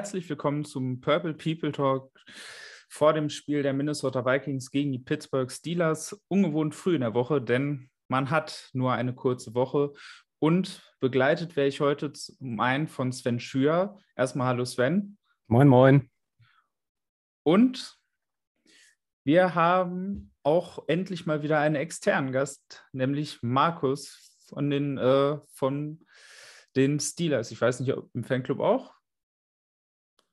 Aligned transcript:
Herzlich 0.00 0.30
willkommen 0.30 0.64
zum 0.64 1.02
Purple 1.02 1.34
People 1.34 1.72
Talk 1.72 2.10
vor 2.88 3.12
dem 3.12 3.28
Spiel 3.28 3.62
der 3.62 3.74
Minnesota 3.74 4.24
Vikings 4.24 4.70
gegen 4.70 4.92
die 4.92 4.98
Pittsburgh 4.98 5.52
Steelers. 5.52 6.18
Ungewohnt 6.28 6.74
früh 6.74 6.94
in 6.94 7.02
der 7.02 7.12
Woche, 7.12 7.42
denn 7.42 7.90
man 8.08 8.30
hat 8.30 8.70
nur 8.72 8.94
eine 8.94 9.14
kurze 9.14 9.52
Woche. 9.52 9.92
Und 10.38 10.90
begleitet 11.00 11.54
werde 11.54 11.68
ich 11.68 11.82
heute 11.82 12.14
zum 12.14 12.60
einen 12.60 12.88
von 12.88 13.12
Sven 13.12 13.40
Schür. 13.40 13.98
Erstmal 14.16 14.46
hallo 14.46 14.64
Sven. 14.64 15.18
Moin, 15.48 15.68
moin. 15.68 16.10
Und 17.42 17.98
wir 19.22 19.54
haben 19.54 20.32
auch 20.42 20.82
endlich 20.88 21.26
mal 21.26 21.42
wieder 21.42 21.58
einen 21.58 21.76
externen 21.76 22.32
Gast, 22.32 22.86
nämlich 22.92 23.40
Markus 23.42 24.34
von 24.48 24.70
den, 24.70 24.96
äh, 24.96 25.36
von 25.52 26.06
den 26.74 26.98
Steelers. 27.00 27.50
Ich 27.50 27.60
weiß 27.60 27.80
nicht, 27.80 27.92
ob 27.92 28.08
im 28.14 28.24
Fanclub 28.24 28.60
auch. 28.60 28.98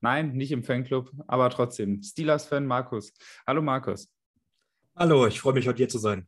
Nein, 0.01 0.33
nicht 0.33 0.51
im 0.51 0.63
Fanclub, 0.63 1.11
aber 1.27 1.49
trotzdem. 1.49 2.03
Steelers-Fan 2.03 2.65
Markus. 2.65 3.13
Hallo 3.47 3.61
Markus. 3.61 4.11
Hallo, 4.95 5.27
ich 5.27 5.39
freue 5.39 5.53
mich, 5.53 5.67
heute 5.67 5.77
hier 5.77 5.89
zu 5.89 5.97
sein. 5.97 6.27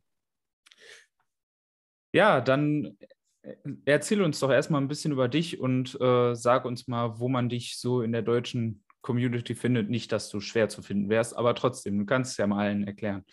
Ja, 2.12 2.40
dann 2.40 2.96
äh, 3.42 3.54
erzähl 3.84 4.22
uns 4.22 4.40
doch 4.40 4.50
erstmal 4.50 4.80
ein 4.80 4.88
bisschen 4.88 5.12
über 5.12 5.28
dich 5.28 5.60
und 5.60 6.00
äh, 6.00 6.34
sag 6.34 6.64
uns 6.64 6.88
mal, 6.88 7.20
wo 7.20 7.28
man 7.28 7.48
dich 7.48 7.78
so 7.78 8.02
in 8.02 8.12
der 8.12 8.22
deutschen 8.22 8.84
Community 9.02 9.54
findet. 9.54 9.88
Nicht, 9.88 10.10
dass 10.12 10.28
du 10.28 10.40
schwer 10.40 10.68
zu 10.68 10.82
finden 10.82 11.08
wärst, 11.08 11.36
aber 11.36 11.54
trotzdem, 11.54 11.98
du 11.98 12.06
kannst 12.06 12.32
es 12.32 12.36
ja 12.38 12.46
mal 12.46 12.66
allen 12.66 12.86
erklären. 12.86 13.24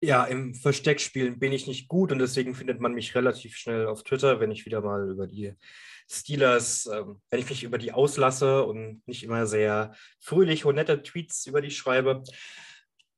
Ja, 0.00 0.24
im 0.24 0.54
Versteckspielen 0.54 1.38
bin 1.38 1.52
ich 1.52 1.66
nicht 1.66 1.88
gut 1.88 2.12
und 2.12 2.18
deswegen 2.18 2.54
findet 2.54 2.78
man 2.78 2.92
mich 2.92 3.14
relativ 3.14 3.56
schnell 3.56 3.86
auf 3.86 4.04
Twitter, 4.04 4.38
wenn 4.38 4.50
ich 4.50 4.66
wieder 4.66 4.82
mal 4.82 5.08
über 5.08 5.26
die 5.26 5.54
Steelers, 6.10 6.86
ähm, 6.86 7.20
wenn 7.30 7.40
ich 7.40 7.48
mich 7.48 7.62
über 7.64 7.78
die 7.78 7.92
auslasse 7.92 8.64
und 8.64 9.02
nicht 9.06 9.22
immer 9.22 9.46
sehr 9.46 9.94
fröhlich 10.20 10.64
und 10.64 10.76
nette 10.76 11.02
Tweets 11.02 11.46
über 11.46 11.60
die 11.60 11.70
schreibe. 11.70 12.22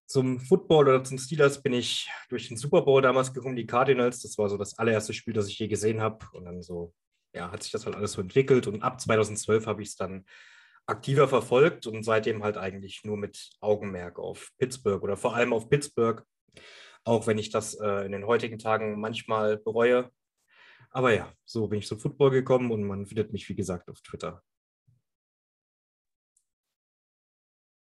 Zum 0.07 0.39
Football 0.39 0.89
oder 0.89 1.05
zum 1.05 1.19
Steelers 1.19 1.63
bin 1.63 1.73
ich 1.73 2.09
durch 2.29 2.49
den 2.49 2.57
Super 2.57 2.83
Bowl 2.83 3.03
damals 3.03 3.35
gekommen, 3.35 3.57
die 3.57 3.67
Cardinals. 3.67 4.23
Das 4.23 4.39
war 4.39 4.49
so 4.49 4.57
das 4.57 4.79
allererste 4.79 5.13
Spiel, 5.13 5.35
das 5.35 5.49
ich 5.49 5.59
je 5.59 5.67
gesehen 5.67 6.01
habe. 6.01 6.25
Und 6.33 6.45
dann 6.45 6.63
so, 6.63 6.95
ja, 7.35 7.51
hat 7.51 7.63
sich 7.63 7.73
das 7.73 7.87
halt 7.87 7.97
alles 7.97 8.13
so 8.13 8.21
entwickelt. 8.21 8.69
Und 8.69 8.83
ab 8.83 9.01
2012 9.01 9.67
habe 9.67 9.83
ich 9.83 9.89
es 9.89 9.97
dann 9.97 10.25
aktiver 10.87 11.27
verfolgt 11.27 11.89
und 11.89 12.05
seitdem 12.05 12.45
halt 12.45 12.57
eigentlich 12.57 13.03
nur 13.05 13.17
mit 13.17 13.51
Augenmerk 13.61 14.21
auf 14.21 14.53
Pittsburgh 14.59 15.03
oder 15.03 15.17
vor 15.17 15.35
allem 15.35 15.53
auf 15.53 15.69
Pittsburgh. 15.69 16.23
Auch 17.03 17.27
wenn 17.27 17.39
ich 17.39 17.51
das 17.51 17.75
äh, 17.75 18.07
in 18.07 18.13
den 18.13 18.27
heutigen 18.27 18.59
Tagen 18.59 19.01
manchmal 19.01 19.59
bereue, 19.59 20.11
aber 20.97 21.13
ja, 21.13 21.31
so 21.45 21.69
bin 21.69 21.81
ich 21.81 21.87
zum 21.87 22.01
Football 22.01 22.31
gekommen 22.31 22.71
und 22.71 22.83
man 22.83 23.05
findet 23.05 23.31
mich, 23.31 23.47
wie 23.51 23.55
gesagt, 23.55 23.91
auf 23.91 24.01
Twitter. 24.01 24.43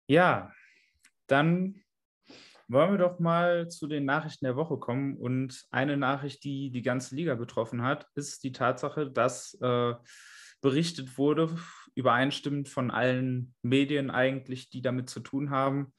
Ja, 0.09 0.53
dann 1.29 1.81
wollen 2.67 2.91
wir 2.91 2.99
doch 2.99 3.21
mal 3.21 3.69
zu 3.69 3.87
den 3.87 4.05
Nachrichten 4.05 4.47
der 4.47 4.57
Woche 4.57 4.79
kommen. 4.79 5.17
Und 5.17 5.65
eine 5.71 5.97
Nachricht, 5.97 6.43
die 6.43 6.73
die 6.73 6.83
ganze 6.83 7.15
Liga 7.15 7.37
betroffen 7.37 7.83
hat, 7.83 8.09
ist 8.17 8.43
die 8.43 8.51
Tatsache, 8.51 9.09
dass 9.09 9.57
äh, 9.61 9.95
berichtet 10.61 11.17
wurde, 11.17 11.57
übereinstimmend 11.95 12.69
von 12.69 12.91
allen 12.91 13.55
Medien 13.63 14.11
eigentlich, 14.11 14.71
die 14.71 14.83
damit 14.83 15.09
zu 15.09 15.21
tun 15.21 15.51
haben, 15.51 15.95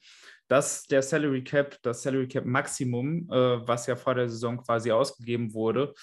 dass 0.48 0.84
der 0.84 1.00
Salary 1.00 1.44
Cap, 1.44 1.78
das 1.80 2.02
Salary 2.02 2.28
Cap 2.28 2.44
Maximum, 2.44 3.30
äh, 3.30 3.66
was 3.66 3.86
ja 3.86 3.96
vor 3.96 4.14
der 4.14 4.28
Saison 4.28 4.58
quasi 4.58 4.92
ausgegeben 4.92 5.54
wurde, 5.54 5.94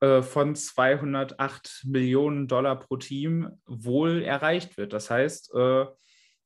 von 0.00 0.54
208 0.54 1.84
Millionen 1.86 2.48
Dollar 2.48 2.78
pro 2.78 2.96
Team 2.96 3.58
wohl 3.64 4.22
erreicht 4.22 4.76
wird. 4.76 4.92
Das 4.92 5.10
heißt, 5.10 5.54
äh, 5.54 5.86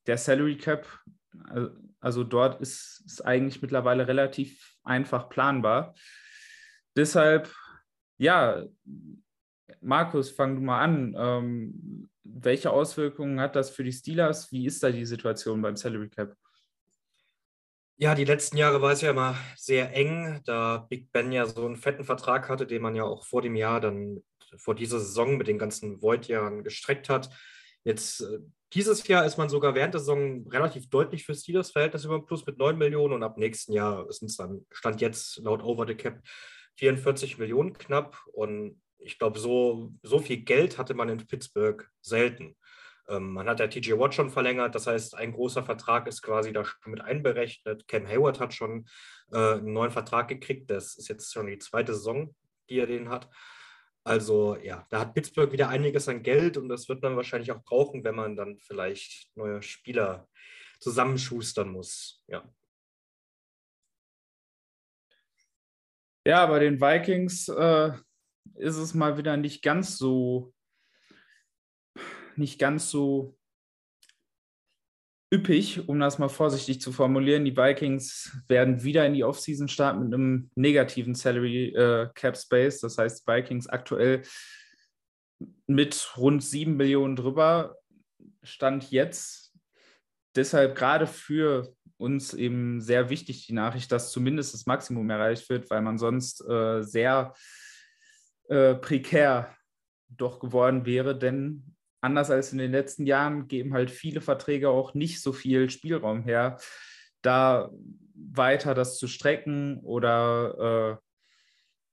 der 0.06 0.18
Salary 0.18 0.56
Cap, 0.56 0.86
äh, 1.52 1.66
also 2.00 2.24
dort 2.24 2.60
ist 2.60 3.02
es 3.06 3.20
eigentlich 3.20 3.60
mittlerweile 3.60 4.06
relativ 4.06 4.76
einfach 4.84 5.28
planbar. 5.28 5.94
Deshalb, 6.96 7.52
ja, 8.18 8.64
Markus, 9.80 10.30
fang 10.30 10.56
du 10.56 10.62
mal 10.62 10.80
an. 10.80 11.14
Ähm, 11.16 12.10
welche 12.22 12.70
Auswirkungen 12.70 13.40
hat 13.40 13.56
das 13.56 13.70
für 13.70 13.84
die 13.84 13.92
Steelers? 13.92 14.50
Wie 14.52 14.66
ist 14.66 14.82
da 14.82 14.90
die 14.90 15.04
Situation 15.04 15.62
beim 15.62 15.76
Salary 15.76 16.08
Cap? 16.08 16.36
Ja, 18.02 18.14
die 18.14 18.24
letzten 18.24 18.56
Jahre 18.56 18.80
war 18.80 18.92
es 18.92 19.02
ja 19.02 19.10
immer 19.10 19.36
sehr 19.56 19.94
eng, 19.94 20.40
da 20.46 20.86
Big 20.88 21.12
Ben 21.12 21.32
ja 21.32 21.44
so 21.44 21.66
einen 21.66 21.76
fetten 21.76 22.02
Vertrag 22.02 22.48
hatte, 22.48 22.66
den 22.66 22.80
man 22.80 22.94
ja 22.94 23.04
auch 23.04 23.26
vor 23.26 23.42
dem 23.42 23.54
Jahr 23.54 23.78
dann, 23.78 24.24
vor 24.56 24.74
dieser 24.74 24.98
Saison 24.98 25.36
mit 25.36 25.48
den 25.48 25.58
ganzen 25.58 26.00
Void-Jahren 26.00 26.64
gestreckt 26.64 27.10
hat. 27.10 27.28
Jetzt 27.84 28.22
äh, 28.22 28.38
dieses 28.72 29.06
Jahr 29.06 29.26
ist 29.26 29.36
man 29.36 29.50
sogar 29.50 29.74
während 29.74 29.92
der 29.92 30.00
Saison 30.00 30.48
relativ 30.48 30.88
deutlich 30.88 31.26
für 31.26 31.34
Steelers 31.34 31.72
Verhältnis 31.72 32.06
über 32.06 32.24
Plus 32.24 32.46
mit 32.46 32.56
9 32.56 32.78
Millionen 32.78 33.12
und 33.12 33.22
ab 33.22 33.36
nächsten 33.36 33.74
Jahr 33.74 34.10
sind 34.10 34.30
es 34.30 34.38
dann, 34.38 34.64
Stand 34.70 35.02
jetzt 35.02 35.36
laut 35.36 35.62
Over 35.62 35.86
the 35.86 35.94
Cap, 35.94 36.22
44 36.76 37.36
Millionen 37.36 37.74
knapp. 37.74 38.16
Und 38.32 38.80
ich 38.96 39.18
glaube, 39.18 39.38
so, 39.38 39.92
so 40.02 40.20
viel 40.20 40.38
Geld 40.38 40.78
hatte 40.78 40.94
man 40.94 41.10
in 41.10 41.18
Pittsburgh 41.26 41.86
selten. 42.00 42.56
Ähm, 43.10 43.32
man 43.32 43.48
hat 43.48 43.60
ja 43.60 43.66
TJ 43.66 43.98
Watt 43.98 44.14
schon 44.14 44.30
verlängert, 44.30 44.74
das 44.74 44.86
heißt, 44.86 45.16
ein 45.16 45.32
großer 45.32 45.62
Vertrag 45.62 46.06
ist 46.06 46.22
quasi 46.22 46.52
da 46.52 46.64
schon 46.64 46.92
mit 46.92 47.00
einberechnet. 47.00 47.88
Cam 47.88 48.06
Hayward 48.06 48.40
hat 48.40 48.54
schon 48.54 48.86
äh, 49.32 49.54
einen 49.54 49.72
neuen 49.72 49.90
Vertrag 49.90 50.28
gekriegt. 50.28 50.70
Das 50.70 50.96
ist 50.96 51.08
jetzt 51.08 51.32
schon 51.32 51.46
die 51.46 51.58
zweite 51.58 51.94
Saison, 51.94 52.34
die 52.68 52.78
er 52.78 52.86
den 52.86 53.08
hat. 53.08 53.28
Also 54.04 54.56
ja, 54.56 54.86
da 54.90 55.00
hat 55.00 55.14
Pittsburgh 55.14 55.52
wieder 55.52 55.68
einiges 55.68 56.08
an 56.08 56.22
Geld 56.22 56.56
und 56.56 56.68
das 56.68 56.88
wird 56.88 57.02
man 57.02 57.16
wahrscheinlich 57.16 57.52
auch 57.52 57.62
brauchen, 57.62 58.02
wenn 58.04 58.14
man 58.14 58.36
dann 58.36 58.58
vielleicht 58.58 59.30
neue 59.36 59.62
Spieler 59.62 60.28
zusammenschustern 60.80 61.68
muss. 61.68 62.24
Ja. 62.26 62.48
Ja, 66.26 66.46
bei 66.46 66.58
den 66.58 66.80
Vikings 66.80 67.48
äh, 67.48 67.92
ist 68.54 68.76
es 68.76 68.94
mal 68.94 69.18
wieder 69.18 69.36
nicht 69.36 69.62
ganz 69.62 69.98
so 69.98 70.52
nicht 72.36 72.58
ganz 72.58 72.90
so 72.90 73.36
üppig, 75.32 75.88
um 75.88 76.00
das 76.00 76.18
mal 76.18 76.28
vorsichtig 76.28 76.80
zu 76.80 76.92
formulieren. 76.92 77.44
Die 77.44 77.56
Vikings 77.56 78.36
werden 78.48 78.82
wieder 78.82 79.06
in 79.06 79.14
die 79.14 79.24
Offseason 79.24 79.68
starten 79.68 80.04
mit 80.04 80.14
einem 80.14 80.50
negativen 80.56 81.14
Salary 81.14 81.68
äh, 81.68 82.08
Cap 82.14 82.36
Space. 82.36 82.80
Das 82.80 82.98
heißt, 82.98 83.26
Vikings 83.26 83.68
aktuell 83.68 84.22
mit 85.66 86.16
rund 86.16 86.42
7 86.42 86.76
Millionen 86.76 87.16
drüber. 87.16 87.76
Stand 88.42 88.90
jetzt. 88.90 89.54
Deshalb 90.34 90.76
gerade 90.76 91.06
für 91.06 91.74
uns 91.96 92.34
eben 92.34 92.80
sehr 92.80 93.10
wichtig 93.10 93.46
die 93.46 93.52
Nachricht, 93.52 93.92
dass 93.92 94.10
zumindest 94.10 94.54
das 94.54 94.66
Maximum 94.66 95.08
erreicht 95.10 95.48
wird, 95.50 95.70
weil 95.70 95.82
man 95.82 95.98
sonst 95.98 96.40
äh, 96.48 96.82
sehr 96.82 97.34
äh, 98.48 98.74
prekär 98.74 99.54
doch 100.08 100.40
geworden 100.40 100.86
wäre, 100.86 101.16
denn 101.16 101.76
anders 102.00 102.30
als 102.30 102.52
in 102.52 102.58
den 102.58 102.72
letzten 102.72 103.06
Jahren 103.06 103.48
geben 103.48 103.74
halt 103.74 103.90
viele 103.90 104.20
Verträge 104.20 104.70
auch 104.70 104.94
nicht 104.94 105.20
so 105.20 105.32
viel 105.32 105.70
Spielraum 105.70 106.22
her, 106.22 106.58
da 107.22 107.70
weiter 108.14 108.74
das 108.74 108.98
zu 108.98 109.06
strecken 109.06 109.78
oder 109.78 110.98
äh, 110.98 111.06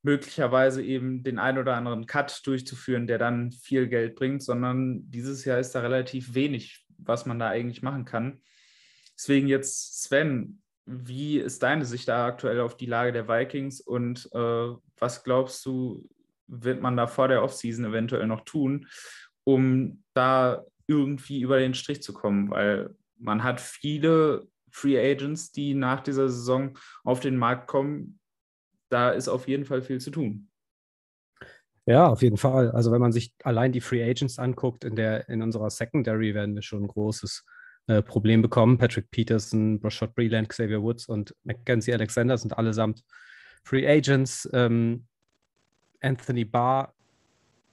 möglicherweise 0.02 0.82
eben 0.82 1.22
den 1.22 1.38
ein 1.38 1.58
oder 1.58 1.74
anderen 1.74 2.06
Cut 2.06 2.46
durchzuführen, 2.46 3.06
der 3.06 3.18
dann 3.18 3.50
viel 3.52 3.88
Geld 3.88 4.14
bringt, 4.14 4.42
sondern 4.42 5.10
dieses 5.10 5.44
Jahr 5.44 5.58
ist 5.58 5.74
da 5.74 5.80
relativ 5.80 6.34
wenig, 6.34 6.86
was 6.98 7.26
man 7.26 7.38
da 7.38 7.48
eigentlich 7.48 7.82
machen 7.82 8.04
kann. 8.04 8.40
Deswegen 9.16 9.48
jetzt, 9.48 10.02
Sven, 10.04 10.62
wie 10.86 11.38
ist 11.38 11.62
deine 11.62 11.84
Sicht 11.84 12.08
da 12.08 12.26
aktuell 12.26 12.60
auf 12.60 12.76
die 12.76 12.86
Lage 12.86 13.12
der 13.12 13.28
Vikings 13.28 13.80
und 13.80 14.28
äh, 14.32 14.68
was 14.98 15.24
glaubst 15.24 15.66
du, 15.66 16.08
wird 16.46 16.80
man 16.80 16.96
da 16.96 17.06
vor 17.06 17.28
der 17.28 17.42
Offseason 17.42 17.84
eventuell 17.84 18.26
noch 18.26 18.42
tun, 18.42 18.86
um 19.48 20.02
da 20.12 20.62
irgendwie 20.86 21.40
über 21.40 21.58
den 21.58 21.72
Strich 21.72 22.02
zu 22.02 22.12
kommen, 22.12 22.50
weil 22.50 22.94
man 23.16 23.42
hat 23.42 23.62
viele 23.62 24.46
Free 24.70 24.98
Agents, 24.98 25.52
die 25.52 25.72
nach 25.72 26.02
dieser 26.02 26.28
Saison 26.28 26.76
auf 27.02 27.20
den 27.20 27.38
Markt 27.38 27.66
kommen. 27.66 28.18
Da 28.90 29.08
ist 29.08 29.26
auf 29.26 29.48
jeden 29.48 29.64
Fall 29.64 29.80
viel 29.80 30.02
zu 30.02 30.10
tun. 30.10 30.50
Ja, 31.86 32.08
auf 32.08 32.20
jeden 32.20 32.36
Fall. 32.36 32.70
Also 32.72 32.92
wenn 32.92 33.00
man 33.00 33.12
sich 33.12 33.32
allein 33.42 33.72
die 33.72 33.80
Free 33.80 34.04
Agents 34.04 34.38
anguckt, 34.38 34.84
in, 34.84 34.96
der, 34.96 35.26
in 35.30 35.40
unserer 35.40 35.70
Secondary 35.70 36.34
werden 36.34 36.54
wir 36.54 36.60
schon 36.60 36.82
ein 36.82 36.88
großes 36.88 37.46
äh, 37.86 38.02
Problem 38.02 38.42
bekommen. 38.42 38.76
Patrick 38.76 39.10
Peterson, 39.10 39.80
Rashad 39.82 40.14
Breland, 40.14 40.50
Xavier 40.50 40.82
Woods 40.82 41.08
und 41.08 41.34
Mackenzie 41.44 41.94
Alexander 41.94 42.36
sind 42.36 42.52
allesamt 42.58 43.02
Free 43.64 43.88
Agents. 43.88 44.46
Ähm, 44.52 45.06
Anthony 46.02 46.44
Barr 46.44 46.92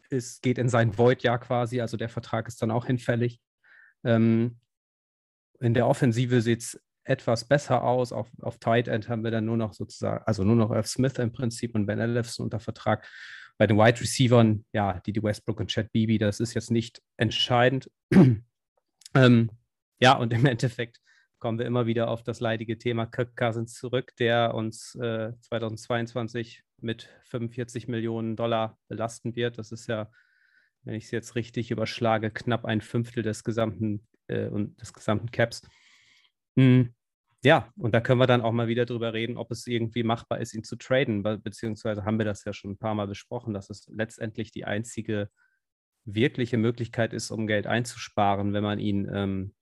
ist, 0.09 0.41
geht 0.41 0.57
in 0.57 0.69
sein 0.69 0.97
Void-Jahr 0.97 1.39
quasi, 1.39 1.81
also 1.81 1.97
der 1.97 2.09
Vertrag 2.09 2.47
ist 2.47 2.61
dann 2.61 2.71
auch 2.71 2.85
hinfällig. 2.85 3.39
Ähm, 4.03 4.59
in 5.59 5.73
der 5.73 5.87
Offensive 5.87 6.41
sieht 6.41 6.61
es 6.61 6.81
etwas 7.03 7.45
besser 7.45 7.83
aus. 7.83 8.11
Auf, 8.11 8.29
auf 8.41 8.57
Tight 8.57 8.87
End 8.87 9.09
haben 9.09 9.23
wir 9.23 9.31
dann 9.31 9.45
nur 9.45 9.57
noch 9.57 9.73
sozusagen, 9.73 10.23
also 10.25 10.43
nur 10.43 10.55
noch 10.55 10.71
Irv 10.71 10.87
Smith 10.87 11.17
im 11.17 11.31
Prinzip 11.31 11.75
und 11.75 11.85
Ben 11.85 11.99
Ellefson 11.99 12.45
unter 12.45 12.59
Vertrag. 12.59 13.07
Bei 13.57 13.67
den 13.67 13.77
Wide 13.77 14.01
Receivern, 14.01 14.65
ja, 14.73 14.99
die, 15.05 15.13
die 15.13 15.23
Westbrook 15.23 15.61
und 15.61 15.67
Chad 15.69 15.91
Beebe, 15.93 16.17
das 16.17 16.41
ist 16.41 16.53
jetzt 16.53 16.71
nicht 16.71 17.01
entscheidend. 17.17 17.89
Ähm, 19.17 19.49
ja, 20.01 20.17
und 20.17 20.33
im 20.33 20.45
Endeffekt 20.45 20.99
kommen 21.39 21.59
wir 21.59 21.65
immer 21.65 21.85
wieder 21.85 22.09
auf 22.09 22.23
das 22.23 22.39
leidige 22.39 22.77
Thema 22.77 23.05
Kirk 23.05 23.35
Cousins 23.35 23.73
zurück, 23.73 24.15
der 24.17 24.53
uns 24.53 24.95
äh, 24.95 25.33
2022 25.41 26.63
mit 26.81 27.09
45 27.25 27.87
Millionen 27.87 28.35
Dollar 28.35 28.77
belasten 28.87 29.35
wird. 29.35 29.57
Das 29.57 29.71
ist 29.71 29.87
ja, 29.87 30.09
wenn 30.83 30.95
ich 30.95 31.05
es 31.05 31.11
jetzt 31.11 31.35
richtig 31.35 31.71
überschlage, 31.71 32.31
knapp 32.31 32.65
ein 32.65 32.81
Fünftel 32.81 33.23
des 33.23 33.43
gesamten, 33.43 34.07
äh, 34.27 34.49
des 34.51 34.93
gesamten 34.93 35.31
Caps. 35.31 35.61
Hm, 36.57 36.93
ja, 37.45 37.71
und 37.77 37.93
da 37.93 38.01
können 38.01 38.19
wir 38.19 38.25
dann 38.25 38.41
auch 38.41 38.51
mal 38.51 38.67
wieder 38.67 38.85
drüber 38.85 39.13
reden, 39.13 39.37
ob 39.37 39.51
es 39.51 39.67
irgendwie 39.67 40.01
machbar 40.01 40.39
ist, 40.39 40.55
ihn 40.55 40.63
zu 40.63 40.77
traden, 40.77 41.21
beziehungsweise 41.43 42.03
haben 42.03 42.17
wir 42.17 42.25
das 42.25 42.43
ja 42.43 42.53
schon 42.53 42.71
ein 42.71 42.77
paar 42.79 42.95
Mal 42.95 43.07
besprochen, 43.07 43.53
dass 43.53 43.69
es 43.69 43.87
letztendlich 43.87 44.51
die 44.51 44.65
einzige 44.65 45.29
wirkliche 46.05 46.57
Möglichkeit 46.57 47.13
ist, 47.13 47.29
um 47.31 47.45
Geld 47.45 47.67
einzusparen, 47.67 48.53
wenn 48.53 48.63
man 48.63 48.79
ihn, 48.79 49.07
ähm, 49.13 49.53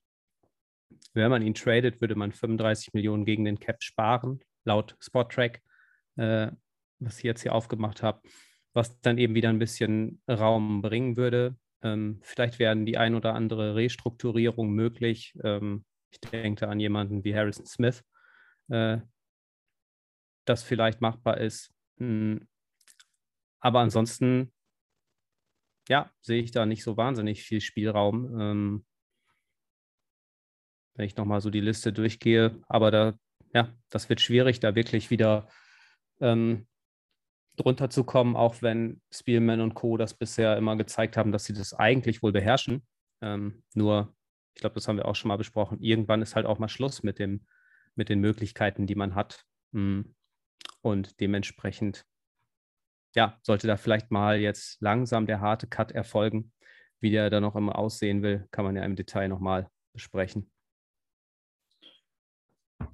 wenn 1.13 1.29
man 1.29 1.41
ihn 1.41 1.53
tradet, 1.53 2.01
würde 2.01 2.15
man 2.15 2.31
35 2.31 2.93
Millionen 2.93 3.25
gegen 3.25 3.45
den 3.45 3.59
Cap 3.59 3.83
sparen, 3.83 4.39
laut 4.65 4.95
Spottrack, 4.99 5.61
äh, 6.15 6.51
was 6.99 7.17
ich 7.17 7.23
jetzt 7.23 7.41
hier 7.41 7.53
aufgemacht 7.53 8.03
habe, 8.03 8.21
was 8.73 8.99
dann 9.01 9.17
eben 9.17 9.35
wieder 9.35 9.49
ein 9.49 9.59
bisschen 9.59 10.21
Raum 10.29 10.81
bringen 10.81 11.17
würde. 11.17 11.55
Ähm, 11.81 12.19
vielleicht 12.23 12.59
werden 12.59 12.85
die 12.85 12.97
ein 12.97 13.15
oder 13.15 13.33
andere 13.35 13.75
Restrukturierung 13.75 14.71
möglich. 14.71 15.33
Ähm, 15.43 15.85
ich 16.11 16.19
denke 16.21 16.67
an 16.67 16.79
jemanden 16.79 17.23
wie 17.23 17.35
Harrison 17.35 17.65
Smith, 17.65 18.03
äh, 18.69 18.99
das 20.45 20.63
vielleicht 20.63 21.01
machbar 21.01 21.37
ist. 21.39 21.73
Hm. 21.97 22.47
Aber 23.59 23.79
ansonsten, 23.79 24.53
ja, 25.89 26.11
sehe 26.21 26.41
ich 26.41 26.51
da 26.51 26.65
nicht 26.65 26.83
so 26.83 26.97
wahnsinnig 26.97 27.43
viel 27.43 27.61
Spielraum. 27.61 28.39
Ähm, 28.39 28.85
wenn 30.95 31.05
ich 31.05 31.17
nochmal 31.17 31.41
so 31.41 31.49
die 31.49 31.61
Liste 31.61 31.93
durchgehe. 31.93 32.61
Aber 32.67 32.91
da, 32.91 33.13
ja, 33.53 33.73
das 33.89 34.09
wird 34.09 34.21
schwierig, 34.21 34.59
da 34.59 34.75
wirklich 34.75 35.09
wieder 35.09 35.47
ähm, 36.21 36.67
drunter 37.55 37.89
zu 37.89 38.03
kommen, 38.03 38.35
auch 38.35 38.61
wenn 38.61 39.01
Spielman 39.11 39.61
und 39.61 39.73
Co. 39.73 39.97
das 39.97 40.13
bisher 40.13 40.57
immer 40.57 40.75
gezeigt 40.75 41.17
haben, 41.17 41.31
dass 41.31 41.45
sie 41.45 41.53
das 41.53 41.73
eigentlich 41.73 42.23
wohl 42.23 42.31
beherrschen. 42.31 42.83
Ähm, 43.21 43.63
nur 43.73 44.15
ich 44.55 44.61
glaube, 44.61 44.75
das 44.75 44.87
haben 44.87 44.97
wir 44.97 45.05
auch 45.05 45.15
schon 45.15 45.29
mal 45.29 45.37
besprochen, 45.37 45.79
irgendwann 45.81 46.21
ist 46.21 46.35
halt 46.35 46.45
auch 46.45 46.59
mal 46.59 46.69
Schluss 46.69 47.03
mit, 47.03 47.19
dem, 47.19 47.45
mit 47.95 48.09
den 48.09 48.19
Möglichkeiten, 48.19 48.85
die 48.87 48.95
man 48.95 49.15
hat. 49.15 49.45
Hm. 49.73 50.15
Und 50.81 51.19
dementsprechend, 51.19 52.05
ja, 53.15 53.39
sollte 53.41 53.67
da 53.67 53.77
vielleicht 53.77 54.11
mal 54.11 54.39
jetzt 54.39 54.81
langsam 54.81 55.25
der 55.25 55.39
harte 55.39 55.67
Cut 55.67 55.91
erfolgen. 55.91 56.51
Wie 56.99 57.11
der 57.11 57.29
dann 57.29 57.43
noch 57.43 57.55
immer 57.55 57.77
aussehen 57.77 58.21
will, 58.21 58.47
kann 58.51 58.63
man 58.63 58.75
ja 58.75 58.83
im 58.83 58.95
Detail 58.95 59.27
nochmal 59.27 59.69
besprechen. 59.91 60.49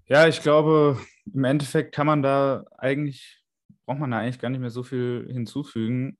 Ja, 0.05 0.27
ich 0.27 0.41
glaube, 0.41 0.97
im 1.33 1.43
Endeffekt 1.43 1.93
kann 1.93 2.07
man 2.07 2.21
da 2.21 2.65
eigentlich, 2.77 3.43
braucht 3.85 3.99
man 3.99 4.11
da 4.11 4.19
eigentlich 4.19 4.39
gar 4.39 4.49
nicht 4.49 4.59
mehr 4.59 4.69
so 4.69 4.83
viel 4.83 5.27
hinzufügen. 5.31 6.17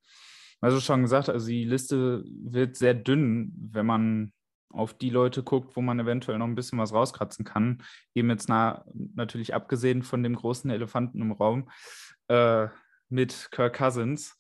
Also 0.62 0.80
schon 0.80 1.02
gesagt, 1.02 1.30
also 1.30 1.48
die 1.48 1.64
Liste 1.64 2.24
wird 2.26 2.76
sehr 2.76 2.94
dünn, 2.94 3.54
wenn 3.72 3.86
man 3.86 4.34
auf 4.72 4.94
die 4.94 5.10
Leute 5.10 5.42
guckt, 5.44 5.76
wo 5.76 5.82
man 5.82 6.00
eventuell 6.00 6.38
noch 6.38 6.46
ein 6.46 6.56
bisschen 6.56 6.78
was 6.78 6.94
rauskratzen 6.94 7.46
kann. 7.46 7.82
Eben 8.14 8.30
jetzt 8.30 8.50
nah, 8.50 8.86
natürlich 8.94 9.54
abgesehen 9.54 10.04
von 10.04 10.22
dem 10.22 10.36
großen 10.36 10.70
Elefanten 10.70 11.22
im 11.22 11.32
Raum 11.32 11.70
äh, 12.28 12.68
mit 13.10 13.50
Kirk 13.52 13.76
Cousins. 13.78 14.38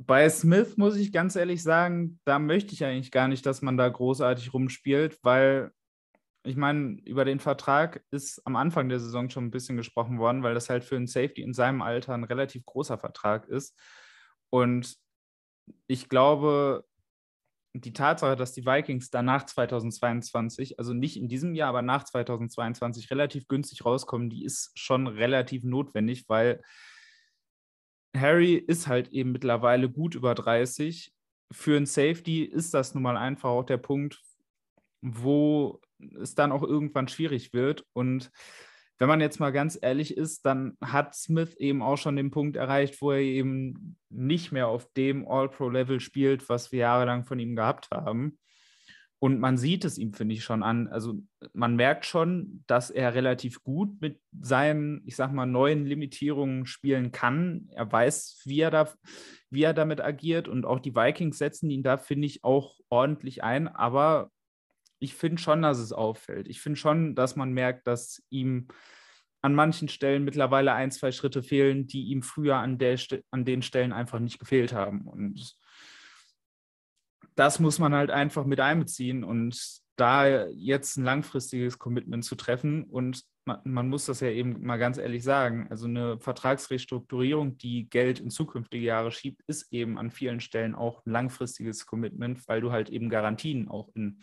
Bei 0.00 0.28
Smith 0.28 0.76
muss 0.76 0.96
ich 0.96 1.12
ganz 1.12 1.34
ehrlich 1.34 1.62
sagen, 1.62 2.20
da 2.24 2.38
möchte 2.38 2.74
ich 2.74 2.84
eigentlich 2.84 3.10
gar 3.10 3.28
nicht, 3.28 3.46
dass 3.46 3.62
man 3.62 3.76
da 3.76 3.88
großartig 3.88 4.52
rumspielt, 4.52 5.18
weil 5.22 5.72
ich 6.44 6.56
meine, 6.56 7.00
über 7.04 7.24
den 7.24 7.40
Vertrag 7.40 8.02
ist 8.10 8.40
am 8.46 8.56
Anfang 8.56 8.88
der 8.88 9.00
Saison 9.00 9.28
schon 9.28 9.46
ein 9.46 9.50
bisschen 9.50 9.76
gesprochen 9.76 10.18
worden, 10.18 10.42
weil 10.42 10.54
das 10.54 10.70
halt 10.70 10.84
für 10.84 10.96
einen 10.96 11.06
Safety 11.06 11.42
in 11.42 11.52
seinem 11.52 11.82
Alter 11.82 12.14
ein 12.14 12.24
relativ 12.24 12.64
großer 12.64 12.98
Vertrag 12.98 13.46
ist. 13.48 13.78
Und 14.50 14.96
ich 15.86 16.08
glaube, 16.08 16.84
die 17.74 17.92
Tatsache, 17.92 18.36
dass 18.36 18.52
die 18.52 18.64
Vikings 18.64 19.10
danach 19.10 19.44
2022, 19.44 20.78
also 20.78 20.94
nicht 20.94 21.16
in 21.16 21.28
diesem 21.28 21.54
Jahr, 21.54 21.68
aber 21.68 21.82
nach 21.82 22.04
2022 22.04 23.10
relativ 23.10 23.46
günstig 23.48 23.84
rauskommen, 23.84 24.30
die 24.30 24.44
ist 24.44 24.72
schon 24.78 25.06
relativ 25.06 25.64
notwendig, 25.64 26.28
weil 26.28 26.62
Harry 28.16 28.54
ist 28.54 28.86
halt 28.86 29.08
eben 29.08 29.32
mittlerweile 29.32 29.90
gut 29.90 30.14
über 30.14 30.34
30. 30.34 31.12
Für 31.52 31.76
ein 31.76 31.86
Safety 31.86 32.42
ist 32.42 32.74
das 32.74 32.94
nun 32.94 33.02
mal 33.02 33.16
einfach 33.16 33.50
auch 33.50 33.64
der 33.64 33.76
Punkt, 33.76 34.22
wo 35.02 35.80
es 36.20 36.34
dann 36.34 36.52
auch 36.52 36.62
irgendwann 36.62 37.08
schwierig 37.08 37.52
wird. 37.52 37.84
Und 37.92 38.30
wenn 38.98 39.08
man 39.08 39.20
jetzt 39.20 39.38
mal 39.38 39.52
ganz 39.52 39.78
ehrlich 39.80 40.16
ist, 40.16 40.44
dann 40.44 40.76
hat 40.80 41.14
Smith 41.14 41.54
eben 41.56 41.82
auch 41.82 41.96
schon 41.96 42.16
den 42.16 42.30
Punkt 42.30 42.56
erreicht, 42.56 43.00
wo 43.00 43.12
er 43.12 43.20
eben 43.20 43.96
nicht 44.08 44.50
mehr 44.50 44.68
auf 44.68 44.92
dem 44.94 45.26
All-Pro-Level 45.28 46.00
spielt, 46.00 46.48
was 46.48 46.72
wir 46.72 46.80
jahrelang 46.80 47.24
von 47.24 47.38
ihm 47.38 47.54
gehabt 47.54 47.90
haben. 47.92 48.38
Und 49.20 49.40
man 49.40 49.56
sieht 49.56 49.84
es 49.84 49.98
ihm, 49.98 50.12
finde 50.14 50.34
ich, 50.34 50.44
schon 50.44 50.62
an. 50.62 50.86
Also 50.88 51.20
man 51.52 51.74
merkt 51.74 52.06
schon, 52.06 52.62
dass 52.68 52.90
er 52.90 53.14
relativ 53.14 53.62
gut 53.64 54.00
mit 54.00 54.20
seinen, 54.40 55.02
ich 55.06 55.16
sag 55.16 55.32
mal, 55.32 55.46
neuen 55.46 55.86
Limitierungen 55.86 56.66
spielen 56.66 57.10
kann. 57.10 57.68
Er 57.72 57.90
weiß, 57.90 58.42
wie 58.44 58.60
er, 58.60 58.70
da, 58.70 58.92
wie 59.50 59.62
er 59.62 59.74
damit 59.74 60.00
agiert. 60.00 60.46
Und 60.46 60.64
auch 60.64 60.78
die 60.78 60.94
Vikings 60.94 61.38
setzen 61.38 61.68
ihn 61.68 61.82
da, 61.82 61.98
finde 61.98 62.26
ich, 62.26 62.44
auch 62.44 62.76
ordentlich 62.90 63.42
ein. 63.42 63.66
Aber 63.66 64.30
ich 64.98 65.14
finde 65.14 65.40
schon, 65.40 65.62
dass 65.62 65.78
es 65.78 65.92
auffällt. 65.92 66.48
Ich 66.48 66.60
finde 66.60 66.78
schon, 66.78 67.14
dass 67.14 67.36
man 67.36 67.52
merkt, 67.52 67.86
dass 67.86 68.22
ihm 68.30 68.68
an 69.40 69.54
manchen 69.54 69.88
Stellen 69.88 70.24
mittlerweile 70.24 70.72
ein, 70.72 70.90
zwei 70.90 71.12
Schritte 71.12 71.42
fehlen, 71.42 71.86
die 71.86 72.06
ihm 72.08 72.22
früher 72.22 72.56
an, 72.56 72.78
der, 72.78 72.98
an 73.30 73.44
den 73.44 73.62
Stellen 73.62 73.92
einfach 73.92 74.18
nicht 74.18 74.38
gefehlt 74.38 74.72
haben. 74.72 75.06
Und 75.06 75.56
das 77.36 77.60
muss 77.60 77.78
man 77.78 77.94
halt 77.94 78.10
einfach 78.10 78.44
mit 78.44 78.58
einbeziehen 78.58 79.22
und 79.22 79.80
da 79.94 80.46
jetzt 80.48 80.96
ein 80.96 81.04
langfristiges 81.04 81.78
Commitment 81.78 82.24
zu 82.24 82.34
treffen 82.36 82.84
und 82.84 83.24
man, 83.44 83.60
man, 83.64 83.88
muss 83.88 84.06
das 84.06 84.20
ja 84.20 84.28
eben 84.28 84.64
mal 84.64 84.76
ganz 84.76 84.98
ehrlich 84.98 85.24
sagen, 85.24 85.66
also 85.70 85.86
eine 85.86 86.18
Vertragsrestrukturierung, 86.18 87.56
die 87.58 87.88
Geld 87.88 88.20
in 88.20 88.30
zukünftige 88.30 88.84
Jahre 88.84 89.10
schiebt, 89.10 89.42
ist 89.46 89.72
eben 89.72 89.98
an 89.98 90.10
vielen 90.10 90.40
Stellen 90.40 90.74
auch 90.74 91.04
ein 91.04 91.10
langfristiges 91.10 91.86
Commitment, 91.86 92.46
weil 92.46 92.60
du 92.60 92.70
halt 92.70 92.90
eben 92.90 93.08
Garantien 93.08 93.68
auch 93.68 93.88
in 93.94 94.20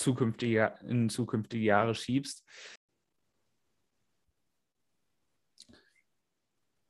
zukünftige, 0.00 0.74
in 0.86 1.08
zukünftige 1.08 1.64
Jahre 1.64 1.94
schiebst. 1.94 2.44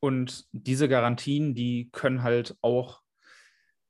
Und 0.01 0.47
diese 0.53 0.89
Garantien, 0.89 1.55
die 1.55 1.91
können 1.93 2.23
halt 2.23 2.57
auch 2.63 3.03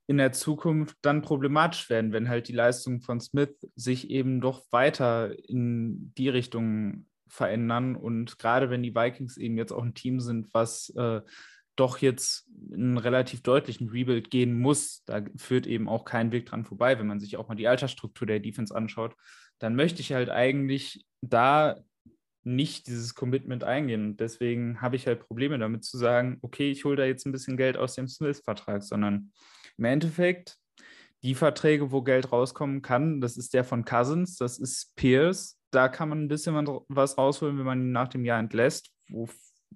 in 0.08 0.18
der 0.18 0.32
Zukunft 0.32 0.96
dann 1.02 1.22
problematisch 1.22 1.88
werden, 1.88 2.12
wenn 2.12 2.28
halt 2.28 2.48
die 2.48 2.52
Leistungen 2.52 3.00
von 3.00 3.20
Smith 3.20 3.54
sich 3.76 4.10
eben 4.10 4.40
doch 4.40 4.64
weiter 4.72 5.32
in 5.48 6.12
die 6.18 6.28
Richtung 6.28 7.06
verändern. 7.28 7.94
Und 7.94 8.36
gerade 8.40 8.70
wenn 8.70 8.82
die 8.82 8.96
Vikings 8.96 9.36
eben 9.36 9.56
jetzt 9.56 9.70
auch 9.70 9.84
ein 9.84 9.94
Team 9.94 10.18
sind, 10.18 10.52
was 10.52 10.88
äh, 10.96 11.20
doch 11.80 11.99
jetzt 11.99 12.46
einen 12.72 12.99
relativ 12.99 13.42
deutlichen 13.42 13.88
Rebuild 13.88 14.30
gehen 14.30 14.58
muss, 14.58 15.02
da 15.06 15.22
führt 15.37 15.66
eben 15.66 15.88
auch 15.88 16.04
kein 16.04 16.30
Weg 16.30 16.46
dran 16.46 16.64
vorbei, 16.64 16.99
wenn 16.99 17.06
man 17.06 17.20
sich 17.20 17.37
auch 17.37 17.49
mal 17.49 17.54
die 17.54 17.68
Altersstruktur 17.68 18.26
der 18.26 18.40
Defense 18.40 18.75
anschaut, 18.75 19.16
dann 19.58 19.75
möchte 19.75 20.00
ich 20.00 20.12
halt 20.12 20.30
eigentlich 20.30 21.04
da 21.22 21.80
nicht 22.42 22.87
dieses 22.87 23.14
Commitment 23.14 23.64
eingehen. 23.64 24.04
Und 24.04 24.20
deswegen 24.20 24.80
habe 24.80 24.96
ich 24.96 25.06
halt 25.06 25.26
Probleme 25.26 25.58
damit 25.58 25.84
zu 25.84 25.99
sagen, 25.99 26.38
okay, 26.42 26.70
ich 26.70 26.84
hole 26.84 26.96
da 26.96 27.04
jetzt 27.04 27.26
ein 27.26 27.32
bisschen 27.32 27.56
Geld 27.56 27.76
aus 27.76 27.94
dem 27.94 28.08
Smith-Vertrag, 28.08 28.82
sondern 28.82 29.32
im 29.76 29.84
Endeffekt 29.84 30.56
die 31.22 31.34
Verträge, 31.34 31.92
wo 31.92 32.02
Geld 32.02 32.32
rauskommen 32.32 32.80
kann, 32.80 33.20
das 33.20 33.37
ist 33.37 33.52
der 33.52 33.64
von 33.64 33.84
Cousins, 33.84 34.37
das 34.37 34.58
ist 34.58 34.94
Pierce. 34.96 35.58
Da 35.70 35.88
kann 35.88 36.08
man 36.08 36.25
ein 36.25 36.28
bisschen 36.28 36.54
was 36.88 37.18
rausholen, 37.18 37.58
wenn 37.58 37.66
man 37.66 37.80
ihn 37.80 37.92
nach 37.92 38.08
dem 38.08 38.25
Jahr 38.25 38.40
entlässt, 38.40 38.90
wo 39.08 39.28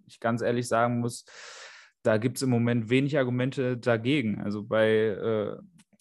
ich 0.06 0.20
ganz 0.20 0.42
ehrlich 0.42 0.66
sagen 0.66 1.00
muss, 1.00 1.24
da 2.04 2.18
gibt 2.18 2.36
es 2.36 2.42
im 2.42 2.50
Moment 2.50 2.90
wenig 2.90 3.18
Argumente 3.18 3.78
dagegen. 3.78 4.40
Also 4.40 4.62
bei 4.62 4.90
äh, 4.90 5.56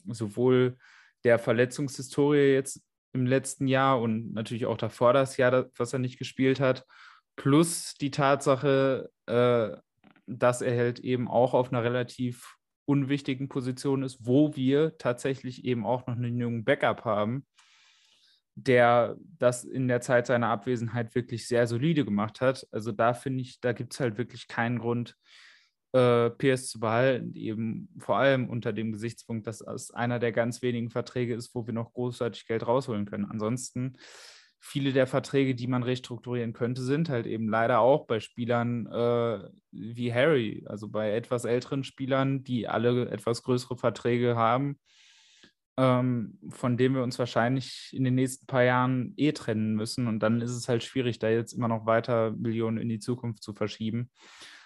sowohl 0.05 0.77
der 1.23 1.39
Verletzungshistorie 1.39 2.53
jetzt 2.53 2.83
im 3.13 3.25
letzten 3.25 3.67
Jahr 3.67 4.01
und 4.01 4.33
natürlich 4.33 4.65
auch 4.65 4.77
davor 4.77 5.13
das 5.13 5.37
Jahr, 5.37 5.69
was 5.77 5.93
er 5.93 5.99
nicht 5.99 6.19
gespielt 6.19 6.59
hat, 6.59 6.85
plus 7.37 7.95
die 7.95 8.11
Tatsache, 8.11 9.09
äh, 9.27 9.69
dass 10.27 10.61
er 10.61 10.77
halt 10.77 10.99
eben 10.99 11.29
auch 11.29 11.53
auf 11.53 11.71
einer 11.71 11.83
relativ 11.83 12.57
unwichtigen 12.85 13.47
Position 13.47 14.03
ist, 14.03 14.25
wo 14.25 14.55
wir 14.57 14.97
tatsächlich 14.97 15.63
eben 15.63 15.85
auch 15.85 16.05
noch 16.05 16.17
einen 16.17 16.37
jungen 16.37 16.65
Backup 16.65 17.05
haben, 17.05 17.45
der 18.55 19.15
das 19.39 19.63
in 19.63 19.87
der 19.87 20.01
Zeit 20.01 20.27
seiner 20.27 20.49
Abwesenheit 20.49 21.15
wirklich 21.15 21.47
sehr 21.47 21.65
solide 21.65 22.03
gemacht 22.03 22.41
hat. 22.41 22.67
Also 22.71 22.91
da 22.91 23.13
finde 23.13 23.41
ich, 23.41 23.61
da 23.61 23.71
gibt 23.71 23.93
es 23.93 24.01
halt 24.01 24.17
wirklich 24.17 24.49
keinen 24.49 24.79
Grund, 24.79 25.15
äh, 25.93 26.31
Pierce 26.31 26.69
zu 26.69 26.79
behalten, 26.79 27.33
eben 27.35 27.89
vor 27.99 28.17
allem 28.17 28.49
unter 28.49 28.73
dem 28.73 28.91
Gesichtspunkt, 28.91 29.47
dass 29.47 29.61
es 29.61 29.91
einer 29.91 30.19
der 30.19 30.31
ganz 30.31 30.61
wenigen 30.61 30.89
Verträge 30.89 31.35
ist, 31.35 31.53
wo 31.55 31.65
wir 31.65 31.73
noch 31.73 31.93
großartig 31.93 32.47
Geld 32.47 32.67
rausholen 32.67 33.05
können. 33.05 33.25
Ansonsten 33.25 33.97
viele 34.59 34.93
der 34.93 35.07
Verträge, 35.07 35.55
die 35.55 35.67
man 35.67 35.83
restrukturieren 35.83 36.53
könnte, 36.53 36.81
sind 36.81 37.09
halt 37.09 37.27
eben 37.27 37.49
leider 37.49 37.79
auch 37.79 38.07
bei 38.07 38.19
Spielern 38.19 38.87
äh, 38.87 39.49
wie 39.71 40.13
Harry, 40.13 40.63
also 40.67 40.87
bei 40.87 41.13
etwas 41.13 41.45
älteren 41.45 41.83
Spielern, 41.83 42.43
die 42.43 42.67
alle 42.67 43.09
etwas 43.09 43.43
größere 43.43 43.77
Verträge 43.77 44.35
haben, 44.35 44.79
ähm, 45.77 46.39
von 46.49 46.77
denen 46.77 46.95
wir 46.95 47.03
uns 47.03 47.19
wahrscheinlich 47.19 47.89
in 47.91 48.03
den 48.03 48.15
nächsten 48.15 48.47
paar 48.47 48.63
Jahren 48.63 49.13
eh 49.17 49.33
trennen 49.33 49.75
müssen. 49.75 50.07
Und 50.07 50.19
dann 50.19 50.41
ist 50.41 50.51
es 50.51 50.69
halt 50.69 50.81
schwierig, 50.81 51.19
da 51.19 51.29
jetzt 51.29 51.53
immer 51.53 51.67
noch 51.67 51.85
weiter 51.85 52.31
Millionen 52.31 52.77
in 52.77 52.89
die 52.89 52.99
Zukunft 52.99 53.43
zu 53.43 53.53
verschieben. 53.53 54.09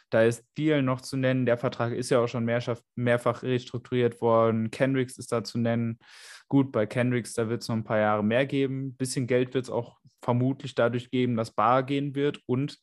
Da 0.09 0.23
ist 0.23 0.45
Deal 0.57 0.81
noch 0.81 1.01
zu 1.01 1.17
nennen. 1.17 1.45
Der 1.45 1.57
Vertrag 1.57 1.91
ist 1.93 2.09
ja 2.09 2.19
auch 2.19 2.27
schon 2.27 2.45
mehrfach, 2.45 2.79
mehrfach 2.95 3.43
restrukturiert 3.43 4.21
worden. 4.21 4.71
Kendricks 4.71 5.17
ist 5.17 5.31
da 5.31 5.43
zu 5.43 5.57
nennen. 5.57 5.99
Gut, 6.47 6.71
bei 6.71 6.85
Kendricks, 6.85 7.33
da 7.33 7.49
wird 7.49 7.61
es 7.61 7.67
noch 7.67 7.75
ein 7.75 7.83
paar 7.83 7.99
Jahre 7.99 8.23
mehr 8.23 8.45
geben. 8.45 8.87
Ein 8.87 8.95
bisschen 8.95 9.27
Geld 9.27 9.53
wird 9.53 9.65
es 9.65 9.69
auch 9.69 9.97
vermutlich 10.21 10.75
dadurch 10.75 11.11
geben, 11.11 11.35
dass 11.35 11.51
Bar 11.51 11.83
gehen 11.83 12.15
wird. 12.15 12.41
Und, 12.45 12.79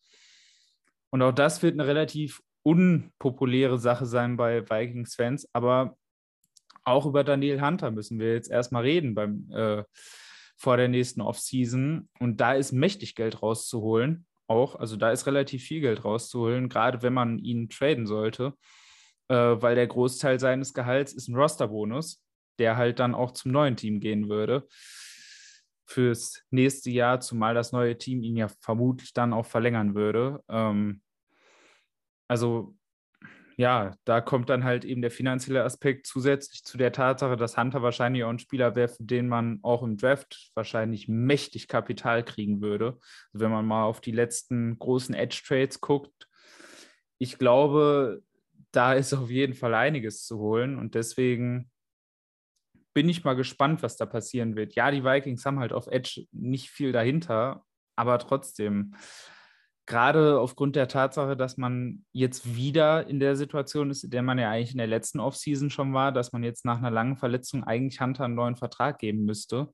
und 1.10 1.22
auch 1.22 1.32
das 1.32 1.62
wird 1.62 1.74
eine 1.74 1.86
relativ 1.86 2.42
unpopuläre 2.62 3.78
Sache 3.78 4.04
sein 4.04 4.36
bei 4.36 4.68
Vikings-Fans. 4.68 5.48
Aber 5.54 5.96
auch 6.84 7.06
über 7.06 7.24
Daniel 7.24 7.62
Hunter 7.62 7.90
müssen 7.90 8.18
wir 8.18 8.34
jetzt 8.34 8.50
erstmal 8.50 8.82
reden 8.82 9.14
beim, 9.14 9.50
äh, 9.50 9.84
vor 10.56 10.76
der 10.76 10.88
nächsten 10.88 11.22
Offseason. 11.22 12.10
Und 12.20 12.42
da 12.42 12.52
ist 12.52 12.72
mächtig 12.72 13.14
Geld 13.14 13.40
rauszuholen 13.40 14.26
auch. 14.54 14.76
Also 14.76 14.96
da 14.96 15.10
ist 15.10 15.26
relativ 15.26 15.64
viel 15.64 15.80
Geld 15.80 16.04
rauszuholen, 16.04 16.68
gerade 16.68 17.02
wenn 17.02 17.12
man 17.12 17.38
ihn 17.38 17.68
traden 17.68 18.06
sollte, 18.06 18.54
äh, 19.28 19.34
weil 19.34 19.74
der 19.74 19.86
Großteil 19.86 20.38
seines 20.38 20.72
Gehalts 20.72 21.12
ist 21.12 21.28
ein 21.28 21.36
Rosterbonus, 21.36 22.22
der 22.58 22.76
halt 22.76 23.00
dann 23.00 23.14
auch 23.14 23.32
zum 23.32 23.52
neuen 23.52 23.76
Team 23.76 24.00
gehen 24.00 24.28
würde 24.28 24.66
fürs 25.86 26.42
nächste 26.50 26.90
Jahr, 26.90 27.20
zumal 27.20 27.54
das 27.54 27.72
neue 27.72 27.98
Team 27.98 28.22
ihn 28.22 28.36
ja 28.36 28.48
vermutlich 28.60 29.12
dann 29.12 29.32
auch 29.32 29.46
verlängern 29.46 29.94
würde. 29.94 30.42
Ähm, 30.48 31.02
also 32.28 32.74
ja, 33.56 33.94
da 34.04 34.20
kommt 34.20 34.50
dann 34.50 34.64
halt 34.64 34.84
eben 34.84 35.00
der 35.00 35.10
finanzielle 35.10 35.64
Aspekt 35.64 36.06
zusätzlich 36.06 36.64
zu 36.64 36.76
der 36.76 36.92
Tatsache, 36.92 37.36
dass 37.36 37.56
Hunter 37.56 37.82
wahrscheinlich 37.82 38.24
auch 38.24 38.30
ein 38.30 38.38
Spieler 38.38 38.74
wäre, 38.74 38.88
für 38.88 39.04
den 39.04 39.28
man 39.28 39.60
auch 39.62 39.82
im 39.82 39.96
Draft 39.96 40.50
wahrscheinlich 40.54 41.08
mächtig 41.08 41.68
Kapital 41.68 42.24
kriegen 42.24 42.60
würde. 42.60 42.98
Also 43.32 43.44
wenn 43.44 43.50
man 43.50 43.66
mal 43.66 43.84
auf 43.84 44.00
die 44.00 44.12
letzten 44.12 44.78
großen 44.78 45.14
Edge-Trades 45.14 45.80
guckt, 45.80 46.28
ich 47.18 47.38
glaube, 47.38 48.22
da 48.72 48.94
ist 48.94 49.14
auf 49.14 49.30
jeden 49.30 49.54
Fall 49.54 49.74
einiges 49.74 50.24
zu 50.24 50.38
holen 50.38 50.78
und 50.78 50.94
deswegen 50.94 51.70
bin 52.92 53.08
ich 53.08 53.24
mal 53.24 53.34
gespannt, 53.34 53.82
was 53.82 53.96
da 53.96 54.06
passieren 54.06 54.56
wird. 54.56 54.74
Ja, 54.74 54.90
die 54.90 55.04
Vikings 55.04 55.44
haben 55.44 55.58
halt 55.58 55.72
auf 55.72 55.86
Edge 55.88 56.26
nicht 56.32 56.70
viel 56.70 56.92
dahinter, 56.92 57.64
aber 57.96 58.18
trotzdem 58.18 58.94
gerade 59.86 60.40
aufgrund 60.40 60.76
der 60.76 60.88
Tatsache, 60.88 61.36
dass 61.36 61.56
man 61.56 62.04
jetzt 62.12 62.54
wieder 62.56 63.06
in 63.06 63.20
der 63.20 63.36
Situation 63.36 63.90
ist, 63.90 64.04
in 64.04 64.10
der 64.10 64.22
man 64.22 64.38
ja 64.38 64.50
eigentlich 64.50 64.72
in 64.72 64.78
der 64.78 64.86
letzten 64.86 65.20
Offseason 65.20 65.70
schon 65.70 65.92
war, 65.92 66.12
dass 66.12 66.32
man 66.32 66.42
jetzt 66.42 66.64
nach 66.64 66.78
einer 66.78 66.90
langen 66.90 67.16
Verletzung 67.16 67.64
eigentlich 67.64 68.00
Hunter 68.00 68.24
einen 68.24 68.34
neuen 68.34 68.56
Vertrag 68.56 68.98
geben 68.98 69.24
müsste. 69.24 69.72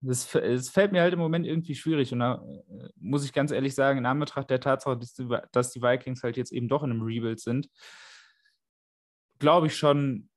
Das, 0.00 0.30
das 0.30 0.68
fällt 0.70 0.92
mir 0.92 1.02
halt 1.02 1.12
im 1.12 1.18
Moment 1.18 1.44
irgendwie 1.44 1.74
schwierig. 1.74 2.12
Und 2.12 2.20
da 2.20 2.36
äh, 2.68 2.88
muss 2.96 3.24
ich 3.24 3.32
ganz 3.32 3.50
ehrlich 3.50 3.74
sagen, 3.74 3.98
in 3.98 4.06
Anbetracht 4.06 4.48
der 4.48 4.60
Tatsache, 4.60 4.96
dass 4.96 5.12
die, 5.12 5.28
dass 5.52 5.72
die 5.72 5.82
Vikings 5.82 6.22
halt 6.22 6.36
jetzt 6.36 6.52
eben 6.52 6.68
doch 6.68 6.84
in 6.84 6.90
einem 6.90 7.02
Rebuild 7.02 7.40
sind, 7.40 7.68
glaube 9.40 9.66
ich 9.66 9.76
schon, 9.76 10.30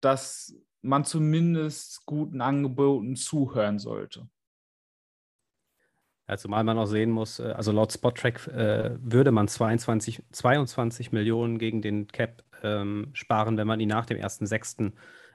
dass 0.00 0.54
man 0.82 1.04
zumindest 1.04 2.04
guten 2.06 2.40
Angeboten 2.40 3.16
zuhören 3.16 3.78
sollte. 3.78 4.28
Ja, 6.30 6.36
zumal 6.36 6.62
man 6.62 6.78
auch 6.78 6.86
sehen 6.86 7.10
muss, 7.10 7.40
äh, 7.40 7.54
also 7.56 7.72
laut 7.72 7.92
Spottrack 7.92 8.46
äh, 8.46 8.92
würde 9.02 9.32
man 9.32 9.48
22, 9.48 10.22
22 10.30 11.10
Millionen 11.10 11.58
gegen 11.58 11.82
den 11.82 12.06
Cap 12.06 12.44
ähm, 12.62 13.08
sparen, 13.14 13.56
wenn 13.56 13.66
man 13.66 13.80
ihn 13.80 13.88
nach 13.88 14.06
dem 14.06 14.16
1.6. 14.18 14.92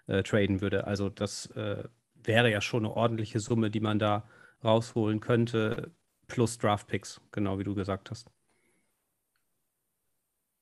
Äh, 0.07 0.23
traden 0.23 0.61
würde. 0.61 0.87
Also 0.87 1.09
das 1.09 1.47
äh, 1.47 1.83
wäre 2.23 2.49
ja 2.49 2.61
schon 2.61 2.85
eine 2.85 2.95
ordentliche 2.95 3.41
Summe, 3.41 3.69
die 3.71 3.81
man 3.81 3.99
da 3.99 4.25
rausholen 4.63 5.19
könnte, 5.19 5.91
plus 6.27 6.59
Draftpicks, 6.59 7.19
genau 7.33 7.59
wie 7.59 7.65
du 7.65 7.75
gesagt 7.75 8.09
hast. 8.09 8.31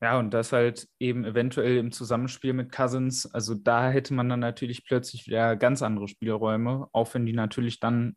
Ja, 0.01 0.17
und 0.17 0.33
das 0.33 0.51
halt 0.51 0.87
eben 0.97 1.25
eventuell 1.25 1.77
im 1.77 1.91
Zusammenspiel 1.91 2.53
mit 2.53 2.71
Cousins. 2.71 3.27
Also 3.27 3.53
da 3.53 3.91
hätte 3.91 4.15
man 4.15 4.29
dann 4.29 4.39
natürlich 4.39 4.83
plötzlich 4.83 5.27
wieder 5.27 5.55
ganz 5.57 5.83
andere 5.83 6.07
Spielräume, 6.07 6.87
auch 6.91 7.13
wenn 7.13 7.27
die 7.27 7.33
natürlich 7.33 7.79
dann 7.79 8.15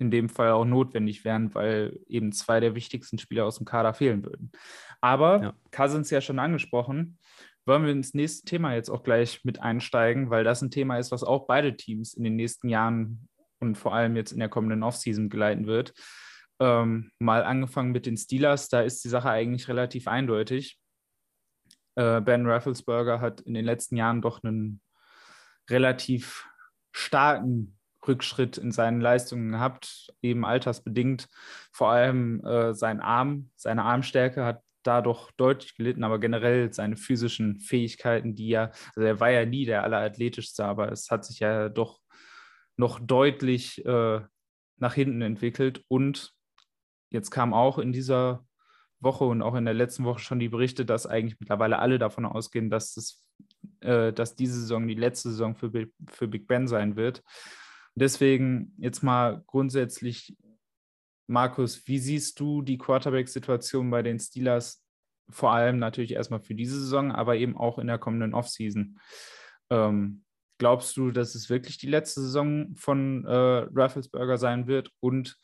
in 0.00 0.10
dem 0.10 0.28
Fall 0.28 0.50
auch 0.50 0.64
notwendig 0.64 1.24
wären, 1.24 1.54
weil 1.54 2.00
eben 2.08 2.32
zwei 2.32 2.58
der 2.58 2.74
wichtigsten 2.74 3.18
Spieler 3.18 3.44
aus 3.44 3.58
dem 3.58 3.66
Kader 3.66 3.92
fehlen 3.92 4.24
würden. 4.24 4.50
Aber 5.00 5.42
ja. 5.42 5.54
Cousins 5.70 6.10
ja 6.10 6.20
schon 6.20 6.38
angesprochen, 6.38 7.18
wollen 7.66 7.84
wir 7.84 7.92
ins 7.92 8.14
nächste 8.14 8.46
Thema 8.46 8.74
jetzt 8.74 8.88
auch 8.88 9.02
gleich 9.02 9.44
mit 9.44 9.60
einsteigen, 9.60 10.30
weil 10.30 10.42
das 10.42 10.62
ein 10.62 10.70
Thema 10.70 10.98
ist, 10.98 11.12
was 11.12 11.22
auch 11.22 11.46
beide 11.46 11.76
Teams 11.76 12.14
in 12.14 12.24
den 12.24 12.34
nächsten 12.36 12.68
Jahren 12.68 13.28
und 13.60 13.76
vor 13.76 13.94
allem 13.94 14.16
jetzt 14.16 14.32
in 14.32 14.38
der 14.38 14.48
kommenden 14.48 14.82
Offseason 14.82 15.28
geleiten 15.28 15.66
wird. 15.66 15.92
Ähm, 16.60 17.10
mal 17.18 17.44
angefangen 17.44 17.92
mit 17.92 18.06
den 18.06 18.16
Steelers, 18.16 18.68
da 18.68 18.80
ist 18.80 19.04
die 19.04 19.08
Sache 19.08 19.30
eigentlich 19.30 19.68
relativ 19.68 20.08
eindeutig. 20.08 20.78
Äh, 21.94 22.22
ben 22.22 22.46
Rafflesberger 22.46 23.20
hat 23.20 23.42
in 23.42 23.52
den 23.52 23.66
letzten 23.66 23.96
Jahren 23.96 24.22
doch 24.22 24.42
einen 24.42 24.80
relativ 25.68 26.48
starken 26.92 27.78
Rückschritt 28.06 28.58
in 28.58 28.72
seinen 28.72 29.00
Leistungen 29.00 29.52
gehabt, 29.52 30.12
eben 30.22 30.44
altersbedingt. 30.44 31.28
Vor 31.72 31.90
allem 31.90 32.44
äh, 32.44 32.74
sein 32.74 33.00
Arm, 33.00 33.50
seine 33.56 33.84
Armstärke 33.84 34.44
hat 34.44 34.62
dadurch 34.82 35.30
deutlich 35.32 35.76
gelitten, 35.76 36.04
aber 36.04 36.18
generell 36.18 36.72
seine 36.72 36.96
physischen 36.96 37.60
Fähigkeiten, 37.60 38.34
die 38.34 38.48
ja, 38.48 38.70
also 38.94 39.02
er 39.02 39.20
war 39.20 39.30
ja 39.30 39.44
nie 39.44 39.66
der 39.66 39.84
allerathletischste, 39.84 40.64
aber 40.64 40.90
es 40.90 41.10
hat 41.10 41.24
sich 41.24 41.40
ja 41.40 41.68
doch 41.68 42.00
noch 42.76 42.98
deutlich 42.98 43.84
äh, 43.84 44.20
nach 44.76 44.94
hinten 44.94 45.20
entwickelt. 45.22 45.84
Und 45.88 46.32
jetzt 47.10 47.30
kam 47.30 47.52
auch 47.52 47.78
in 47.78 47.92
dieser 47.92 48.44
Woche 49.00 49.24
und 49.24 49.42
auch 49.42 49.54
in 49.54 49.64
der 49.64 49.74
letzten 49.74 50.04
Woche 50.04 50.20
schon 50.20 50.40
die 50.40 50.48
Berichte, 50.48 50.84
dass 50.84 51.06
eigentlich 51.06 51.38
mittlerweile 51.38 51.78
alle 51.78 51.98
davon 51.98 52.26
ausgehen, 52.26 52.70
dass, 52.70 52.94
das, 52.94 53.24
äh, 53.80 54.12
dass 54.12 54.36
diese 54.36 54.60
Saison 54.60 54.88
die 54.88 54.94
letzte 54.94 55.30
Saison 55.30 55.54
für, 55.54 55.70
für 56.08 56.28
Big 56.28 56.46
Ben 56.46 56.66
sein 56.66 56.96
wird. 56.96 57.22
Deswegen 57.94 58.74
jetzt 58.78 59.02
mal 59.02 59.42
grundsätzlich, 59.46 60.36
Markus, 61.26 61.86
wie 61.86 61.98
siehst 61.98 62.40
du 62.40 62.62
die 62.62 62.78
Quarterback-Situation 62.78 63.90
bei 63.90 64.02
den 64.02 64.18
Steelers? 64.18 64.84
Vor 65.30 65.52
allem 65.52 65.78
natürlich 65.78 66.12
erstmal 66.12 66.40
für 66.40 66.54
diese 66.54 66.80
Saison, 66.80 67.12
aber 67.12 67.36
eben 67.36 67.56
auch 67.56 67.78
in 67.78 67.86
der 67.86 67.98
kommenden 67.98 68.34
Offseason. 68.34 68.98
Ähm, 69.70 70.24
glaubst 70.58 70.96
du, 70.96 71.10
dass 71.10 71.34
es 71.34 71.48
wirklich 71.48 71.78
die 71.78 71.88
letzte 71.88 72.20
Saison 72.20 72.74
von 72.76 73.24
äh, 73.24 73.66
Rafflesberger 73.74 74.38
sein 74.38 74.66
wird? 74.66 74.90
Und 75.00 75.36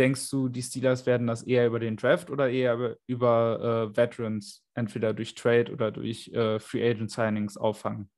denkst 0.00 0.30
du, 0.30 0.48
die 0.48 0.62
Steelers 0.62 1.06
werden 1.06 1.26
das 1.26 1.42
eher 1.42 1.66
über 1.66 1.78
den 1.78 1.96
Draft 1.96 2.30
oder 2.30 2.50
eher 2.50 2.74
über, 2.74 2.96
über 3.06 3.90
äh, 3.92 3.96
Veterans, 3.96 4.64
entweder 4.74 5.12
durch 5.12 5.34
Trade 5.34 5.72
oder 5.72 5.92
durch 5.92 6.28
äh, 6.28 6.58
Free 6.58 6.88
Agent 6.88 7.10
Signings 7.10 7.56
auffangen? 7.56 8.10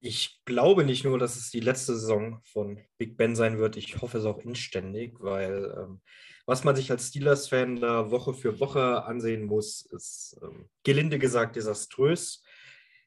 Ich 0.00 0.40
glaube 0.44 0.84
nicht 0.84 1.04
nur, 1.04 1.18
dass 1.18 1.36
es 1.36 1.50
die 1.50 1.60
letzte 1.60 1.96
Saison 1.96 2.40
von 2.44 2.80
Big 2.98 3.16
Ben 3.16 3.34
sein 3.34 3.58
wird. 3.58 3.76
Ich 3.76 4.00
hoffe 4.00 4.18
es 4.18 4.24
auch 4.24 4.38
inständig, 4.38 5.16
weil 5.18 5.74
ähm, 5.76 6.00
was 6.46 6.62
man 6.64 6.76
sich 6.76 6.90
als 6.90 7.08
Steelers-Fan 7.08 7.80
da 7.80 8.10
Woche 8.10 8.32
für 8.32 8.60
Woche 8.60 9.04
ansehen 9.04 9.44
muss, 9.44 9.82
ist 9.82 10.38
ähm, 10.42 10.68
gelinde 10.84 11.18
gesagt 11.18 11.56
desaströs. 11.56 12.44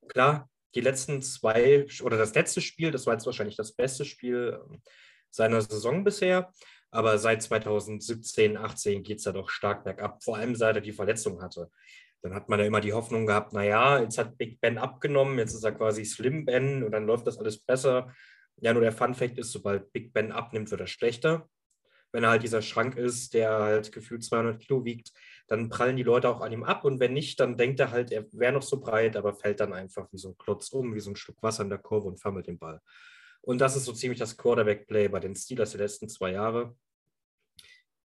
Klar, 0.10 0.50
die 0.76 0.82
letzten 0.82 1.22
zwei 1.22 1.88
oder 2.04 2.18
das 2.18 2.36
letzte 2.36 2.60
Spiel, 2.60 2.92
das 2.92 3.06
war 3.06 3.14
jetzt 3.14 3.26
wahrscheinlich 3.26 3.56
das 3.56 3.74
beste 3.74 4.04
Spiel 4.04 4.60
ähm, 4.62 4.82
seiner 5.30 5.62
Saison 5.62 6.04
bisher, 6.04 6.52
aber 6.90 7.18
seit 7.18 7.42
2017, 7.42 8.58
18 8.58 9.02
geht 9.04 9.20
es 9.20 9.26
ja 9.26 9.32
doch 9.32 9.50
stark 9.50 9.86
bergab, 9.86 10.22
vor 10.22 10.36
allem 10.36 10.56
seit 10.56 10.76
er 10.76 10.82
die 10.82 10.92
Verletzung 10.92 11.42
hatte 11.42 11.72
dann 12.22 12.36
hat 12.36 12.50
man 12.50 12.60
ja 12.60 12.66
immer 12.66 12.82
die 12.82 12.94
Hoffnung 12.94 13.26
gehabt, 13.26 13.54
naja, 13.54 14.00
jetzt 14.00 14.18
hat 14.18 14.38
Big 14.38 14.62
Ben 14.62 14.78
abgenommen, 14.78 15.40
jetzt 15.40 15.54
ist 15.54 15.64
er 15.64 15.72
quasi 15.72 16.06
Slim 16.06 16.46
Ben 16.46 16.84
und 16.84 16.92
dann 16.92 17.06
läuft 17.06 17.28
das 17.28 17.38
alles 17.38 17.60
besser. 17.64 18.14
Ja, 18.58 18.74
nur 18.74 18.84
der 18.84 18.92
Fun 18.92 19.16
Fact 19.16 19.40
ist, 19.40 19.52
sobald 19.52 19.92
Big 19.92 20.14
Ben 20.14 20.32
abnimmt, 20.32 20.70
wird 20.70 20.82
er 20.82 20.88
schlechter. 20.88 21.50
Wenn 22.12 22.24
er 22.24 22.30
halt 22.30 22.44
dieser 22.44 22.62
Schrank 22.62 22.96
ist, 22.98 23.34
der 23.34 23.52
halt 23.52 23.92
gefühlt 23.92 24.24
200 24.24 24.60
Kilo 24.60 24.86
wiegt, 24.86 25.12
dann 25.48 25.70
prallen 25.70 25.96
die 25.96 26.04
Leute 26.04 26.30
auch 26.30 26.42
an 26.42 26.52
ihm 26.52 26.64
ab 26.64 26.86
und 26.86 27.00
wenn 27.00 27.14
nicht, 27.14 27.40
dann 27.40 27.58
denkt 27.58 27.80
er 27.80 27.92
halt, 27.92 28.12
er 28.12 28.26
wäre 28.34 28.54
noch 28.54 28.62
so 28.62 28.80
breit, 28.80 29.16
aber 29.16 29.34
fällt 29.34 29.60
dann 29.60 29.74
einfach 29.74 30.08
wie 30.12 30.18
so 30.18 30.30
ein 30.30 30.38
Klotz 30.38 30.70
um, 30.70 30.94
wie 30.94 31.00
so 31.00 31.10
ein 31.10 31.16
Stück 31.16 31.42
Wasser 31.42 31.64
in 31.64 31.70
der 31.70 31.80
Kurve 31.80 32.08
und 32.08 32.20
fammelt 32.20 32.48
den 32.48 32.60
Ball. 32.60 32.82
Und 33.42 33.60
das 33.60 33.76
ist 33.76 33.86
so 33.86 33.94
ziemlich 33.94 34.20
das 34.20 34.38
Quarterback-Play 34.38 35.08
bei 35.08 35.20
den 35.20 35.36
Steelers 35.36 35.72
der 35.72 35.82
letzten 35.82 36.08
zwei 36.10 36.32
Jahre. 36.34 36.76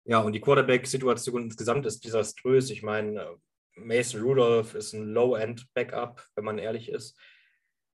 Ja, 0.05 0.21
und 0.21 0.33
die 0.33 0.41
Quarterback-Situation 0.41 1.43
insgesamt 1.43 1.85
ist 1.85 2.05
desaströs. 2.05 2.71
Ich 2.71 2.83
meine, 2.83 3.37
Mason 3.77 4.23
Rudolph 4.23 4.75
ist 4.75 4.93
ein 4.93 5.13
Low-End-Backup, 5.13 6.25
wenn 6.35 6.45
man 6.45 6.59
ehrlich 6.59 6.89
ist. 6.89 7.19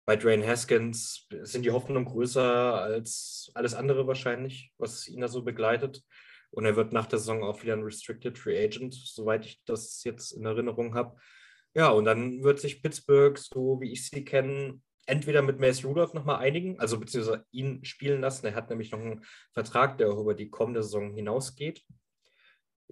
Bei 0.06 0.16
Dwayne 0.16 0.46
Haskins 0.46 1.26
sind 1.42 1.64
die 1.64 1.70
Hoffnungen 1.70 2.04
größer 2.04 2.74
als 2.74 3.50
alles 3.54 3.74
andere 3.74 4.06
wahrscheinlich, 4.06 4.72
was 4.78 5.08
ihn 5.08 5.20
da 5.20 5.28
so 5.28 5.42
begleitet. 5.42 6.02
Und 6.50 6.64
er 6.64 6.76
wird 6.76 6.92
nach 6.92 7.06
der 7.06 7.18
Saison 7.18 7.44
auch 7.44 7.62
wieder 7.62 7.74
ein 7.74 7.84
Restricted 7.84 8.36
Free 8.36 8.62
Agent, 8.62 8.94
soweit 8.94 9.46
ich 9.46 9.62
das 9.64 10.02
jetzt 10.04 10.32
in 10.32 10.44
Erinnerung 10.44 10.94
habe. 10.94 11.16
Ja, 11.74 11.90
und 11.90 12.04
dann 12.04 12.42
wird 12.42 12.58
sich 12.58 12.82
Pittsburgh, 12.82 13.38
so 13.38 13.80
wie 13.80 13.92
ich 13.92 14.08
sie 14.08 14.24
kenne, 14.24 14.80
entweder 15.06 15.42
mit 15.42 15.60
Mace 15.60 15.84
Rudolph 15.84 16.14
nochmal 16.14 16.40
einigen, 16.40 16.78
also 16.80 16.98
beziehungsweise 16.98 17.44
ihn 17.52 17.84
spielen 17.84 18.20
lassen. 18.20 18.46
Er 18.46 18.54
hat 18.54 18.70
nämlich 18.70 18.90
noch 18.90 19.00
einen 19.00 19.24
Vertrag, 19.52 19.98
der 19.98 20.10
auch 20.10 20.20
über 20.20 20.34
die 20.34 20.50
kommende 20.50 20.82
Saison 20.82 21.14
hinausgeht. 21.14 21.84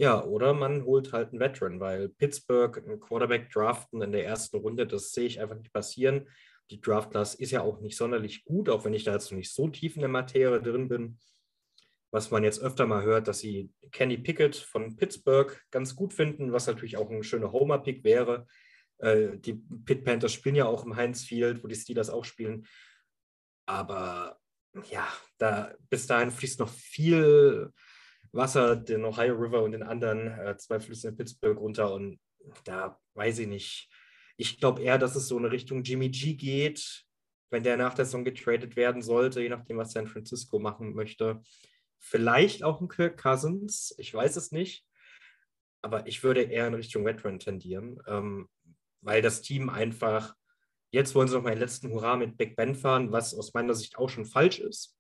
Ja, 0.01 0.23
oder 0.23 0.55
man 0.55 0.85
holt 0.85 1.13
halt 1.13 1.31
einen 1.31 1.41
Veteran, 1.41 1.81
weil 1.81 2.09
Pittsburgh 2.09 2.79
einen 2.79 3.01
Quarterback 3.01 3.51
draften 3.51 4.01
in 4.01 4.13
der 4.13 4.25
ersten 4.25 4.59
Runde, 4.59 4.87
das 4.87 5.11
sehe 5.11 5.27
ich 5.27 5.41
einfach 5.41 5.57
nicht 5.57 5.73
passieren. 5.73 6.29
Die 6.71 6.81
Draft-Class 6.81 7.35
ist 7.35 7.51
ja 7.51 7.63
auch 7.63 7.81
nicht 7.81 7.97
sonderlich 7.97 8.45
gut, 8.45 8.69
auch 8.69 8.85
wenn 8.85 8.95
ich 8.95 9.03
da 9.03 9.13
jetzt 9.13 9.33
noch 9.33 9.39
nicht 9.39 9.53
so 9.53 9.67
tief 9.67 9.97
in 9.97 10.03
der 10.03 10.09
Materie 10.09 10.63
drin 10.63 10.89
bin. 10.89 11.19
Was 12.13 12.31
man 12.31 12.45
jetzt 12.45 12.61
öfter 12.61 12.87
mal 12.87 13.03
hört, 13.03 13.27
dass 13.27 13.41
sie 13.41 13.73
Kenny 13.91 14.19
Pickett 14.19 14.55
von 14.55 14.97
Pittsburgh 14.97 15.61
ganz 15.73 15.97
gut 15.97 16.15
finden, 16.15 16.53
was 16.53 16.69
natürlich 16.69 16.97
auch 16.97 17.11
ein 17.11 17.25
schöner 17.25 17.51
Homer-Pick 17.51 18.05
wäre. 18.05 18.47
Äh, 18.99 19.37
die 19.39 19.55
Pit 19.85 20.05
Panthers 20.05 20.33
spielen 20.33 20.55
ja 20.55 20.67
auch 20.67 20.87
im 20.87 20.95
Heinz 20.95 21.25
Field, 21.25 21.65
wo 21.65 21.67
die 21.67 21.75
Steelers 21.75 22.09
auch 22.09 22.25
spielen. 22.25 22.69
Aber 23.67 24.39
ja, 24.91 25.09
da, 25.39 25.75
bis 25.91 26.07
dahin 26.07 26.31
fließt 26.31 26.61
noch 26.61 26.71
viel 26.71 27.73
Wasser 28.33 28.77
den 28.77 29.05
Ohio 29.05 29.35
River 29.35 29.63
und 29.63 29.73
den 29.73 29.83
anderen 29.83 30.29
äh, 30.29 30.57
zwei 30.57 30.81
Flüssen 30.81 31.11
in 31.11 31.17
Pittsburgh 31.17 31.59
runter. 31.59 31.93
Und 31.93 32.19
da 32.65 32.99
weiß 33.15 33.41
ich 33.41 33.49
nicht. 33.49 33.91
Ich 34.37 34.59
glaube 34.61 34.83
eher, 34.83 34.99
dass 34.99 35.17
es 35.17 35.29
so 35.29 35.37
eine 35.39 35.51
Richtung 35.51 35.83
Jimmy 35.83 36.09
G 36.11 36.35
geht, 36.35 37.05
wenn 37.51 37.63
der 37.63 37.77
nach 37.77 37.95
der 37.95 38.05
Saison 38.05 38.25
getradet 38.25 38.77
werden 38.77 39.03
sollte, 39.03 39.41
je 39.41 39.49
nachdem, 39.49 39.79
was 39.79 39.93
San 39.93 40.07
Francisco 40.07 40.59
machen 40.59 40.95
möchte. 40.95 41.43
Vielleicht 41.99 42.63
auch 42.63 42.81
ein 42.81 42.89
Kirk 42.89 43.21
Cousins, 43.21 43.95
ich 43.99 44.15
weiß 44.15 44.37
es 44.37 44.53
nicht. 44.53 44.85
Aber 45.83 46.07
ich 46.07 46.23
würde 46.23 46.43
eher 46.43 46.67
in 46.67 46.75
Richtung 46.75 47.05
Veteran 47.05 47.39
tendieren. 47.39 48.01
Ähm, 48.07 48.49
weil 49.01 49.23
das 49.23 49.43
Team 49.43 49.69
einfach, 49.69 50.35
jetzt 50.91 51.15
wollen 51.15 51.29
sie 51.29 51.35
noch 51.35 51.43
mal 51.43 51.51
den 51.51 51.61
letzten 51.61 51.91
Hurra 51.91 52.17
mit 52.17 52.37
Big 52.37 52.57
Ben 52.57 52.75
fahren, 52.75 53.13
was 53.13 53.35
aus 53.35 53.55
meiner 53.55 53.75
Sicht 53.75 53.97
auch 53.97 54.09
schon 54.09 54.25
falsch 54.25 54.59
ist. 54.59 54.98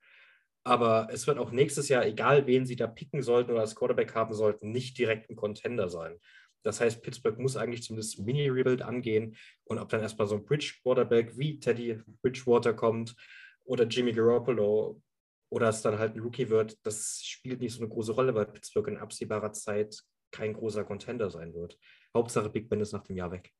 Aber 0.68 1.08
es 1.10 1.26
wird 1.26 1.38
auch 1.38 1.50
nächstes 1.50 1.88
Jahr, 1.88 2.04
egal 2.04 2.46
wen 2.46 2.66
sie 2.66 2.76
da 2.76 2.87
picken 2.87 3.22
sollten 3.22 3.52
oder 3.52 3.62
als 3.62 3.75
Quarterback 3.75 4.14
haben 4.14 4.34
sollten, 4.34 4.70
nicht 4.70 4.98
direkt 4.98 5.30
ein 5.30 5.34
Contender 5.34 5.88
sein. 5.88 6.18
Das 6.62 6.82
heißt, 6.82 7.02
Pittsburgh 7.02 7.38
muss 7.38 7.56
eigentlich 7.56 7.82
zumindest 7.82 8.18
Mini-Rebuild 8.18 8.82
angehen. 8.82 9.34
Und 9.64 9.78
ob 9.78 9.88
dann 9.88 10.02
erstmal 10.02 10.28
so 10.28 10.34
ein 10.34 10.44
Bridge-Quarterback 10.44 11.38
wie 11.38 11.58
Teddy 11.58 12.02
Bridgewater 12.20 12.75
kommt 12.75 13.16
oder 13.64 13.84
Jimmy 13.84 14.12
Garoppolo 14.12 15.00
oder 15.48 15.70
es 15.70 15.80
dann 15.80 15.98
halt 15.98 16.14
ein 16.14 16.20
Rookie 16.20 16.50
wird, 16.50 16.76
das 16.82 17.22
spielt 17.25 17.62
nicht 17.62 17.72
so 17.72 17.80
eine 17.80 17.88
große 17.88 18.12
Rolle, 18.12 18.34
weil 18.34 18.44
Pittsburgh 18.44 18.88
in 18.88 18.98
absehbarer 18.98 19.52
Zeit 19.52 19.98
kein 20.32 20.52
großer 20.52 20.84
Contender 20.84 21.30
sein 21.30 21.54
wird. 21.54 21.78
Hauptsache 22.14 22.50
Big 22.50 22.68
Ben 22.68 22.82
ist 22.82 22.92
nach 22.92 23.04
dem 23.04 23.16
Jahr 23.16 23.32
weg. 23.32 23.50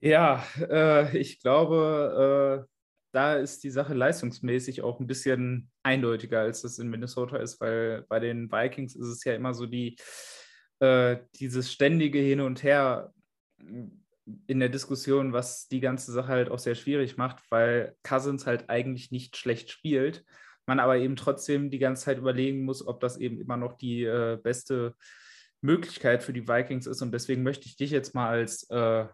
Ja, 0.00 0.44
äh, 0.58 1.16
ich 1.16 1.40
glaube, 1.40 2.66
äh, 2.68 2.72
da 3.12 3.36
ist 3.36 3.62
die 3.62 3.70
Sache 3.70 3.94
leistungsmäßig 3.94 4.82
auch 4.82 4.98
ein 4.98 5.06
bisschen 5.06 5.70
eindeutiger, 5.82 6.40
als 6.40 6.62
das 6.62 6.78
in 6.78 6.88
Minnesota 6.88 7.36
ist, 7.36 7.60
weil 7.60 8.04
bei 8.08 8.20
den 8.20 8.50
Vikings 8.50 8.96
ist 8.96 9.08
es 9.08 9.24
ja 9.24 9.34
immer 9.34 9.54
so 9.54 9.66
die, 9.66 9.96
äh, 10.80 11.18
dieses 11.36 11.72
ständige 11.72 12.18
Hin 12.18 12.40
und 12.40 12.62
Her 12.62 13.12
in 14.46 14.60
der 14.60 14.68
Diskussion, 14.68 15.32
was 15.32 15.68
die 15.68 15.80
ganze 15.80 16.12
Sache 16.12 16.28
halt 16.28 16.50
auch 16.50 16.58
sehr 16.58 16.74
schwierig 16.74 17.16
macht, 17.16 17.42
weil 17.50 17.94
Cousins 18.02 18.46
halt 18.46 18.70
eigentlich 18.70 19.10
nicht 19.10 19.36
schlecht 19.36 19.70
spielt, 19.70 20.24
man 20.66 20.80
aber 20.80 20.96
eben 20.96 21.16
trotzdem 21.16 21.70
die 21.70 21.78
ganze 21.78 22.04
Zeit 22.04 22.18
überlegen 22.18 22.64
muss, 22.64 22.86
ob 22.86 23.00
das 23.00 23.18
eben 23.18 23.40
immer 23.40 23.56
noch 23.56 23.74
die 23.74 24.04
äh, 24.04 24.38
beste 24.42 24.94
Möglichkeit 25.60 26.22
für 26.22 26.32
die 26.32 26.48
Vikings 26.48 26.86
ist. 26.86 27.02
Und 27.02 27.12
deswegen 27.12 27.42
möchte 27.42 27.66
ich 27.66 27.76
dich 27.76 27.90
jetzt 27.90 28.14
mal 28.14 28.28
als 28.28 28.68
äh, 28.70 29.06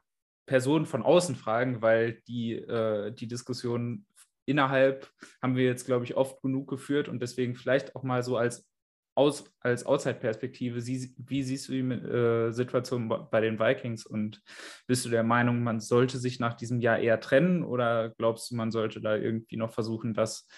Personen 0.49 0.87
von 0.87 1.03
außen 1.05 1.37
fragen, 1.37 1.83
weil 1.83 2.23
die, 2.27 2.55
äh, 2.55 3.13
die 3.13 3.29
Diskussion 3.29 4.07
innerhalb 4.47 5.09
haben 5.43 5.57
wir 5.57 5.65
jetzt, 5.65 5.85
glaube 5.85 6.05
ich, 6.07 6.17
oft 6.17 6.41
genug 6.43 6.69
geführt 6.69 7.09
und 7.09 7.21
deswegen 7.21 7.55
vielleicht 7.55 7.95
auch 7.95 8.03
mal 8.03 8.23
so 8.23 8.37
als, 8.39 8.67
aus, 9.15 9.45
als 9.61 9.85
Outside-Perspektive, 9.85 10.77
wie 10.87 11.43
siehst 11.43 11.69
du 11.69 11.73
die 11.73 11.81
äh, 11.81 12.51
Situation 12.51 13.09
bei 13.09 13.41
den 13.41 13.59
Vikings 13.59 14.07
und 14.07 14.43
bist 14.87 15.05
du 15.05 15.11
der 15.11 15.23
Meinung, 15.23 15.63
man 15.63 15.81
sollte 15.81 16.19
sich 16.19 16.41
nach 16.41 16.55
diesem 16.55 16.81
Jahr 16.81 16.99
eher 16.99 17.21
trennen 17.21 17.63
oder 17.63 18.15
glaubst 18.17 18.51
du, 18.51 18.57
man 18.57 18.71
sollte 18.71 19.01
da 19.01 19.17
irgendwie 19.17 19.57
noch 19.59 19.73
versuchen, 19.73 20.15
das 20.15 20.49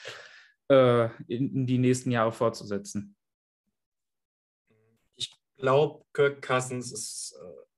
äh, 0.68 1.06
in, 1.26 1.52
in 1.54 1.66
die 1.66 1.78
nächsten 1.78 2.12
Jahre 2.12 2.32
fortzusetzen? 2.32 3.16
Ich 5.16 5.32
glaube, 5.56 6.04
Kirk 6.12 6.42
Cousins 6.42 6.92
ist 6.92 7.34
äh, 7.42 7.69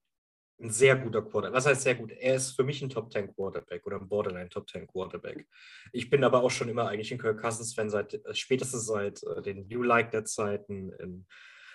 ein 0.63 0.71
sehr 0.71 0.97
guter 0.97 1.23
Quarterback. 1.23 1.57
Was 1.57 1.67
heißt 1.67 1.83
sehr 1.83 1.95
gut? 1.95 2.13
Er 2.13 2.37
ist 2.37 2.53
für 2.53 2.65
mich 2.65 2.83
ein 2.83 2.89
Top 2.89 3.13
10 3.13 3.35
Quarterback 3.35 3.85
oder 3.87 3.97
ein 3.97 4.09
Borderline 4.09 4.49
Top 4.49 4.69
10 4.69 4.87
Quarterback. 4.87 5.47
Ich 5.93 6.09
bin 6.09 6.25
aber 6.25 6.43
auch 6.43 6.51
schon 6.51 6.69
immer 6.69 6.89
eigentlich 6.89 7.13
ein 7.13 7.19
Kirk 7.19 7.41
Cousins 7.41 7.75
Fan 7.75 7.91
seit 7.91 8.15
äh, 8.15 8.35
spätestens 8.35 8.87
seit 8.87 9.23
äh, 9.25 9.43
den 9.43 9.67
New 9.69 9.83
Like 9.83 10.11
der 10.11 10.25
Zeiten 10.25 10.93
in 10.93 11.27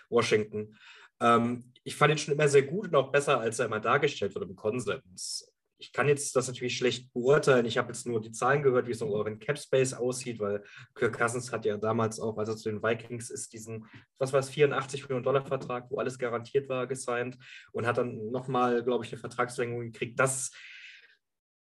Washington. 0.09 0.77
Ähm, 1.19 1.71
ich 1.83 1.95
fand 1.95 2.11
ihn 2.11 2.17
schon 2.17 2.33
immer 2.33 2.47
sehr 2.47 2.63
gut 2.63 2.87
und 2.87 2.95
auch 2.95 3.11
besser, 3.11 3.39
als 3.39 3.59
er 3.59 3.65
immer 3.65 3.79
dargestellt 3.79 4.35
wird 4.35 4.49
im 4.49 4.55
Konsens 4.55 5.51
ich 5.79 5.91
kann 5.91 6.07
jetzt 6.07 6.35
das 6.35 6.47
natürlich 6.47 6.77
schlecht 6.77 7.13
beurteilen. 7.13 7.65
Ich 7.65 7.77
habe 7.77 7.89
jetzt 7.89 8.07
nur 8.07 8.19
die 8.19 8.31
Zahlen 8.31 8.63
gehört, 8.63 8.87
wie 8.87 8.91
es 8.91 9.01
in 9.01 9.09
euren 9.09 9.39
Cap 9.39 9.59
Space 9.59 9.93
aussieht, 9.93 10.39
weil 10.39 10.63
Kirk 10.95 11.17
Cousins 11.17 11.51
hat 11.51 11.65
ja 11.65 11.77
damals 11.77 12.19
auch, 12.19 12.37
als 12.37 12.49
er 12.49 12.57
zu 12.57 12.69
den 12.69 12.81
Vikings 12.81 13.29
ist, 13.29 13.53
diesen, 13.53 13.85
was 14.17 14.33
war 14.33 14.39
es, 14.39 14.49
84 14.49 15.03
Millionen 15.03 15.23
Dollar 15.23 15.45
Vertrag, 15.45 15.85
wo 15.89 15.99
alles 15.99 16.17
garantiert 16.17 16.67
war, 16.67 16.87
gesigned 16.87 17.37
und 17.71 17.85
hat 17.85 17.97
dann 17.97 18.31
nochmal, 18.31 18.83
glaube 18.83 19.05
ich, 19.05 19.11
eine 19.11 19.19
Vertragsverlängerung 19.19 19.91
gekriegt. 19.91 20.19
Das, 20.19 20.51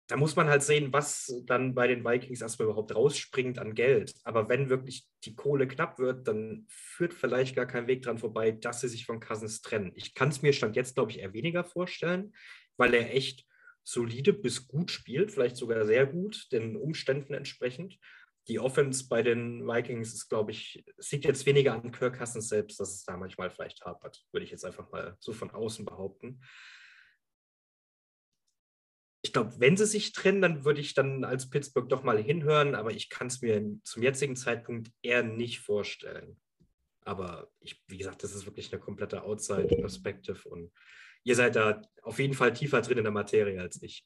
da 0.08 0.16
muss 0.16 0.34
man 0.34 0.48
halt 0.48 0.64
sehen, 0.64 0.92
was 0.92 1.32
dann 1.46 1.74
bei 1.74 1.86
den 1.86 2.04
Vikings 2.04 2.40
erstmal 2.40 2.66
überhaupt 2.66 2.94
rausspringt 2.94 3.60
an 3.60 3.74
Geld. 3.74 4.12
Aber 4.24 4.48
wenn 4.48 4.68
wirklich 4.68 5.06
die 5.24 5.36
Kohle 5.36 5.68
knapp 5.68 6.00
wird, 6.00 6.26
dann 6.26 6.66
führt 6.68 7.14
vielleicht 7.14 7.54
gar 7.54 7.66
kein 7.66 7.86
Weg 7.86 8.02
dran 8.02 8.18
vorbei, 8.18 8.50
dass 8.50 8.80
sie 8.80 8.88
sich 8.88 9.06
von 9.06 9.20
Cousins 9.20 9.62
trennen. 9.62 9.92
Ich 9.94 10.14
kann 10.14 10.30
es 10.30 10.42
mir 10.42 10.52
Stand 10.52 10.74
jetzt, 10.74 10.96
glaube 10.96 11.12
ich, 11.12 11.20
eher 11.20 11.32
weniger 11.32 11.62
vorstellen, 11.62 12.34
weil 12.76 12.94
er 12.94 13.14
echt 13.14 13.46
solide 13.84 14.32
bis 14.32 14.68
gut 14.68 14.90
spielt, 14.90 15.32
vielleicht 15.32 15.56
sogar 15.56 15.86
sehr 15.86 16.06
gut, 16.06 16.50
den 16.52 16.76
Umständen 16.76 17.34
entsprechend. 17.34 17.98
Die 18.48 18.58
Offense 18.58 19.06
bei 19.08 19.22
den 19.22 19.66
Vikings 19.66 20.12
ist, 20.12 20.28
glaube 20.28 20.50
ich, 20.50 20.84
sieht 20.98 21.24
jetzt 21.24 21.46
weniger 21.46 21.74
an 21.74 21.92
Kirk 21.92 22.18
Cousins 22.18 22.48
selbst, 22.48 22.80
dass 22.80 22.92
es 22.92 23.04
da 23.04 23.16
manchmal 23.16 23.50
vielleicht 23.50 23.84
hapert, 23.84 24.24
würde 24.32 24.44
ich 24.44 24.50
jetzt 24.50 24.64
einfach 24.64 24.90
mal 24.90 25.16
so 25.20 25.32
von 25.32 25.50
außen 25.50 25.84
behaupten. 25.84 26.40
Ich 29.24 29.32
glaube, 29.32 29.54
wenn 29.58 29.76
sie 29.76 29.86
sich 29.86 30.12
trennen, 30.12 30.42
dann 30.42 30.64
würde 30.64 30.80
ich 30.80 30.94
dann 30.94 31.22
als 31.22 31.48
Pittsburgh 31.48 31.88
doch 31.88 32.02
mal 32.02 32.20
hinhören, 32.20 32.74
aber 32.74 32.90
ich 32.90 33.08
kann 33.08 33.28
es 33.28 33.40
mir 33.40 33.78
zum 33.84 34.02
jetzigen 34.02 34.34
Zeitpunkt 34.34 34.90
eher 35.02 35.22
nicht 35.22 35.60
vorstellen. 35.60 36.40
Aber 37.04 37.50
ich, 37.60 37.82
wie 37.86 37.98
gesagt, 37.98 38.24
das 38.24 38.34
ist 38.34 38.46
wirklich 38.46 38.72
eine 38.72 38.80
komplette 38.80 39.22
Outside-Perspective 39.22 40.48
und 40.48 40.72
ihr 41.24 41.36
seid 41.36 41.56
da 41.56 41.82
auf 42.02 42.18
jeden 42.18 42.34
Fall 42.34 42.52
tiefer 42.52 42.80
drin 42.80 42.98
in 42.98 43.04
der 43.04 43.12
Materie 43.12 43.60
als 43.60 43.82
ich. 43.82 44.04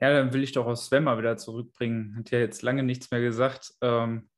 Ja, 0.00 0.10
dann 0.10 0.32
will 0.32 0.42
ich 0.42 0.52
doch 0.52 0.66
auch 0.66 0.76
Sven 0.76 1.04
mal 1.04 1.18
wieder 1.18 1.36
zurückbringen. 1.36 2.16
Hat 2.16 2.30
ja 2.30 2.38
jetzt 2.38 2.62
lange 2.62 2.82
nichts 2.82 3.10
mehr 3.10 3.20
gesagt. 3.20 3.74
Ähm, 3.82 4.30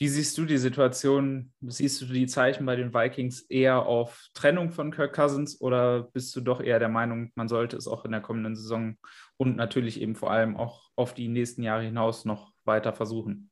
wie 0.00 0.08
siehst 0.08 0.36
du 0.38 0.46
die 0.46 0.58
Situation? 0.58 1.52
Siehst 1.60 2.00
du 2.00 2.06
die 2.06 2.26
Zeichen 2.26 2.64
bei 2.64 2.74
den 2.74 2.94
Vikings 2.94 3.42
eher 3.42 3.84
auf 3.84 4.28
Trennung 4.32 4.70
von 4.72 4.90
Kirk 4.90 5.14
Cousins 5.14 5.60
oder 5.60 6.04
bist 6.04 6.34
du 6.36 6.40
doch 6.40 6.62
eher 6.62 6.78
der 6.78 6.88
Meinung, 6.88 7.32
man 7.34 7.48
sollte 7.48 7.76
es 7.76 7.86
auch 7.86 8.06
in 8.06 8.12
der 8.12 8.22
kommenden 8.22 8.56
Saison 8.56 8.96
und 9.36 9.56
natürlich 9.56 10.00
eben 10.00 10.16
vor 10.16 10.30
allem 10.30 10.56
auch 10.56 10.90
auf 10.96 11.12
die 11.12 11.28
nächsten 11.28 11.62
Jahre 11.62 11.82
hinaus 11.82 12.24
noch 12.24 12.52
weiter 12.64 12.94
versuchen? 12.94 13.50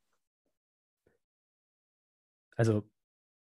Also 2.57 2.89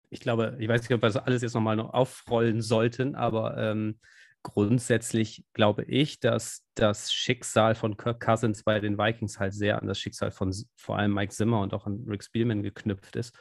ich 0.10 0.20
glaube, 0.20 0.58
ich 0.60 0.68
weiß 0.68 0.82
nicht, 0.82 0.94
ob 0.94 1.02
wir 1.02 1.08
das 1.10 1.18
alles 1.18 1.42
jetzt 1.42 1.54
nochmal 1.54 1.76
noch 1.76 1.94
aufrollen 1.94 2.62
sollten, 2.62 3.16
aber 3.16 3.58
ähm, 3.58 4.00
grundsätzlich 4.44 5.46
glaube 5.54 5.84
ich, 5.84 6.20
dass 6.20 6.66
das 6.76 7.12
Schicksal 7.12 7.76
von 7.76 7.98
Kirk 7.98 8.20
Cousins 8.22 8.64
bei 8.64 8.80
den 8.80 8.98
Vikings 8.98 9.40
halt 9.40 9.54
sehr 9.54 9.82
an 9.82 9.88
das 9.88 10.00
Schicksal 10.00 10.32
von 10.32 10.54
vor 10.76 10.98
allem 10.98 11.14
Mike 11.14 11.34
Zimmer 11.34 11.62
und 11.62 11.74
auch 11.74 11.86
an 11.86 12.04
Rick 12.08 12.24
Spielman 12.24 12.64
geknüpft 12.64 13.16
ist. 13.16 13.38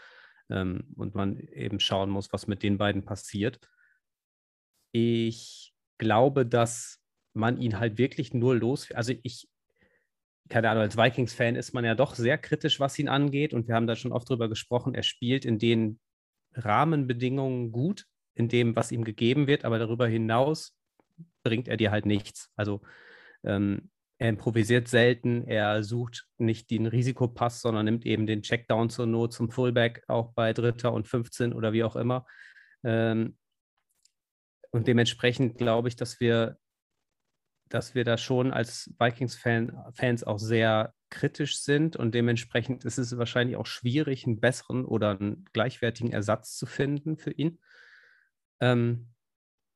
Ähm, 0.51 0.93
und 0.97 1.15
man 1.15 1.39
eben 1.39 1.81
schauen 1.81 2.11
muss, 2.11 2.33
was 2.33 2.47
mit 2.47 2.63
den 2.63 2.79
beiden 2.79 3.05
passiert. 3.05 3.61
Ich 4.93 5.75
glaube, 5.99 6.47
dass 6.47 7.01
man 7.35 7.59
ihn 7.59 7.79
halt 7.79 7.99
wirklich 7.99 8.35
nur 8.35 8.57
los. 8.57 8.91
Also 8.93 9.15
ich, 9.23 9.49
keine 10.49 10.71
Ahnung, 10.71 10.83
als 10.83 10.97
Vikings-Fan 10.97 11.55
ist 11.57 11.75
man 11.75 11.85
ja 11.85 11.95
doch 11.95 12.15
sehr 12.15 12.39
kritisch, 12.39 12.81
was 12.81 12.99
ihn 12.99 13.09
angeht. 13.09 13.53
Und 13.55 13.69
wir 13.69 13.75
haben 13.75 13.87
da 13.87 13.95
schon 13.95 14.13
oft 14.13 14.29
drüber 14.29 14.49
gesprochen. 14.49 14.95
Er 14.95 15.03
spielt 15.03 15.45
in 15.45 15.59
den 15.59 16.01
Rahmenbedingungen 16.59 17.73
gut, 17.73 18.07
in 18.35 18.49
dem, 18.49 18.77
was 18.77 18.93
ihm 18.93 19.05
gegeben 19.05 19.47
wird, 19.47 19.65
aber 19.65 19.79
darüber 19.79 20.07
hinaus 20.07 20.77
bringt 21.43 21.69
er 21.69 21.77
dir 21.77 21.91
halt 21.91 22.07
nichts. 22.07 22.51
Also 22.57 22.83
ähm, 23.45 23.91
er 24.19 24.31
improvisiert 24.31 24.89
selten, 24.89 25.47
er 25.47 25.83
sucht 25.85 26.27
nicht 26.39 26.71
den 26.71 26.87
Risikopass, 26.87 27.61
sondern 27.61 27.85
nimmt 27.85 28.05
eben 28.05 28.27
den 28.27 28.43
Checkdown 28.43 28.91
zur 28.91 29.07
Not 29.07 29.33
zum 29.33 29.51
Fullback, 29.51 30.03
auch 30.09 30.33
bei 30.33 30.53
Dritter 30.53 30.93
und 30.93 31.07
15 31.07 31.53
oder 31.53 31.73
wie 31.73 31.85
auch 31.85 31.97
immer. 31.97 32.27
Ähm, 32.85 33.37
und 34.71 34.87
dementsprechend 34.87 35.57
glaube 35.57 35.89
ich, 35.89 35.97
dass 35.97 36.21
wir, 36.21 36.59
dass 37.69 37.95
wir 37.95 38.05
da 38.05 38.19
schon 38.19 38.53
als 38.53 38.93
Vikings-Fans 38.99 40.25
auch 40.25 40.39
sehr 40.39 40.93
kritisch 41.11 41.61
sind 41.61 41.97
und 41.97 42.15
dementsprechend 42.15 42.85
ist 42.85 42.99
es 42.99 43.17
wahrscheinlich 43.17 43.57
auch 43.57 43.67
schwierig, 43.67 44.27
einen 44.27 44.41
besseren 44.41 44.85
oder 44.85 45.19
einen 45.19 45.45
gleichwertigen 45.53 46.13
Ersatz 46.13 46.57
zu 46.57 46.67
finden 46.67 47.17
für 47.17 47.33
ihn. 47.33 47.61
Ähm, 48.61 49.09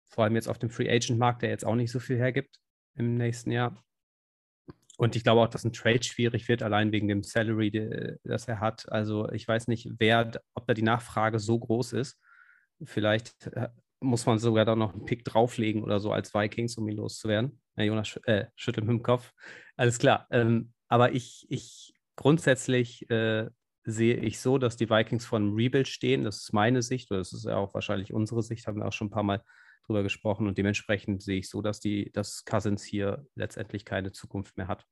vor 0.09 0.25
allem 0.25 0.35
jetzt 0.35 0.49
auf 0.49 0.59
dem 0.59 0.71
Free 0.71 0.90
Agent 0.90 1.18
Markt, 1.18 1.42
der 1.42 1.51
jetzt 1.51 1.64
auch 1.64 1.75
nicht 1.75 1.90
so 1.90 2.01
viel 2.01 2.18
hergibt 2.18 2.61
im 2.95 3.14
nächsten 3.14 3.51
Jahr. 3.51 3.83
Und 4.99 5.16
ich 5.16 5.25
glaube 5.25 5.40
auch, 5.40 5.49
dass 5.49 5.64
ein 5.64 5.73
Trade 5.73 6.03
schwierig 6.03 6.49
wird, 6.49 6.62
allein 6.62 6.92
wegen 6.92 7.09
dem 7.09 7.23
Salary, 7.23 7.71
die, 7.71 8.18
das 8.25 8.47
er 8.47 8.61
hat. 8.61 8.90
Also 8.92 9.31
ich 9.31 9.49
weiß 9.49 9.68
nicht, 9.68 9.88
wer, 9.99 10.31
ob 10.55 10.66
da 10.66 10.75
die 10.75 10.83
Nachfrage 10.83 11.38
so 11.38 11.59
groß 11.59 11.95
ist. 11.95 12.21
Vielleicht 12.85 13.47
äh, 13.49 13.68
muss 14.01 14.27
man 14.27 14.38
sogar 14.38 14.64
da 14.64 14.77
noch 14.77 14.92
einen 14.92 15.05
Pick 15.05 15.25
drauflegen 15.25 15.83
oder 15.83 15.99
so 15.99 16.12
als 16.12 16.35
Vikings, 16.35 16.77
um 16.77 16.88
ihn 16.88 16.97
loszuwerden. 16.97 17.61
Ja, 17.77 17.85
Jonas 17.85 18.16
äh, 18.25 18.47
schüttelt 18.55 18.87
mit 18.87 18.99
dem 18.99 19.03
Kopf. 19.03 19.33
Alles 19.77 19.99
klar. 19.99 20.27
Ähm, 20.31 20.73
aber 20.92 21.14
ich, 21.14 21.46
ich 21.48 21.94
grundsätzlich 22.16 23.09
äh, 23.09 23.48
sehe 23.83 24.16
ich 24.16 24.40
so, 24.40 24.59
dass 24.59 24.76
die 24.76 24.90
Vikings 24.90 25.24
vor 25.24 25.38
einem 25.38 25.55
Rebuild 25.55 25.88
stehen. 25.88 26.22
Das 26.22 26.42
ist 26.42 26.52
meine 26.52 26.83
Sicht, 26.83 27.11
oder 27.11 27.20
das 27.20 27.33
ist 27.33 27.46
ja 27.46 27.57
auch 27.57 27.72
wahrscheinlich 27.72 28.12
unsere 28.12 28.42
Sicht, 28.42 28.66
haben 28.66 28.76
wir 28.76 28.87
auch 28.87 28.92
schon 28.92 29.07
ein 29.07 29.11
paar 29.11 29.22
Mal 29.22 29.42
drüber 29.87 30.02
gesprochen. 30.02 30.46
Und 30.46 30.59
dementsprechend 30.59 31.22
sehe 31.22 31.38
ich 31.38 31.48
so, 31.48 31.62
dass 31.62 31.81
die, 31.81 32.12
dass 32.12 32.44
Cousins 32.44 32.85
hier 32.85 33.26
letztendlich 33.35 33.87
keine 33.87 34.12
Zukunft 34.12 34.59
mehr 34.59 34.68
hat. 34.68 34.85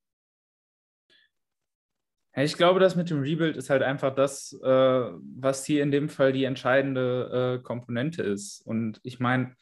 Ich 2.34 2.56
glaube, 2.56 2.80
das 2.80 2.96
mit 2.96 3.10
dem 3.10 3.20
Rebuild 3.20 3.58
ist 3.58 3.68
halt 3.68 3.82
einfach 3.82 4.14
das, 4.14 4.58
äh, 4.62 4.66
was 4.68 5.66
hier 5.66 5.82
in 5.82 5.90
dem 5.90 6.08
Fall 6.08 6.32
die 6.32 6.44
entscheidende 6.44 7.58
äh, 7.60 7.62
Komponente 7.62 8.22
ist. 8.22 8.62
Und 8.64 9.00
ich 9.02 9.20
meine, 9.20 9.54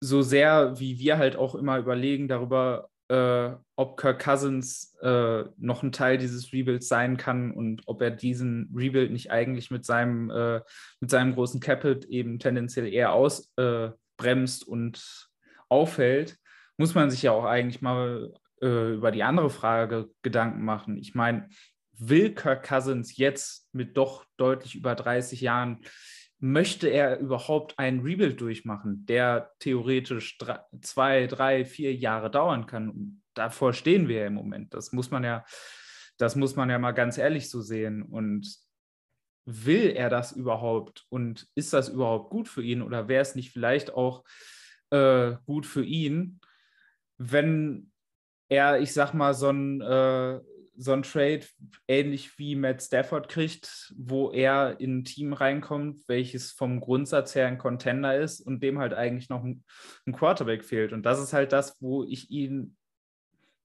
so 0.00 0.22
sehr 0.22 0.80
wie 0.80 0.98
wir 0.98 1.18
halt 1.18 1.36
auch 1.36 1.56
immer 1.56 1.76
überlegen 1.76 2.26
darüber, 2.26 2.88
äh, 3.12 3.56
ob 3.76 3.98
Kirk 4.00 4.24
Cousins 4.24 4.96
äh, 5.02 5.44
noch 5.58 5.82
ein 5.82 5.92
Teil 5.92 6.16
dieses 6.16 6.50
Rebuilds 6.50 6.88
sein 6.88 7.18
kann 7.18 7.50
und 7.50 7.82
ob 7.84 8.00
er 8.00 8.10
diesen 8.10 8.72
Rebuild 8.74 9.12
nicht 9.12 9.30
eigentlich 9.30 9.70
mit 9.70 9.84
seinem, 9.84 10.30
äh, 10.30 10.62
mit 11.00 11.10
seinem 11.10 11.34
großen 11.34 11.60
Capit 11.60 12.06
eben 12.06 12.38
tendenziell 12.38 12.90
eher 12.90 13.12
ausbremst 13.12 14.66
und 14.66 15.28
aufhält, 15.68 16.38
muss 16.78 16.94
man 16.94 17.10
sich 17.10 17.22
ja 17.22 17.32
auch 17.32 17.44
eigentlich 17.44 17.82
mal 17.82 18.32
äh, 18.62 18.94
über 18.94 19.10
die 19.10 19.24
andere 19.24 19.50
Frage 19.50 20.08
Gedanken 20.22 20.64
machen. 20.64 20.96
Ich 20.96 21.14
meine, 21.14 21.50
will 21.92 22.34
Kirk 22.34 22.66
Cousins 22.66 23.18
jetzt 23.18 23.68
mit 23.74 23.98
doch 23.98 24.24
deutlich 24.38 24.74
über 24.74 24.94
30 24.94 25.42
Jahren 25.42 25.80
möchte 26.42 26.88
er 26.88 27.20
überhaupt 27.20 27.78
einen 27.78 28.00
Rebuild 28.00 28.40
durchmachen, 28.40 29.06
der 29.06 29.52
theoretisch 29.60 30.38
drei, 30.38 30.58
zwei, 30.80 31.28
drei, 31.28 31.64
vier 31.64 31.94
Jahre 31.94 32.32
dauern 32.32 32.66
kann. 32.66 32.90
Und 32.90 33.22
davor 33.34 33.72
stehen 33.72 34.08
wir 34.08 34.22
ja 34.22 34.26
im 34.26 34.34
Moment. 34.34 34.74
Das 34.74 34.90
muss 34.90 35.12
man 35.12 35.22
ja, 35.22 35.44
das 36.18 36.34
muss 36.34 36.56
man 36.56 36.68
ja 36.68 36.80
mal 36.80 36.90
ganz 36.90 37.16
ehrlich 37.16 37.48
so 37.48 37.60
sehen. 37.60 38.02
Und 38.02 38.56
will 39.44 39.90
er 39.90 40.10
das 40.10 40.32
überhaupt? 40.32 41.06
Und 41.10 41.46
ist 41.54 41.72
das 41.72 41.88
überhaupt 41.88 42.30
gut 42.30 42.48
für 42.48 42.64
ihn? 42.64 42.82
Oder 42.82 43.06
wäre 43.06 43.22
es 43.22 43.36
nicht 43.36 43.52
vielleicht 43.52 43.94
auch 43.94 44.24
äh, 44.90 45.36
gut 45.46 45.64
für 45.64 45.84
ihn, 45.84 46.40
wenn 47.18 47.92
er, 48.48 48.80
ich 48.80 48.92
sag 48.92 49.14
mal, 49.14 49.34
so 49.34 49.48
ein 49.48 49.80
äh, 49.80 50.40
so 50.76 50.92
ein 50.92 51.02
Trade 51.02 51.42
ähnlich 51.86 52.38
wie 52.38 52.56
Matt 52.56 52.82
Stafford 52.82 53.28
kriegt, 53.28 53.92
wo 53.96 54.30
er 54.30 54.80
in 54.80 54.98
ein 54.98 55.04
Team 55.04 55.32
reinkommt, 55.32 56.00
welches 56.08 56.52
vom 56.52 56.80
Grundsatz 56.80 57.34
her 57.34 57.46
ein 57.46 57.58
Contender 57.58 58.18
ist 58.18 58.40
und 58.40 58.62
dem 58.62 58.78
halt 58.78 58.94
eigentlich 58.94 59.28
noch 59.28 59.44
ein, 59.44 59.64
ein 60.06 60.12
Quarterback 60.12 60.64
fehlt. 60.64 60.92
Und 60.92 61.04
das 61.04 61.20
ist 61.20 61.32
halt 61.32 61.52
das, 61.52 61.76
wo 61.80 62.04
ich 62.04 62.30
ihn 62.30 62.76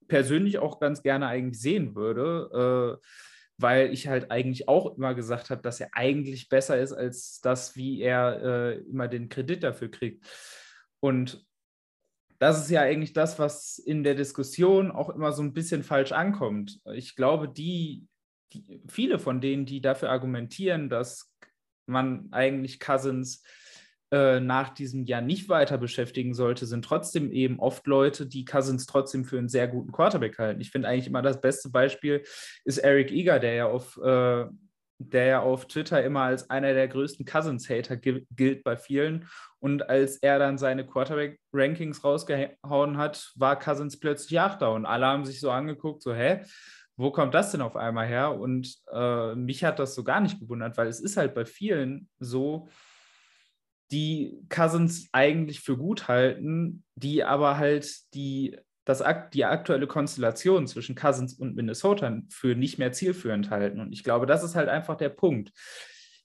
persönlich 0.07 0.59
auch 0.59 0.79
ganz 0.79 1.01
gerne 1.01 1.27
eigentlich 1.27 1.61
sehen 1.61 1.95
würde, 1.95 2.99
äh, 3.01 3.07
weil 3.57 3.91
ich 3.91 4.07
halt 4.07 4.29
eigentlich 4.29 4.67
auch 4.67 4.97
immer 4.97 5.15
gesagt 5.15 5.49
habe, 5.49 5.61
dass 5.61 5.79
er 5.79 5.89
eigentlich 5.93 6.49
besser 6.49 6.79
ist 6.79 6.93
als 6.93 7.39
das, 7.41 7.75
wie 7.75 8.01
er 8.01 8.41
äh, 8.43 8.77
immer 8.81 9.07
den 9.07 9.29
Kredit 9.29 9.63
dafür 9.63 9.89
kriegt. 9.89 10.25
Und 10.99 11.46
das 12.39 12.61
ist 12.63 12.69
ja 12.69 12.81
eigentlich 12.81 13.13
das, 13.13 13.39
was 13.39 13.79
in 13.79 14.03
der 14.03 14.15
Diskussion 14.15 14.91
auch 14.91 15.09
immer 15.09 15.31
so 15.31 15.41
ein 15.41 15.53
bisschen 15.53 15.83
falsch 15.83 16.11
ankommt. 16.11 16.79
Ich 16.93 17.15
glaube, 17.15 17.49
die, 17.49 18.05
die 18.53 18.81
viele 18.87 19.19
von 19.19 19.41
denen, 19.41 19.65
die 19.65 19.81
dafür 19.81 20.09
argumentieren, 20.09 20.89
dass 20.89 21.33
man 21.87 22.27
eigentlich 22.31 22.79
Cousins 22.79 23.43
äh, 24.11 24.39
nach 24.39 24.69
diesem 24.69 25.03
Jahr 25.03 25.21
nicht 25.21 25.49
weiter 25.49 25.77
beschäftigen 25.77 26.33
sollte, 26.33 26.65
sind 26.65 26.85
trotzdem 26.85 27.31
eben 27.31 27.59
oft 27.59 27.87
Leute, 27.87 28.27
die 28.27 28.45
Cousins 28.45 28.85
trotzdem 28.85 29.25
für 29.25 29.37
einen 29.37 29.49
sehr 29.49 29.67
guten 29.67 29.91
Quarterback 29.91 30.37
halten. 30.37 30.61
Ich 30.61 30.71
finde 30.71 30.87
eigentlich 30.87 31.07
immer 31.07 31.21
das 31.21 31.41
beste 31.41 31.69
Beispiel 31.69 32.23
ist 32.63 32.77
Eric 32.77 33.11
Eager, 33.11 33.39
der 33.39 33.53
ja 33.53 33.65
auf 33.65 33.97
äh, 33.97 34.45
der 34.99 35.25
ja 35.25 35.39
auf 35.41 35.67
Twitter 35.67 36.03
immer 36.03 36.21
als 36.21 36.49
einer 36.49 36.73
der 36.73 36.87
größten 36.87 37.25
Cousins-Hater 37.25 37.97
gilt 37.97 38.63
bei 38.63 38.77
vielen. 38.77 39.27
Und 39.59 39.89
als 39.89 40.17
er 40.17 40.39
dann 40.39 40.57
seine 40.57 40.85
Quarterback-Rankings 40.85 42.03
rausgehauen 42.03 42.97
hat, 42.97 43.31
war 43.35 43.59
Cousins 43.59 43.99
plötzlich 43.99 44.39
Achter. 44.39 44.71
Und 44.73 44.85
alle 44.85 45.05
haben 45.05 45.25
sich 45.25 45.39
so 45.39 45.51
angeguckt, 45.51 46.01
so, 46.01 46.13
hä, 46.13 46.41
wo 46.95 47.11
kommt 47.11 47.35
das 47.35 47.51
denn 47.51 47.61
auf 47.61 47.75
einmal 47.75 48.07
her? 48.07 48.39
Und 48.39 48.75
äh, 48.91 49.35
mich 49.35 49.63
hat 49.63 49.79
das 49.79 49.93
so 49.93 50.03
gar 50.03 50.19
nicht 50.19 50.39
gewundert, 50.39 50.77
weil 50.77 50.87
es 50.87 50.99
ist 50.99 51.17
halt 51.17 51.35
bei 51.35 51.45
vielen 51.45 52.09
so, 52.19 52.67
die 53.91 54.43
Cousins 54.49 55.07
eigentlich 55.13 55.61
für 55.61 55.77
gut 55.77 56.07
halten, 56.07 56.83
die 56.95 57.23
aber 57.23 57.57
halt 57.57 58.13
die 58.13 58.57
das, 58.87 59.03
die 59.33 59.43
aktuelle 59.43 59.85
Konstellation 59.85 60.65
zwischen 60.65 60.95
Cousins 60.95 61.33
und 61.33 61.55
Minnesota 61.55 62.21
für 62.29 62.55
nicht 62.55 62.79
mehr 62.79 62.93
zielführend 62.93 63.49
halten. 63.49 63.81
Und 63.81 63.91
ich 63.91 64.01
glaube, 64.01 64.25
das 64.25 64.43
ist 64.45 64.55
halt 64.55 64.69
einfach 64.69 64.95
der 64.95 65.09
Punkt. 65.09 65.51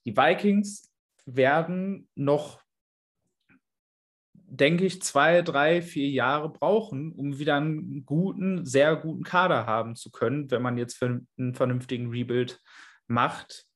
Die 0.05 0.17
Vikings 0.17 0.93
werden 1.27 2.09
noch, 2.15 2.63
denke 4.35 4.85
ich, 4.85 5.03
zwei, 5.03 5.43
drei, 5.43 5.83
vier 5.83 6.09
Jahre 6.11 6.51
brauchen, 6.51 7.11
um 7.11 7.41
wieder 7.41 7.57
einen 7.57 8.05
guten, 8.07 8.65
sehr 8.65 8.95
guten 8.95 9.25
Kader 9.25 9.67
haben 9.67 9.97
zu 9.97 10.13
können, 10.13 10.49
wenn 10.53 10.63
man 10.63 10.79
jetzt 10.79 11.03
einen 11.03 11.55
vernünftigen 11.55 12.11
Rebuild 12.11 12.61
macht. 13.09 13.67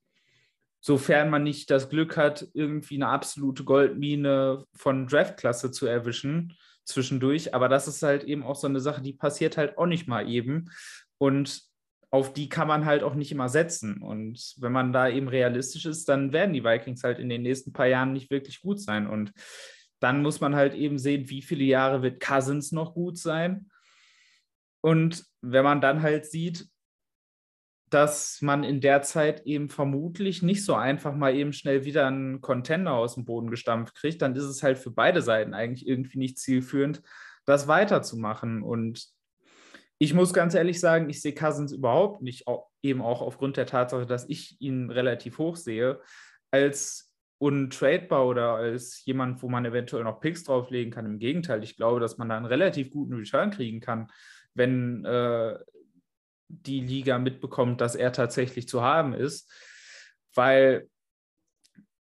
Sofern 0.80 1.28
man 1.30 1.42
nicht 1.42 1.72
das 1.72 1.88
Glück 1.88 2.16
hat, 2.16 2.46
irgendwie 2.54 2.94
eine 2.94 3.08
absolute 3.08 3.64
Goldmine 3.64 4.64
von 4.74 5.08
Draftklasse 5.08 5.72
zu 5.72 5.86
erwischen, 5.86 6.56
zwischendurch. 6.86 7.54
Aber 7.54 7.68
das 7.68 7.88
ist 7.88 8.02
halt 8.02 8.24
eben 8.24 8.42
auch 8.42 8.56
so 8.56 8.66
eine 8.66 8.80
Sache, 8.80 9.02
die 9.02 9.12
passiert 9.12 9.56
halt 9.56 9.76
auch 9.76 9.86
nicht 9.86 10.08
mal 10.08 10.28
eben. 10.28 10.70
Und 11.18 11.62
auf 12.10 12.32
die 12.32 12.48
kann 12.48 12.68
man 12.68 12.86
halt 12.86 13.02
auch 13.02 13.14
nicht 13.14 13.32
immer 13.32 13.48
setzen. 13.48 14.00
Und 14.00 14.54
wenn 14.58 14.72
man 14.72 14.92
da 14.92 15.08
eben 15.08 15.28
realistisch 15.28 15.84
ist, 15.84 16.08
dann 16.08 16.32
werden 16.32 16.54
die 16.54 16.64
Vikings 16.64 17.02
halt 17.02 17.18
in 17.18 17.28
den 17.28 17.42
nächsten 17.42 17.72
paar 17.72 17.86
Jahren 17.86 18.12
nicht 18.12 18.30
wirklich 18.30 18.62
gut 18.62 18.80
sein. 18.80 19.06
Und 19.06 19.32
dann 20.00 20.22
muss 20.22 20.40
man 20.40 20.54
halt 20.54 20.74
eben 20.74 20.98
sehen, 20.98 21.28
wie 21.28 21.42
viele 21.42 21.64
Jahre 21.64 22.02
wird 22.02 22.20
Cousins 22.20 22.72
noch 22.72 22.94
gut 22.94 23.18
sein. 23.18 23.70
Und 24.80 25.24
wenn 25.40 25.64
man 25.64 25.80
dann 25.80 26.02
halt 26.02 26.26
sieht, 26.26 26.68
dass 27.90 28.42
man 28.42 28.64
in 28.64 28.80
der 28.80 29.02
Zeit 29.02 29.46
eben 29.46 29.68
vermutlich 29.68 30.42
nicht 30.42 30.64
so 30.64 30.74
einfach 30.74 31.14
mal 31.14 31.34
eben 31.34 31.52
schnell 31.52 31.84
wieder 31.84 32.06
einen 32.06 32.40
Contender 32.40 32.92
aus 32.92 33.14
dem 33.14 33.24
Boden 33.24 33.50
gestampft 33.50 33.94
kriegt, 33.94 34.22
dann 34.22 34.34
ist 34.34 34.44
es 34.44 34.62
halt 34.62 34.78
für 34.78 34.90
beide 34.90 35.22
Seiten 35.22 35.54
eigentlich 35.54 35.86
irgendwie 35.86 36.18
nicht 36.18 36.38
zielführend, 36.38 37.02
das 37.44 37.68
weiterzumachen. 37.68 38.62
Und 38.62 39.06
ich 39.98 40.14
muss 40.14 40.34
ganz 40.34 40.54
ehrlich 40.54 40.80
sagen, 40.80 41.08
ich 41.08 41.22
sehe 41.22 41.34
Cousins 41.34 41.72
überhaupt 41.72 42.22
nicht, 42.22 42.44
eben 42.82 43.02
auch 43.02 43.22
aufgrund 43.22 43.56
der 43.56 43.66
Tatsache, 43.66 44.06
dass 44.06 44.28
ich 44.28 44.60
ihn 44.60 44.90
relativ 44.90 45.38
hoch 45.38 45.56
sehe, 45.56 46.00
als 46.50 47.12
untradebar 47.38 48.26
oder 48.26 48.54
als 48.54 49.04
jemand, 49.04 49.42
wo 49.42 49.48
man 49.48 49.64
eventuell 49.64 50.04
noch 50.04 50.20
Picks 50.20 50.44
drauflegen 50.44 50.92
kann. 50.92 51.06
Im 51.06 51.18
Gegenteil, 51.18 51.62
ich 51.62 51.76
glaube, 51.76 52.00
dass 52.00 52.18
man 52.18 52.28
da 52.28 52.36
einen 52.36 52.46
relativ 52.46 52.90
guten 52.90 53.14
Return 53.14 53.50
kriegen 53.50 53.80
kann, 53.80 54.10
wenn 54.54 55.04
äh, 55.04 55.56
die 56.48 56.80
Liga 56.80 57.18
mitbekommt, 57.18 57.80
dass 57.80 57.94
er 57.94 58.12
tatsächlich 58.12 58.68
zu 58.68 58.82
haben 58.82 59.12
ist, 59.12 59.50
weil 60.34 60.88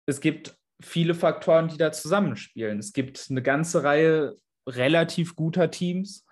es 0.06 0.20
gibt 0.20 0.58
viele 0.82 1.16
Faktoren, 1.16 1.68
die 1.68 1.78
da 1.78 1.92
zusammenspielen. 1.92 2.80
Es 2.80 2.94
gibt 2.94 3.28
eine 3.30 3.42
ganze 3.42 3.84
Reihe 3.84 4.38
relativ 4.68 5.36
guter 5.36 5.72
Teams, 5.72 6.26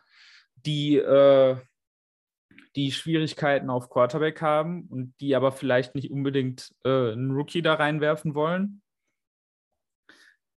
die 0.55 0.97
äh, 0.97 1.57
die 2.75 2.91
Schwierigkeiten 2.91 3.69
auf 3.69 3.89
Quarterback 3.89 4.41
haben 4.41 4.87
und 4.87 5.13
die 5.19 5.35
aber 5.35 5.51
vielleicht 5.51 5.95
nicht 5.95 6.11
unbedingt 6.11 6.73
äh, 6.85 7.11
einen 7.11 7.31
Rookie 7.31 7.61
da 7.61 7.73
reinwerfen 7.73 8.33
wollen. 8.33 8.81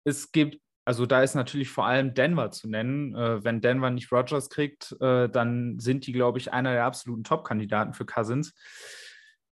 Es 0.04 0.32
gibt, 0.32 0.60
also 0.84 1.06
da 1.06 1.22
ist 1.22 1.34
natürlich 1.34 1.68
vor 1.68 1.86
allem 1.86 2.14
Denver 2.14 2.50
zu 2.50 2.68
nennen. 2.68 3.14
Äh, 3.14 3.44
wenn 3.44 3.60
Denver 3.60 3.90
nicht 3.90 4.10
Rogers 4.10 4.50
kriegt, 4.50 4.96
äh, 5.00 5.28
dann 5.28 5.78
sind 5.78 6.06
die, 6.06 6.12
glaube 6.12 6.38
ich, 6.38 6.52
einer 6.52 6.72
der 6.72 6.84
absoluten 6.84 7.24
Top-Kandidaten 7.24 7.94
für 7.94 8.04
Cousins. 8.04 8.54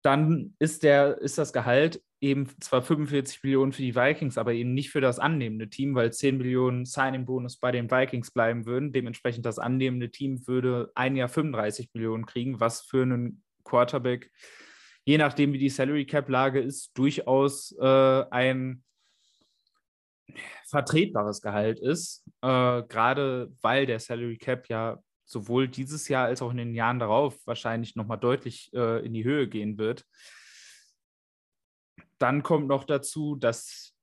Dann 0.02 0.54
ist, 0.58 0.82
der, 0.82 1.18
ist 1.18 1.38
das 1.38 1.52
Gehalt 1.52 2.02
eben 2.20 2.48
zwar 2.60 2.82
45 2.82 3.42
Millionen 3.42 3.72
für 3.72 3.82
die 3.82 3.94
Vikings, 3.94 4.38
aber 4.38 4.52
eben 4.52 4.74
nicht 4.74 4.90
für 4.90 5.00
das 5.00 5.18
annehmende 5.18 5.70
Team, 5.70 5.94
weil 5.94 6.12
10 6.12 6.38
Millionen 6.38 6.84
Signing-Bonus 6.84 7.58
bei 7.58 7.70
den 7.70 7.90
Vikings 7.90 8.30
bleiben 8.30 8.66
würden. 8.66 8.92
Dementsprechend 8.92 9.46
das 9.46 9.58
annehmende 9.58 10.10
Team 10.10 10.46
würde 10.46 10.90
ein 10.94 11.16
Jahr 11.16 11.28
35 11.28 11.90
Millionen 11.94 12.26
kriegen, 12.26 12.60
was 12.60 12.82
für 12.82 13.02
einen 13.02 13.42
Quarterback, 13.64 14.30
je 15.04 15.18
nachdem 15.18 15.52
wie 15.52 15.58
die 15.58 15.70
Salary 15.70 16.06
Cap-Lage 16.06 16.60
ist, 16.60 16.96
durchaus 16.98 17.74
äh, 17.80 18.24
ein 18.30 18.82
vertretbares 20.66 21.40
Gehalt 21.40 21.80
ist, 21.80 22.24
äh, 22.42 22.82
gerade 22.82 23.52
weil 23.60 23.86
der 23.86 24.00
Salary 24.00 24.36
Cap 24.36 24.68
ja 24.68 24.98
sowohl 25.24 25.68
dieses 25.68 26.08
Jahr 26.08 26.26
als 26.26 26.42
auch 26.42 26.50
in 26.50 26.56
den 26.56 26.74
Jahren 26.74 26.98
darauf 26.98 27.38
wahrscheinlich 27.46 27.94
nochmal 27.96 28.18
deutlich 28.18 28.72
äh, 28.74 29.04
in 29.04 29.12
die 29.12 29.24
Höhe 29.24 29.48
gehen 29.48 29.78
wird. 29.78 30.04
Dann 32.18 32.42
kommt 32.42 32.66
noch 32.66 32.84
dazu, 32.84 33.36
dass 33.36 33.94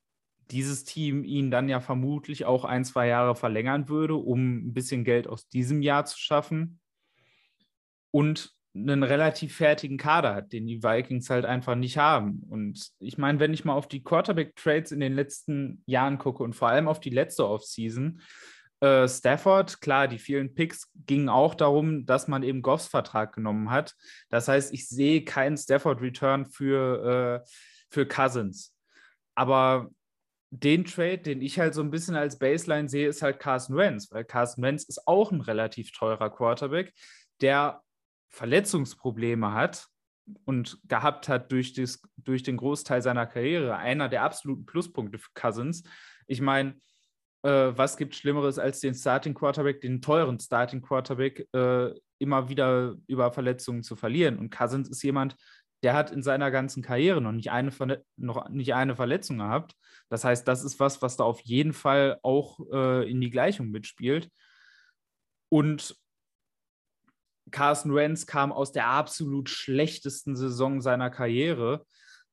dieses 0.51 0.85
Team 0.85 1.23
ihn 1.23 1.51
dann 1.51 1.69
ja 1.69 1.81
vermutlich 1.81 2.45
auch 2.45 2.63
ein, 2.63 2.85
zwei 2.85 3.07
Jahre 3.07 3.35
verlängern 3.35 3.89
würde, 3.89 4.15
um 4.15 4.67
ein 4.67 4.73
bisschen 4.73 5.03
Geld 5.03 5.27
aus 5.27 5.49
diesem 5.49 5.81
Jahr 5.81 6.05
zu 6.05 6.17
schaffen. 6.17 6.79
Und 8.11 8.56
einen 8.77 9.03
relativ 9.03 9.55
fertigen 9.55 9.97
Kader 9.97 10.35
hat, 10.35 10.53
den 10.53 10.67
die 10.67 10.83
Vikings 10.83 11.29
halt 11.29 11.45
einfach 11.45 11.75
nicht 11.75 11.97
haben. 11.97 12.43
Und 12.49 12.91
ich 12.99 13.17
meine, 13.17 13.39
wenn 13.39 13.53
ich 13.53 13.65
mal 13.65 13.73
auf 13.73 13.87
die 13.87 14.03
Quarterback-Trades 14.03 14.91
in 14.91 14.99
den 14.99 15.13
letzten 15.13 15.83
Jahren 15.85 16.17
gucke 16.17 16.43
und 16.43 16.53
vor 16.53 16.69
allem 16.69 16.87
auf 16.87 16.99
die 16.99 17.09
letzte 17.09 17.47
Offseason, 17.47 18.21
äh, 18.79 19.07
Stafford, 19.07 19.81
klar, 19.81 20.07
die 20.07 20.19
vielen 20.19 20.53
Picks 20.53 20.91
gingen 21.05 21.29
auch 21.29 21.55
darum, 21.55 22.05
dass 22.05 22.27
man 22.27 22.43
eben 22.43 22.61
Goffs 22.61 22.87
Vertrag 22.87 23.33
genommen 23.33 23.71
hat. 23.71 23.95
Das 24.29 24.47
heißt, 24.47 24.73
ich 24.73 24.87
sehe 24.87 25.23
keinen 25.23 25.57
Stafford-Return 25.57 26.45
für, 26.45 27.43
äh, 27.43 27.49
für 27.89 28.05
Cousins. 28.05 28.75
Aber 29.35 29.89
den 30.51 30.85
Trade, 30.85 31.17
den 31.19 31.41
ich 31.41 31.59
halt 31.59 31.73
so 31.73 31.81
ein 31.81 31.91
bisschen 31.91 32.15
als 32.15 32.39
Baseline 32.39 32.87
sehe, 32.87 33.07
ist 33.07 33.21
halt 33.21 33.39
Carson 33.39 33.75
Wentz, 33.75 34.11
weil 34.11 34.23
Carson 34.23 34.63
Wentz 34.63 34.83
ist 34.83 35.07
auch 35.07 35.31
ein 35.31 35.41
relativ 35.41 35.91
teurer 35.91 36.29
Quarterback, 36.29 36.93
der 37.41 37.81
Verletzungsprobleme 38.37 39.51
hat 39.51 39.87
und 40.45 40.79
gehabt 40.87 41.27
hat 41.27 41.51
durch, 41.51 41.73
das, 41.73 42.01
durch 42.17 42.43
den 42.43 42.57
Großteil 42.57 43.01
seiner 43.01 43.25
Karriere. 43.25 43.77
Einer 43.77 44.09
der 44.09 44.21
absoluten 44.23 44.65
Pluspunkte 44.65 45.17
für 45.17 45.31
Cousins. 45.33 45.83
Ich 46.27 46.39
meine, 46.39 46.75
äh, 47.43 47.71
was 47.75 47.97
gibt 47.97 48.13
Schlimmeres 48.13 48.59
als 48.59 48.79
den 48.79 48.93
Starting 48.93 49.33
Quarterback, 49.33 49.81
den 49.81 50.01
teuren 50.01 50.39
Starting 50.39 50.81
Quarterback, 50.81 51.47
äh, 51.53 51.91
immer 52.19 52.47
wieder 52.47 52.95
über 53.07 53.31
Verletzungen 53.31 53.81
zu 53.81 53.95
verlieren? 53.95 54.37
Und 54.37 54.51
Cousins 54.51 54.87
ist 54.87 55.01
jemand, 55.01 55.35
der 55.81 55.95
hat 55.95 56.11
in 56.11 56.21
seiner 56.21 56.51
ganzen 56.51 56.83
Karriere 56.83 57.21
noch 57.21 57.31
nicht 57.31 57.49
eine, 57.51 57.71
noch 58.17 58.49
nicht 58.49 58.75
eine 58.75 58.95
Verletzung 58.95 59.39
gehabt. 59.39 59.73
Das 60.09 60.23
heißt, 60.23 60.47
das 60.47 60.63
ist 60.63 60.79
was, 60.79 61.01
was 61.01 61.17
da 61.17 61.23
auf 61.23 61.39
jeden 61.41 61.73
Fall 61.73 62.19
auch 62.21 62.59
äh, 62.71 63.09
in 63.09 63.19
die 63.19 63.31
Gleichung 63.31 63.69
mitspielt. 63.69 64.29
Und 65.49 65.95
Carson 67.51 67.93
Wentz 67.95 68.25
kam 68.25 68.51
aus 68.51 68.71
der 68.71 68.87
absolut 68.87 69.49
schlechtesten 69.49 70.35
Saison 70.35 70.81
seiner 70.81 71.09
Karriere, 71.09 71.85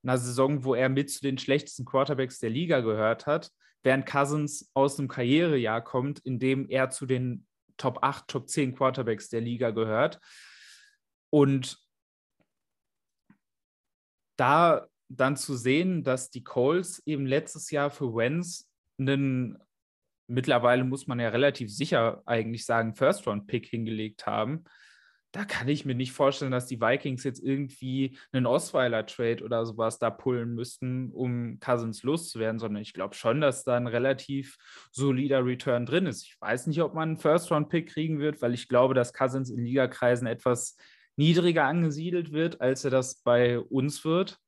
einer 0.03 0.19
Saison, 0.19 0.65
wo 0.65 0.75
er 0.75 0.89
mit 0.89 1.11
zu 1.11 1.21
den 1.21 1.39
schlechtesten 1.39 1.85
Quarterbacks 1.85 2.39
der 2.39 2.51
Liga 2.51 2.81
gehört 2.81 3.27
hat, 3.27 3.51
während 3.83 4.07
Cousins 4.07 4.71
aus 4.75 4.99
einem 4.99 5.09
Karrierejahr 5.09 5.83
kommt, 5.83 6.21
in 6.21 6.39
dem 6.39 6.69
er 6.69 6.91
zu 6.91 7.07
den 7.07 7.47
Top 7.77 7.99
8, 8.03 8.29
Top 8.29 8.49
10 8.49 8.75
Quarterbacks 8.75 9.29
der 9.29 9.41
Liga 9.41 9.71
gehört. 9.71 10.21
Und 11.31 11.79
da 14.37 14.87
dann 15.09 15.37
zu 15.37 15.57
sehen, 15.57 16.03
dass 16.03 16.31
die 16.31 16.45
Coles 16.45 17.03
eben 17.07 17.27
letztes 17.27 17.71
Jahr 17.71 17.91
für 17.91 18.15
Wentz 18.15 18.69
einen 18.99 19.59
mittlerweile 20.27 20.85
muss 20.85 21.07
man 21.07 21.21
ja 21.21 21.29
relativ 21.29 21.71
sicher 21.71 22.23
eigentlich 22.27 22.65
sagen, 22.65 22.95
First-Round-Pick 22.95 23.67
hingelegt 23.67 24.27
haben, 24.27 24.65
da 25.35 25.45
kann 25.45 25.67
ich 25.67 25.85
mir 25.85 25.97
nicht 25.97 26.13
vorstellen, 26.13 26.53
dass 26.53 26.67
die 26.67 26.81
Vikings 26.81 27.25
jetzt 27.25 27.43
irgendwie 27.43 28.17
einen 28.31 28.47
Osweiler-Trade 28.47 29.43
oder 29.43 29.67
sowas 29.67 29.99
da 29.99 30.09
pullen 30.09 30.55
müssten, 30.55 31.11
um 31.11 31.59
Cousins 31.59 32.05
loszuwerden, 32.05 32.61
sondern 32.61 32.81
ich 32.81 32.93
glaube 32.93 33.17
schon, 33.17 33.41
dass 33.41 33.65
da 33.65 33.77
ein 33.77 33.89
relativ 33.89 34.57
solider 34.93 35.45
Return 35.45 35.87
drin 35.87 36.07
ist. 36.07 36.23
Ich 36.23 36.41
weiß 36.41 36.69
nicht, 36.69 36.81
ob 36.83 36.95
man 36.95 37.09
einen 37.09 37.19
First-Round-Pick 37.19 37.89
kriegen 37.89 38.21
wird, 38.21 38.43
weil 38.43 38.55
ich 38.55 38.69
glaube, 38.69 38.95
dass 38.95 39.13
Cousins 39.13 39.51
in 39.51 39.65
Ligakreisen 39.65 40.29
etwas 40.29 40.77
niedriger 41.17 41.65
angesiedelt 41.65 42.31
wird, 42.31 42.61
als 42.61 42.85
er 42.85 42.93
das 42.93 43.17
bei 43.17 43.59
uns 43.59 44.05
wird. 44.05 44.39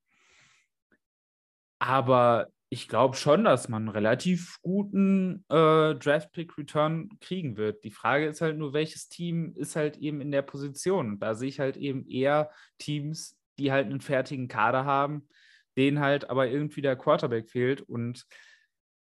Aber 1.80 2.46
ich 2.68 2.88
glaube 2.88 3.16
schon, 3.16 3.44
dass 3.44 3.68
man 3.68 3.82
einen 3.82 3.88
relativ 3.90 4.58
guten 4.60 5.44
äh, 5.48 5.94
Draft-Pick-Return 5.94 7.10
kriegen 7.20 7.56
wird. 7.56 7.84
Die 7.84 7.92
Frage 7.92 8.26
ist 8.26 8.40
halt 8.40 8.58
nur, 8.58 8.72
welches 8.72 9.08
Team 9.08 9.52
ist 9.54 9.76
halt 9.76 9.98
eben 9.98 10.20
in 10.20 10.32
der 10.32 10.42
Position. 10.42 11.20
Da 11.20 11.34
sehe 11.34 11.48
ich 11.48 11.60
halt 11.60 11.76
eben 11.76 12.08
eher 12.08 12.50
Teams, 12.78 13.38
die 13.58 13.70
halt 13.70 13.86
einen 13.86 14.00
fertigen 14.00 14.48
Kader 14.48 14.84
haben, 14.84 15.28
denen 15.76 16.00
halt 16.00 16.28
aber 16.28 16.48
irgendwie 16.48 16.82
der 16.82 16.96
Quarterback 16.96 17.48
fehlt. 17.48 17.82
Und 17.82 18.26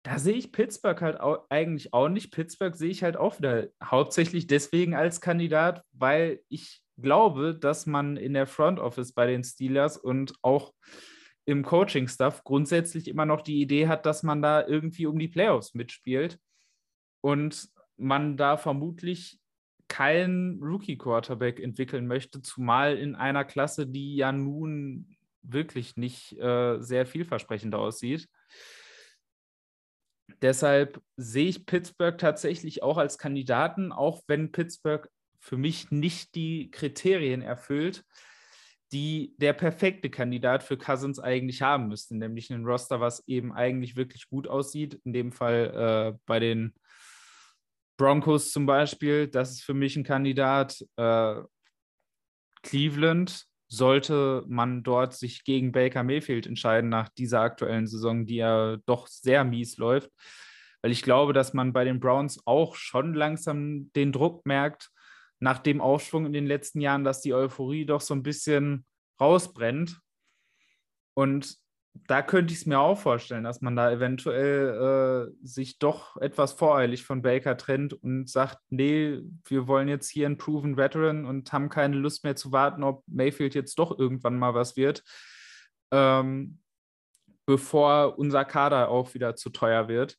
da 0.02 0.18
sehe 0.18 0.34
ich 0.34 0.50
Pittsburgh 0.50 1.00
halt 1.00 1.20
auch, 1.20 1.46
eigentlich 1.48 1.94
auch 1.94 2.08
nicht. 2.08 2.32
Pittsburgh 2.32 2.74
sehe 2.74 2.90
ich 2.90 3.04
halt 3.04 3.16
auch 3.16 3.38
wieder 3.38 3.68
hauptsächlich 3.82 4.48
deswegen 4.48 4.94
als 4.94 5.20
Kandidat, 5.20 5.84
weil 5.92 6.40
ich 6.48 6.82
glaube, 6.96 7.56
dass 7.56 7.86
man 7.86 8.16
in 8.16 8.34
der 8.34 8.46
Front 8.46 8.80
Office 8.80 9.12
bei 9.12 9.26
den 9.26 9.44
Steelers 9.44 9.96
und 9.96 10.34
auch 10.42 10.72
im 11.46 11.64
Coaching-Stuff 11.64 12.44
grundsätzlich 12.44 13.08
immer 13.08 13.24
noch 13.24 13.40
die 13.40 13.60
Idee 13.60 13.88
hat, 13.88 14.04
dass 14.04 14.22
man 14.22 14.42
da 14.42 14.66
irgendwie 14.66 15.06
um 15.06 15.18
die 15.18 15.28
Playoffs 15.28 15.74
mitspielt 15.74 16.38
und 17.20 17.68
man 17.96 18.36
da 18.36 18.56
vermutlich 18.56 19.38
keinen 19.88 20.60
Rookie-Quarterback 20.60 21.60
entwickeln 21.60 22.08
möchte, 22.08 22.42
zumal 22.42 22.98
in 22.98 23.14
einer 23.14 23.44
Klasse, 23.44 23.86
die 23.86 24.16
ja 24.16 24.32
nun 24.32 25.16
wirklich 25.42 25.96
nicht 25.96 26.36
äh, 26.38 26.80
sehr 26.80 27.06
vielversprechend 27.06 27.76
aussieht. 27.76 28.28
Deshalb 30.42 31.00
sehe 31.16 31.48
ich 31.48 31.64
Pittsburgh 31.66 32.18
tatsächlich 32.18 32.82
auch 32.82 32.98
als 32.98 33.16
Kandidaten, 33.16 33.92
auch 33.92 34.22
wenn 34.26 34.50
Pittsburgh 34.50 35.08
für 35.38 35.56
mich 35.56 35.92
nicht 35.92 36.34
die 36.34 36.72
Kriterien 36.72 37.42
erfüllt, 37.42 38.04
die 38.92 39.34
der 39.38 39.52
perfekte 39.52 40.10
Kandidat 40.10 40.62
für 40.62 40.76
Cousins 40.76 41.18
eigentlich 41.18 41.62
haben 41.62 41.88
müsste, 41.88 42.16
nämlich 42.16 42.50
ein 42.50 42.64
Roster, 42.64 43.00
was 43.00 43.26
eben 43.26 43.52
eigentlich 43.52 43.96
wirklich 43.96 44.28
gut 44.28 44.46
aussieht. 44.46 45.00
In 45.04 45.12
dem 45.12 45.32
Fall 45.32 46.14
äh, 46.14 46.18
bei 46.26 46.38
den 46.38 46.74
Broncos 47.96 48.52
zum 48.52 48.66
Beispiel, 48.66 49.26
das 49.26 49.52
ist 49.52 49.62
für 49.62 49.74
mich 49.74 49.96
ein 49.96 50.04
Kandidat. 50.04 50.84
Äh, 50.96 51.42
Cleveland 52.62 53.46
sollte 53.68 54.44
man 54.46 54.82
dort 54.82 55.14
sich 55.14 55.44
gegen 55.44 55.72
Baker 55.72 56.04
Mayfield 56.04 56.46
entscheiden 56.46 56.88
nach 56.88 57.08
dieser 57.08 57.40
aktuellen 57.40 57.86
Saison, 57.86 58.26
die 58.26 58.36
ja 58.36 58.76
doch 58.86 59.08
sehr 59.08 59.44
mies 59.44 59.76
läuft. 59.78 60.10
Weil 60.82 60.92
ich 60.92 61.02
glaube, 61.02 61.32
dass 61.32 61.52
man 61.52 61.72
bei 61.72 61.84
den 61.84 61.98
Browns 61.98 62.40
auch 62.46 62.76
schon 62.76 63.14
langsam 63.14 63.90
den 63.94 64.12
Druck 64.12 64.46
merkt, 64.46 64.90
nach 65.38 65.58
dem 65.58 65.80
Aufschwung 65.80 66.26
in 66.26 66.32
den 66.32 66.46
letzten 66.46 66.80
Jahren, 66.80 67.04
dass 67.04 67.20
die 67.20 67.34
Euphorie 67.34 67.86
doch 67.86 68.00
so 68.00 68.14
ein 68.14 68.22
bisschen 68.22 68.86
rausbrennt. 69.20 70.00
Und 71.14 71.58
da 72.06 72.22
könnte 72.22 72.52
ich 72.52 72.60
es 72.60 72.66
mir 72.66 72.78
auch 72.78 72.98
vorstellen, 72.98 73.44
dass 73.44 73.60
man 73.60 73.76
da 73.76 73.90
eventuell 73.90 75.30
äh, 75.32 75.46
sich 75.46 75.78
doch 75.78 76.16
etwas 76.18 76.52
voreilig 76.52 77.04
von 77.04 77.22
Baker 77.22 77.56
trennt 77.56 77.94
und 77.94 78.28
sagt, 78.28 78.58
nee, 78.68 79.20
wir 79.44 79.66
wollen 79.66 79.88
jetzt 79.88 80.10
hier 80.10 80.26
einen 80.26 80.38
proven 80.38 80.76
Veteran 80.76 81.24
und 81.24 81.52
haben 81.52 81.68
keine 81.68 81.96
Lust 81.96 82.24
mehr 82.24 82.36
zu 82.36 82.52
warten, 82.52 82.82
ob 82.82 83.02
Mayfield 83.06 83.54
jetzt 83.54 83.78
doch 83.78 83.98
irgendwann 83.98 84.38
mal 84.38 84.54
was 84.54 84.76
wird, 84.76 85.04
ähm, 85.90 86.60
bevor 87.46 88.18
unser 88.18 88.44
Kader 88.44 88.88
auch 88.88 89.14
wieder 89.14 89.36
zu 89.36 89.50
teuer 89.50 89.88
wird. 89.88 90.18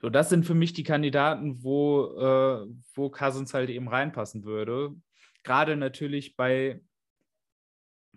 So, 0.00 0.10
das 0.10 0.28
sind 0.28 0.44
für 0.44 0.54
mich 0.54 0.72
die 0.72 0.82
Kandidaten, 0.82 1.62
wo, 1.62 2.04
äh, 2.18 2.66
wo 2.94 3.10
Cousins 3.10 3.54
halt 3.54 3.70
eben 3.70 3.88
reinpassen 3.88 4.44
würde. 4.44 4.94
Gerade 5.42 5.76
natürlich 5.76 6.36
bei 6.36 6.80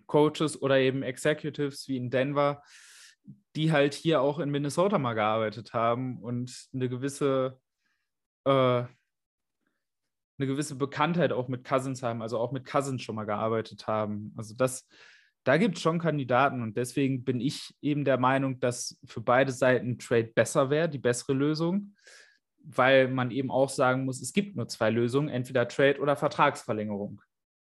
Coaches 0.06 0.60
oder 0.60 0.78
eben 0.78 1.02
Executives 1.02 1.88
wie 1.88 1.96
in 1.96 2.10
Denver, 2.10 2.62
die 3.56 3.72
halt 3.72 3.94
hier 3.94 4.20
auch 4.20 4.38
in 4.38 4.50
Minnesota 4.50 4.98
mal 4.98 5.14
gearbeitet 5.14 5.72
haben 5.72 6.18
und 6.18 6.68
eine 6.74 6.88
gewisse, 6.88 7.58
äh, 8.44 8.50
eine 8.50 8.88
gewisse 10.38 10.74
Bekanntheit 10.76 11.32
auch 11.32 11.48
mit 11.48 11.64
Cousins 11.64 12.02
haben, 12.02 12.22
also 12.22 12.38
auch 12.38 12.52
mit 12.52 12.66
Cousins 12.66 13.02
schon 13.02 13.14
mal 13.14 13.24
gearbeitet 13.24 13.86
haben. 13.86 14.34
Also 14.36 14.54
das, 14.54 14.86
da 15.44 15.56
gibt 15.56 15.76
es 15.76 15.82
schon 15.82 15.98
Kandidaten 15.98 16.62
und 16.62 16.76
deswegen 16.76 17.24
bin 17.24 17.40
ich 17.40 17.74
eben 17.80 18.04
der 18.04 18.18
Meinung, 18.18 18.60
dass 18.60 18.98
für 19.04 19.20
beide 19.20 19.52
Seiten 19.52 19.98
Trade 19.98 20.30
besser 20.34 20.70
wäre, 20.70 20.88
die 20.88 20.98
bessere 20.98 21.32
Lösung, 21.32 21.94
weil 22.62 23.08
man 23.08 23.30
eben 23.30 23.50
auch 23.50 23.70
sagen 23.70 24.04
muss, 24.04 24.20
es 24.20 24.32
gibt 24.32 24.56
nur 24.56 24.68
zwei 24.68 24.90
Lösungen, 24.90 25.28
entweder 25.28 25.66
Trade 25.66 25.98
oder 26.00 26.16
Vertragsverlängerung. 26.16 27.22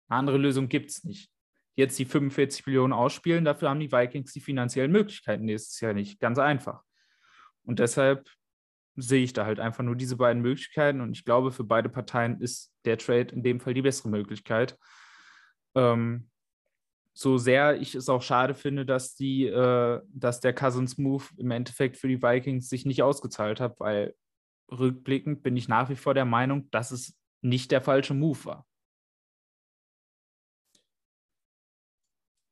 Eine 0.08 0.20
andere 0.20 0.38
Lösung 0.38 0.70
gibt 0.70 0.92
es 0.92 1.04
nicht. 1.04 1.32
Jetzt 1.76 1.98
die 1.98 2.06
45 2.06 2.68
Millionen 2.68 2.94
ausspielen, 2.94 3.46
dafür 3.46 3.70
haben 3.70 3.80
die 3.80 3.92
Vikings 3.92 4.34
die 4.34 4.42
finanziellen 4.42 4.92
Möglichkeiten 4.92 5.46
nächstes 5.46 5.80
Jahr 5.80 5.94
nicht. 5.94 6.20
Ganz 6.20 6.38
einfach. 6.38 6.84
Und 7.64 7.80
deshalb 7.80 8.30
sehe 8.96 9.24
ich 9.24 9.34
da 9.34 9.46
halt 9.46 9.60
einfach 9.60 9.84
nur 9.84 9.96
diese 9.96 10.18
beiden 10.18 10.44
Möglichkeiten 10.44 11.02
und 11.02 11.14
ich 11.14 11.26
glaube, 11.26 11.52
für 11.52 11.64
beide 11.64 11.90
Parteien 11.90 12.40
ist 12.40 12.72
der 12.86 13.00
Trade 13.00 13.34
in 13.34 13.42
dem 13.42 13.60
Fall 13.60 13.74
die 13.74 13.82
bessere 13.82 14.10
Möglichkeit. 14.10 14.78
Ähm, 15.74 16.30
so 17.14 17.38
sehr 17.38 17.80
ich 17.80 17.96
es 17.96 18.10
auch 18.10 18.22
schade 18.22 18.56
finde, 18.56 18.86
dass 18.86 19.16
die, 19.16 19.46
äh, 19.46 20.02
dass 20.14 20.40
der 20.40 20.54
Cousins 20.54 20.98
Move 20.98 21.26
im 21.38 21.52
Endeffekt 21.52 21.98
für 21.98 22.08
die 22.08 22.22
Vikings 22.22 22.70
sich 22.70 22.86
nicht 22.86 23.04
ausgezahlt 23.04 23.60
hat, 23.60 23.80
weil 23.80 24.16
rückblickend 24.72 25.44
bin 25.44 25.56
ich 25.56 25.68
nach 25.68 25.90
wie 25.90 25.96
vor 25.96 26.14
der 26.14 26.26
Meinung, 26.26 26.70
dass 26.72 26.92
es 26.92 27.16
nicht 27.42 27.72
der 27.72 27.82
falsche 27.82 28.14
Move 28.14 28.46
war. 28.46 28.66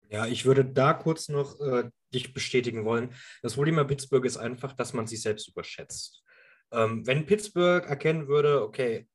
Ja, 0.10 0.26
ich 0.28 0.46
würde 0.46 0.66
da 0.66 0.94
kurz 0.94 1.30
noch 1.30 1.60
äh, 1.62 1.90
dich 2.14 2.34
bestätigen 2.34 2.84
wollen. 2.84 3.14
Das 3.42 3.56
Problem 3.56 3.78
bei 3.78 3.86
Pittsburgh 3.86 4.26
ist 4.26 4.38
einfach, 4.38 4.74
dass 4.74 4.94
man 4.94 5.08
sich 5.08 5.22
selbst 5.22 5.48
überschätzt. 5.48 6.24
Ähm, 6.72 7.08
wenn 7.08 7.26
Pittsburgh 7.26 7.86
erkennen 7.88 8.28
würde, 8.28 8.62
okay, 8.62 9.08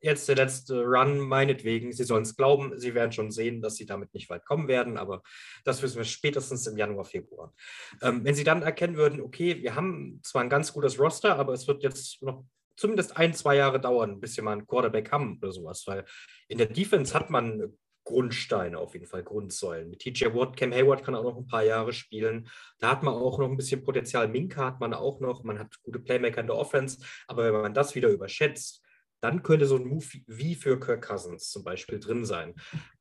jetzt 0.00 0.28
der 0.28 0.36
letzte 0.36 0.82
Run, 0.84 1.18
meinetwegen, 1.18 1.92
sie 1.92 2.04
sollen 2.04 2.22
es 2.22 2.36
glauben, 2.36 2.78
sie 2.78 2.94
werden 2.94 3.12
schon 3.12 3.30
sehen, 3.30 3.62
dass 3.62 3.76
sie 3.76 3.86
damit 3.86 4.14
nicht 4.14 4.30
weit 4.30 4.44
kommen 4.44 4.68
werden, 4.68 4.96
aber 4.96 5.22
das 5.64 5.82
wissen 5.82 5.98
wir 5.98 6.04
spätestens 6.04 6.66
im 6.66 6.76
Januar, 6.76 7.04
Februar. 7.04 7.54
Ähm, 8.02 8.24
wenn 8.24 8.34
sie 8.34 8.44
dann 8.44 8.62
erkennen 8.62 8.96
würden, 8.96 9.20
okay, 9.20 9.62
wir 9.62 9.74
haben 9.74 10.20
zwar 10.22 10.42
ein 10.42 10.50
ganz 10.50 10.72
gutes 10.72 10.98
Roster, 10.98 11.36
aber 11.36 11.52
es 11.52 11.68
wird 11.68 11.82
jetzt 11.82 12.22
noch 12.22 12.44
zumindest 12.76 13.16
ein, 13.16 13.34
zwei 13.34 13.56
Jahre 13.56 13.78
dauern, 13.78 14.20
bis 14.20 14.36
wir 14.36 14.44
mal 14.44 14.52
einen 14.52 14.66
Quarterback 14.66 15.12
haben 15.12 15.38
oder 15.42 15.52
sowas, 15.52 15.84
weil 15.86 16.04
in 16.48 16.58
der 16.58 16.66
Defense 16.66 17.14
hat 17.14 17.28
man 17.28 17.74
Grundsteine 18.04 18.78
auf 18.78 18.94
jeden 18.94 19.06
Fall, 19.06 19.22
Grundsäulen. 19.22 19.90
Mit 19.90 20.00
TJ 20.00 20.34
Watt, 20.34 20.56
Cam 20.56 20.72
Hayward 20.72 21.04
kann 21.04 21.14
auch 21.14 21.22
noch 21.22 21.36
ein 21.36 21.46
paar 21.46 21.62
Jahre 21.62 21.92
spielen. 21.92 22.48
Da 22.78 22.90
hat 22.90 23.02
man 23.02 23.14
auch 23.14 23.38
noch 23.38 23.48
ein 23.48 23.56
bisschen 23.56 23.84
Potenzial. 23.84 24.26
Minka 24.28 24.64
hat 24.64 24.80
man 24.80 24.94
auch 24.94 25.20
noch. 25.20 25.44
Man 25.44 25.58
hat 25.58 25.80
gute 25.82 26.00
Playmaker 26.00 26.40
in 26.40 26.46
der 26.46 26.56
Offense. 26.56 27.04
Aber 27.28 27.44
wenn 27.44 27.60
man 27.60 27.74
das 27.74 27.94
wieder 27.94 28.08
überschätzt, 28.08 28.82
dann 29.20 29.42
könnte 29.42 29.66
so 29.66 29.76
ein 29.76 29.86
Move 29.86 30.06
wie 30.26 30.54
für 30.54 30.78
Kirk 30.80 31.06
Cousins 31.06 31.50
zum 31.50 31.64
Beispiel 31.64 32.00
drin 32.00 32.24
sein. 32.24 32.54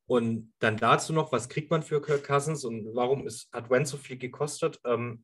Und 0.05 0.53
dann 0.59 0.77
dazu 0.77 1.13
noch, 1.13 1.31
was 1.31 1.49
kriegt 1.49 1.69
man 1.71 1.83
für 1.83 2.01
Kirk 2.01 2.25
Cousins 2.25 2.65
und 2.65 2.93
warum 2.95 3.27
ist, 3.27 3.51
hat 3.53 3.69
Wentz 3.69 3.91
so 3.91 3.97
viel 3.97 4.17
gekostet? 4.17 4.79
Ähm, 4.83 5.23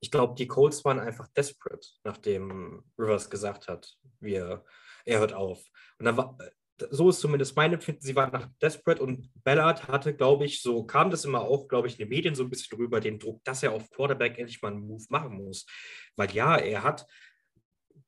ich 0.00 0.10
glaube, 0.10 0.34
die 0.36 0.46
Colts 0.46 0.84
waren 0.84 1.00
einfach 1.00 1.28
desperate, 1.28 1.86
nachdem 2.04 2.84
Rivers 2.98 3.30
gesagt 3.30 3.68
hat, 3.68 3.94
wir, 4.20 4.64
er 5.04 5.18
hört 5.18 5.32
auf. 5.32 5.64
Und 5.98 6.06
dann 6.06 6.16
war, 6.16 6.38
so 6.90 7.08
ist 7.08 7.20
zumindest 7.20 7.56
mein 7.56 7.72
Empfinden, 7.72 8.00
sie 8.02 8.14
waren 8.14 8.32
nach 8.32 8.48
Desperate 8.62 9.02
und 9.02 9.30
Ballard 9.42 9.88
hatte, 9.88 10.14
glaube 10.14 10.44
ich, 10.44 10.62
so 10.62 10.84
kam 10.84 11.10
das 11.10 11.24
immer 11.24 11.40
auch, 11.40 11.68
glaube 11.68 11.88
ich, 11.88 11.94
in 11.94 12.06
den 12.06 12.08
Medien 12.10 12.34
so 12.34 12.44
ein 12.44 12.50
bisschen 12.50 12.76
drüber, 12.76 13.00
den 13.00 13.18
Druck, 13.18 13.42
dass 13.44 13.62
er 13.62 13.72
auf 13.72 13.90
Quarterback 13.90 14.38
endlich 14.38 14.62
mal 14.62 14.72
einen 14.72 14.86
Move 14.86 15.04
machen 15.08 15.36
muss. 15.36 15.66
Weil 16.16 16.30
ja, 16.32 16.56
er 16.56 16.82
hat 16.84 17.06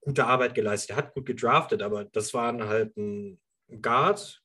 gute 0.00 0.26
Arbeit 0.26 0.54
geleistet, 0.54 0.90
er 0.90 0.96
hat 0.96 1.14
gut 1.14 1.26
gedraftet, 1.26 1.82
aber 1.82 2.04
das 2.04 2.32
waren 2.34 2.64
halt 2.64 2.96
ein 2.96 3.40
Guard, 3.82 4.42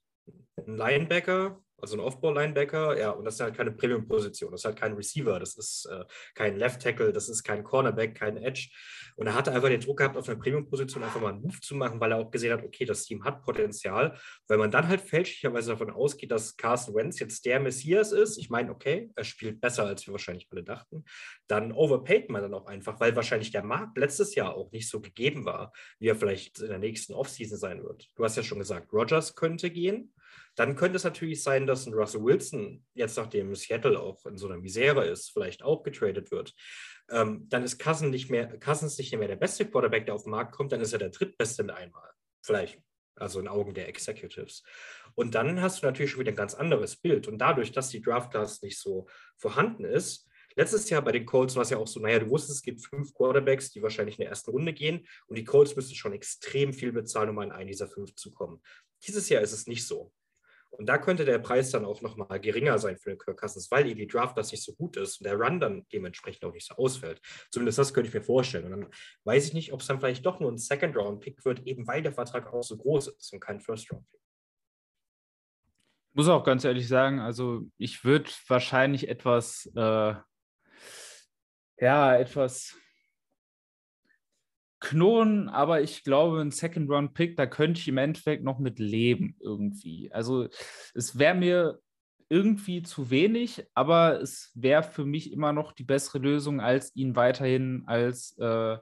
ein 0.57 0.77
Linebacker 0.77 1.63
also 1.85 1.97
ein 1.97 1.99
Off-Ball-Linebacker, 1.99 2.99
ja, 2.99 3.11
und 3.11 3.25
das 3.25 3.35
ist 3.35 3.41
halt 3.41 3.55
keine 3.55 3.71
Premium-Position, 3.71 4.51
das 4.51 4.61
ist 4.61 4.65
halt 4.65 4.79
kein 4.79 4.93
Receiver, 4.93 5.39
das 5.39 5.55
ist 5.55 5.85
äh, 5.85 6.03
kein 6.33 6.57
Left-Tackle, 6.57 7.13
das 7.13 7.29
ist 7.29 7.43
kein 7.43 7.63
Cornerback, 7.63 8.15
kein 8.15 8.37
Edge. 8.37 8.69
Und 9.17 9.27
er 9.27 9.35
hatte 9.35 9.51
einfach 9.51 9.69
den 9.69 9.79
Druck 9.79 9.99
gehabt, 9.99 10.17
auf 10.17 10.27
einer 10.27 10.39
Premium-Position 10.39 11.03
einfach 11.03 11.21
mal 11.21 11.33
einen 11.33 11.41
Move 11.41 11.59
zu 11.61 11.75
machen, 11.75 11.99
weil 11.99 12.11
er 12.11 12.17
auch 12.17 12.31
gesehen 12.31 12.51
hat, 12.51 12.63
okay, 12.63 12.85
das 12.85 13.05
Team 13.05 13.23
hat 13.23 13.43
Potenzial. 13.43 14.17
Weil 14.47 14.57
man 14.57 14.71
dann 14.71 14.87
halt 14.87 15.01
fälschlicherweise 15.01 15.71
davon 15.71 15.91
ausgeht, 15.91 16.31
dass 16.31 16.57
Carson 16.57 16.95
Wentz 16.95 17.19
jetzt 17.19 17.45
der 17.45 17.59
Messias 17.59 18.11
ist. 18.11 18.37
Ich 18.37 18.49
meine, 18.49 18.71
okay, 18.71 19.11
er 19.15 19.23
spielt 19.23 19.61
besser, 19.61 19.85
als 19.85 20.05
wir 20.05 20.11
wahrscheinlich 20.11 20.47
alle 20.51 20.63
dachten. 20.63 21.05
Dann 21.47 21.71
overpaid 21.71 22.29
man 22.29 22.41
dann 22.41 22.53
auch 22.53 22.65
einfach, 22.65 22.99
weil 22.99 23.15
wahrscheinlich 23.15 23.51
der 23.51 23.63
Markt 23.63 23.97
letztes 23.97 24.35
Jahr 24.35 24.55
auch 24.55 24.71
nicht 24.71 24.89
so 24.89 24.99
gegeben 24.99 25.45
war, 25.45 25.71
wie 25.99 26.07
er 26.07 26.15
vielleicht 26.15 26.59
in 26.59 26.69
der 26.69 26.79
nächsten 26.79 27.13
Offseason 27.13 27.57
sein 27.57 27.83
wird. 27.83 28.09
Du 28.15 28.23
hast 28.23 28.35
ja 28.35 28.43
schon 28.43 28.59
gesagt, 28.59 28.91
Rogers 28.91 29.35
könnte 29.35 29.69
gehen. 29.69 30.13
Dann 30.55 30.75
könnte 30.75 30.95
es 30.95 31.03
natürlich 31.03 31.43
sein, 31.43 31.67
dass 31.67 31.85
ein 31.85 31.93
Russell 31.93 32.23
Wilson, 32.23 32.85
jetzt 32.93 33.17
nachdem 33.17 33.55
Seattle 33.55 33.99
auch 33.99 34.25
in 34.25 34.37
so 34.37 34.47
einer 34.47 34.57
Misere 34.57 35.05
ist, 35.05 35.31
vielleicht 35.31 35.63
auch 35.63 35.83
getradet 35.83 36.31
wird. 36.31 36.53
Ähm, 37.09 37.47
dann 37.49 37.63
ist 37.63 37.77
Cousins 37.77 38.11
nicht, 38.11 38.29
mehr, 38.29 38.47
Cousins 38.59 38.97
nicht 38.97 39.15
mehr 39.17 39.27
der 39.27 39.35
beste 39.35 39.65
Quarterback, 39.65 40.05
der 40.05 40.15
auf 40.15 40.23
den 40.23 40.31
Markt 40.31 40.53
kommt, 40.53 40.71
dann 40.71 40.81
ist 40.81 40.93
er 40.93 40.99
der 40.99 41.09
drittbeste 41.09 41.63
in 41.63 41.69
einmal. 41.69 42.09
Vielleicht, 42.41 42.81
also 43.15 43.39
in 43.39 43.47
Augen 43.47 43.73
der 43.73 43.89
Executives. 43.89 44.63
Und 45.13 45.35
dann 45.35 45.61
hast 45.61 45.81
du 45.81 45.85
natürlich 45.85 46.11
schon 46.11 46.21
wieder 46.21 46.31
ein 46.31 46.37
ganz 46.37 46.53
anderes 46.53 46.95
Bild. 46.95 47.27
Und 47.27 47.37
dadurch, 47.37 47.71
dass 47.71 47.89
die 47.89 48.01
Draft 48.01 48.31
Class 48.31 48.61
nicht 48.61 48.79
so 48.79 49.07
vorhanden 49.37 49.83
ist, 49.83 50.29
Letztes 50.57 50.89
Jahr 50.89 51.01
bei 51.01 51.11
den 51.11 51.25
Colts 51.25 51.55
war 51.55 51.63
es 51.63 51.69
ja 51.69 51.77
auch 51.77 51.87
so, 51.87 51.99
naja, 51.99 52.19
du 52.19 52.29
wusstest, 52.29 52.59
es 52.59 52.61
gibt 52.61 52.81
fünf 52.81 53.13
Quarterbacks, 53.13 53.71
die 53.71 53.81
wahrscheinlich 53.81 54.17
in 54.17 54.21
der 54.21 54.29
ersten 54.29 54.51
Runde 54.51 54.71
gehen 54.71 55.05
und 55.27 55.37
die 55.37 55.43
Colts 55.43 55.75
müssten 55.75 55.95
schon 55.95 56.13
extrem 56.13 56.71
viel 56.71 56.93
bezahlen, 56.93 57.29
um 57.29 57.39
an 57.39 57.51
einen 57.51 57.67
dieser 57.67 57.89
fünf 57.89 58.15
zu 58.15 58.31
kommen. 58.31 58.61
Dieses 59.05 59.27
Jahr 59.27 59.41
ist 59.41 59.51
es 59.51 59.67
nicht 59.67 59.85
so. 59.85 60.13
Und 60.77 60.87
da 60.87 60.97
könnte 60.97 61.25
der 61.25 61.39
Preis 61.39 61.71
dann 61.71 61.85
auch 61.85 62.01
nochmal 62.01 62.39
geringer 62.39 62.77
sein 62.79 62.97
für 62.97 63.09
den 63.09 63.17
Kirk 63.17 63.39
Cousins, 63.39 63.71
weil 63.71 63.87
eben 63.87 63.99
die 63.99 64.07
Draft 64.07 64.37
das 64.37 64.51
nicht 64.51 64.63
so 64.63 64.73
gut 64.73 64.97
ist 64.97 65.19
und 65.19 65.25
der 65.25 65.35
Run 65.35 65.59
dann 65.59 65.85
dementsprechend 65.91 66.43
auch 66.45 66.53
nicht 66.53 66.67
so 66.67 66.75
ausfällt. 66.75 67.21
Zumindest 67.51 67.77
das 67.77 67.93
könnte 67.93 68.09
ich 68.09 68.13
mir 68.13 68.21
vorstellen. 68.21 68.65
Und 68.65 68.71
dann 68.71 68.91
weiß 69.23 69.47
ich 69.47 69.53
nicht, 69.53 69.73
ob 69.73 69.81
es 69.81 69.87
dann 69.87 69.99
vielleicht 69.99 70.25
doch 70.25 70.39
nur 70.39 70.51
ein 70.51 70.57
Second-Round-Pick 70.57 71.45
wird, 71.45 71.65
eben 71.65 71.87
weil 71.87 72.01
der 72.01 72.11
Vertrag 72.11 72.53
auch 72.53 72.63
so 72.63 72.77
groß 72.77 73.07
ist 73.07 73.33
und 73.33 73.39
kein 73.39 73.61
First-Round-Pick. 73.61 74.19
Ich 76.11 76.17
muss 76.17 76.27
auch 76.29 76.43
ganz 76.43 76.63
ehrlich 76.63 76.87
sagen, 76.87 77.19
also 77.19 77.63
ich 77.77 78.03
würde 78.05 78.29
wahrscheinlich 78.47 79.09
etwas, 79.09 79.69
äh, 79.75 80.15
ja, 81.77 82.15
etwas 82.15 82.77
knurren, 84.85 85.49
aber 85.49 85.81
ich 85.81 86.03
glaube, 86.03 86.39
ein 86.41 86.51
Second-Round-Pick, 86.51 87.35
da 87.35 87.47
könnte 87.47 87.81
ich 87.81 87.87
im 87.87 87.97
Endeffekt 87.97 88.43
noch 88.43 88.59
mit 88.59 88.77
leben 88.77 89.35
irgendwie. 89.39 90.11
Also 90.11 90.47
es 90.93 91.17
wäre 91.17 91.33
mir 91.33 91.79
irgendwie 92.29 92.83
zu 92.83 93.09
wenig, 93.09 93.65
aber 93.73 94.21
es 94.21 94.51
wäre 94.53 94.83
für 94.83 95.05
mich 95.05 95.31
immer 95.31 95.53
noch 95.53 95.71
die 95.71 95.83
bessere 95.83 96.19
Lösung, 96.19 96.61
als 96.61 96.95
ihn 96.95 97.15
weiterhin 97.15 97.83
als, 97.87 98.37
äh, 98.37 98.77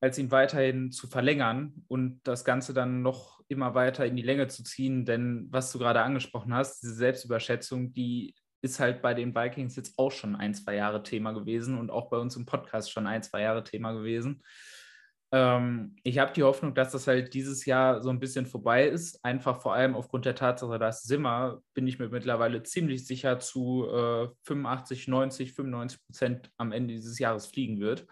als 0.00 0.18
ihn 0.18 0.30
weiterhin 0.30 0.92
zu 0.92 1.08
verlängern 1.08 1.84
und 1.88 2.20
das 2.22 2.44
Ganze 2.44 2.72
dann 2.72 3.02
noch 3.02 3.40
immer 3.48 3.74
weiter 3.74 4.06
in 4.06 4.14
die 4.14 4.22
Länge 4.22 4.46
zu 4.46 4.62
ziehen. 4.62 5.04
Denn 5.04 5.48
was 5.50 5.72
du 5.72 5.78
gerade 5.78 6.02
angesprochen 6.02 6.54
hast, 6.54 6.82
diese 6.82 6.94
Selbstüberschätzung, 6.94 7.92
die 7.92 8.34
ist 8.62 8.80
halt 8.80 9.02
bei 9.02 9.14
den 9.14 9.34
Vikings 9.34 9.76
jetzt 9.76 9.98
auch 9.98 10.12
schon 10.12 10.36
ein, 10.36 10.54
zwei 10.54 10.74
Jahre 10.74 11.02
Thema 11.02 11.32
gewesen 11.32 11.78
und 11.78 11.90
auch 11.90 12.08
bei 12.08 12.18
uns 12.18 12.36
im 12.36 12.46
Podcast 12.46 12.90
schon 12.90 13.06
ein, 13.06 13.22
zwei 13.22 13.42
Jahre 13.42 13.64
Thema 13.64 13.92
gewesen. 13.92 14.42
Ähm, 15.32 15.96
ich 16.04 16.18
habe 16.18 16.32
die 16.32 16.42
Hoffnung, 16.42 16.74
dass 16.74 16.92
das 16.92 17.06
halt 17.06 17.34
dieses 17.34 17.66
Jahr 17.66 18.02
so 18.02 18.10
ein 18.10 18.20
bisschen 18.20 18.46
vorbei 18.46 18.86
ist. 18.86 19.24
Einfach 19.24 19.60
vor 19.60 19.74
allem 19.74 19.94
aufgrund 19.94 20.24
der 20.24 20.34
Tatsache, 20.34 20.78
dass 20.78 21.02
Simmer, 21.02 21.62
bin 21.74 21.86
ich 21.86 21.98
mir 21.98 22.08
mittlerweile 22.08 22.62
ziemlich 22.62 23.06
sicher, 23.06 23.38
zu 23.38 23.86
äh, 23.88 24.28
85, 24.44 25.08
90, 25.08 25.52
95 25.52 26.00
Prozent 26.06 26.50
am 26.56 26.72
Ende 26.72 26.94
dieses 26.94 27.18
Jahres 27.18 27.46
fliegen 27.46 27.80
wird. 27.80 28.06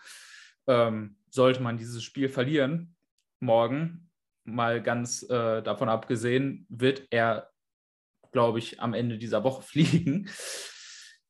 Ähm, 0.66 1.16
sollte 1.30 1.62
man 1.62 1.78
dieses 1.78 2.02
Spiel 2.02 2.28
verlieren, 2.28 2.96
morgen, 3.40 4.10
mal 4.44 4.82
ganz 4.82 5.22
äh, 5.24 5.62
davon 5.62 5.88
abgesehen, 5.88 6.66
wird 6.68 7.06
er, 7.10 7.50
glaube 8.34 8.58
ich, 8.58 8.80
am 8.80 8.92
Ende 8.92 9.16
dieser 9.16 9.44
Woche 9.44 9.62
fliegen. 9.66 10.28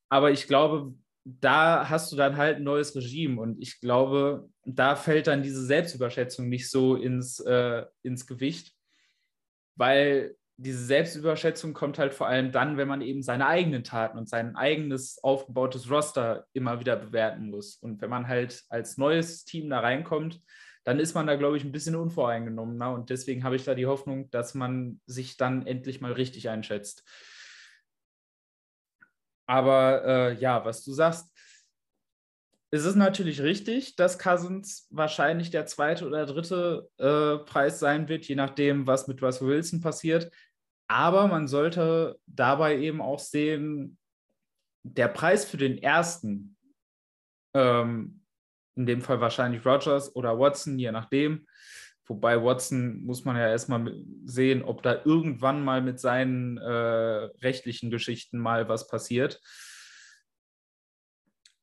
Aber 0.09 0.31
ich 0.31 0.47
glaube, 0.47 0.93
da 1.23 1.89
hast 1.89 2.11
du 2.11 2.15
dann 2.15 2.35
halt 2.37 2.57
ein 2.57 2.63
neues 2.63 2.95
Regime 2.95 3.41
und 3.41 3.61
ich 3.61 3.79
glaube, 3.79 4.49
da 4.65 4.95
fällt 4.95 5.27
dann 5.27 5.41
diese 5.41 5.65
Selbstüberschätzung 5.65 6.49
nicht 6.49 6.69
so 6.69 6.95
ins, 6.95 7.39
äh, 7.39 7.85
ins 8.03 8.27
Gewicht, 8.27 8.75
weil 9.75 10.35
diese 10.57 10.85
Selbstüberschätzung 10.85 11.73
kommt 11.73 11.99
halt 11.99 12.13
vor 12.13 12.27
allem 12.27 12.51
dann, 12.51 12.77
wenn 12.77 12.87
man 12.87 13.01
eben 13.01 13.23
seine 13.23 13.47
eigenen 13.47 13.83
Taten 13.83 14.17
und 14.17 14.29
sein 14.29 14.55
eigenes 14.55 15.21
aufgebautes 15.21 15.89
Roster 15.89 16.45
immer 16.53 16.79
wieder 16.79 16.95
bewerten 16.95 17.49
muss. 17.49 17.75
Und 17.75 18.01
wenn 18.01 18.09
man 18.09 18.27
halt 18.27 18.63
als 18.69 18.97
neues 18.97 19.43
Team 19.43 19.69
da 19.69 19.79
reinkommt, 19.79 20.39
dann 20.85 20.99
ist 20.99 21.15
man 21.15 21.27
da, 21.27 21.35
glaube 21.35 21.57
ich, 21.57 21.63
ein 21.63 21.71
bisschen 21.71 21.95
unvoreingenommener. 21.95 22.93
Und 22.93 23.09
deswegen 23.09 23.43
habe 23.43 23.55
ich 23.55 23.65
da 23.65 23.73
die 23.73 23.87
Hoffnung, 23.87 24.29
dass 24.29 24.53
man 24.53 25.01
sich 25.07 25.35
dann 25.35 25.65
endlich 25.65 25.99
mal 25.99 26.13
richtig 26.13 26.47
einschätzt. 26.47 27.03
Aber 29.47 30.05
äh, 30.05 30.33
ja, 30.35 30.63
was 30.63 30.83
du 30.83 30.93
sagst, 30.93 31.31
es 32.71 32.85
ist 32.85 32.95
natürlich 32.95 33.41
richtig, 33.41 33.95
dass 33.95 34.19
Cousins 34.19 34.87
wahrscheinlich 34.89 35.49
der 35.49 35.65
zweite 35.65 36.05
oder 36.05 36.25
dritte 36.25 36.89
äh, 36.97 37.43
Preis 37.45 37.79
sein 37.79 38.07
wird, 38.07 38.25
je 38.25 38.35
nachdem, 38.35 38.85
was 38.85 39.07
mit 39.07 39.21
Russell 39.21 39.47
Wilson 39.47 39.81
passiert. 39.81 40.31
Aber 40.87 41.27
man 41.27 41.47
sollte 41.47 42.19
dabei 42.27 42.77
eben 42.77 43.01
auch 43.01 43.19
sehen, 43.19 43.97
der 44.83 45.07
Preis 45.07 45.45
für 45.45 45.57
den 45.57 45.79
ersten, 45.79 46.57
ähm, 47.55 48.24
in 48.75 48.85
dem 48.85 49.01
Fall 49.01 49.21
wahrscheinlich 49.21 49.65
Rogers 49.65 50.15
oder 50.15 50.37
Watson, 50.39 50.77
je 50.77 50.91
nachdem, 50.91 51.45
Wobei 52.07 52.41
Watson 52.43 53.03
muss 53.03 53.25
man 53.25 53.35
ja 53.35 53.49
erstmal 53.49 53.91
sehen, 54.25 54.63
ob 54.63 54.83
da 54.83 55.01
irgendwann 55.05 55.63
mal 55.63 55.81
mit 55.81 55.99
seinen 55.99 56.57
äh, 56.57 56.69
rechtlichen 57.41 57.89
Geschichten 57.89 58.37
mal 58.37 58.69
was 58.69 58.87
passiert. 58.87 59.41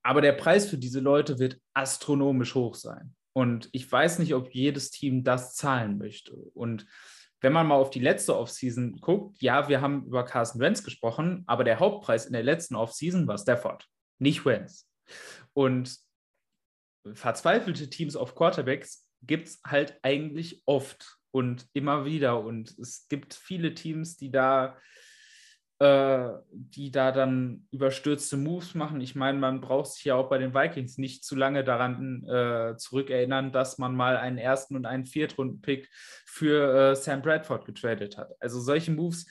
Aber 0.02 0.20
der 0.20 0.32
Preis 0.32 0.68
für 0.68 0.78
diese 0.78 0.98
Leute 0.98 1.38
wird 1.38 1.60
astronomisch 1.74 2.56
hoch 2.56 2.74
sein. 2.74 3.14
Und 3.32 3.68
ich 3.72 3.90
weiß 3.90 4.18
nicht, 4.18 4.34
ob 4.34 4.52
jedes 4.52 4.90
Team 4.90 5.22
das 5.22 5.54
zahlen 5.54 5.96
möchte. 5.96 6.34
Und 6.54 6.86
wenn 7.40 7.52
man 7.52 7.68
mal 7.68 7.76
auf 7.76 7.90
die 7.90 8.00
letzte 8.00 8.36
Offseason 8.36 8.96
guckt, 9.00 9.40
ja, 9.40 9.68
wir 9.68 9.80
haben 9.80 10.06
über 10.06 10.24
Carson 10.24 10.60
Wentz 10.60 10.82
gesprochen, 10.82 11.44
aber 11.46 11.62
der 11.62 11.78
Hauptpreis 11.78 12.26
in 12.26 12.32
der 12.32 12.42
letzten 12.42 12.74
Offseason 12.74 13.28
war 13.28 13.38
Stafford, 13.38 13.86
nicht 14.18 14.44
Wentz. 14.44 14.88
Und 15.52 15.96
verzweifelte 17.14 17.90
Teams 17.90 18.16
auf 18.16 18.34
Quarterbacks 18.34 19.08
gibt 19.22 19.48
es 19.48 19.60
halt 19.64 19.98
eigentlich 20.02 20.62
oft 20.66 21.18
und 21.30 21.66
immer 21.72 22.04
wieder. 22.04 22.40
Und 22.40 22.76
es 22.78 23.06
gibt 23.08 23.34
viele 23.34 23.74
Teams, 23.74 24.16
die 24.16 24.30
da, 24.30 24.76
äh, 25.78 26.28
die 26.50 26.90
da 26.90 27.12
dann 27.12 27.66
überstürzte 27.70 28.36
Moves 28.36 28.74
machen. 28.74 29.00
Ich 29.00 29.14
meine, 29.14 29.38
man 29.38 29.60
braucht 29.60 29.92
sich 29.92 30.04
ja 30.04 30.14
auch 30.14 30.28
bei 30.28 30.38
den 30.38 30.54
Vikings 30.54 30.98
nicht 30.98 31.24
zu 31.24 31.36
lange 31.36 31.64
daran 31.64 32.24
äh, 32.28 32.76
zurückerinnern, 32.76 33.52
dass 33.52 33.78
man 33.78 33.96
mal 33.96 34.16
einen 34.16 34.38
ersten 34.38 34.76
und 34.76 34.86
einen 34.86 35.06
Viertrunden-Pick 35.06 35.88
für 36.26 36.92
äh, 36.92 36.96
Sam 36.96 37.22
Bradford 37.22 37.64
getradet 37.64 38.18
hat. 38.18 38.32
Also 38.40 38.60
solche 38.60 38.92
Moves 38.92 39.26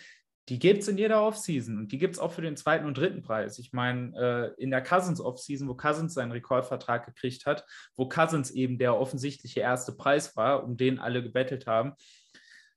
die 0.50 0.60
gibt 0.60 0.82
es 0.82 0.88
in 0.88 0.98
jeder 0.98 1.24
Offseason 1.24 1.78
und 1.78 1.92
die 1.92 1.98
gibt 1.98 2.16
es 2.16 2.20
auch 2.20 2.32
für 2.32 2.42
den 2.42 2.58
zweiten 2.58 2.86
und 2.86 2.98
dritten 2.98 3.22
Preis. 3.22 3.60
Ich 3.60 3.74
meine, 3.74 4.54
äh, 4.58 4.62
in 4.62 4.72
der 4.72 4.84
Cousins 4.84 5.22
Offseason, 5.22 5.68
wo 5.68 5.76
Cousins 5.76 6.14
seinen 6.14 6.32
Rekordvertrag 6.32 7.06
gekriegt 7.06 7.46
hat, 7.46 7.66
wo 7.96 8.10
Cousins 8.10 8.52
eben 8.52 8.78
der 8.78 8.98
offensichtliche 8.98 9.60
erste 9.60 9.94
Preis 9.94 10.36
war, 10.36 10.64
um 10.64 10.78
den 10.78 11.00
alle 11.00 11.22
gebettelt 11.22 11.68
haben, 11.68 11.94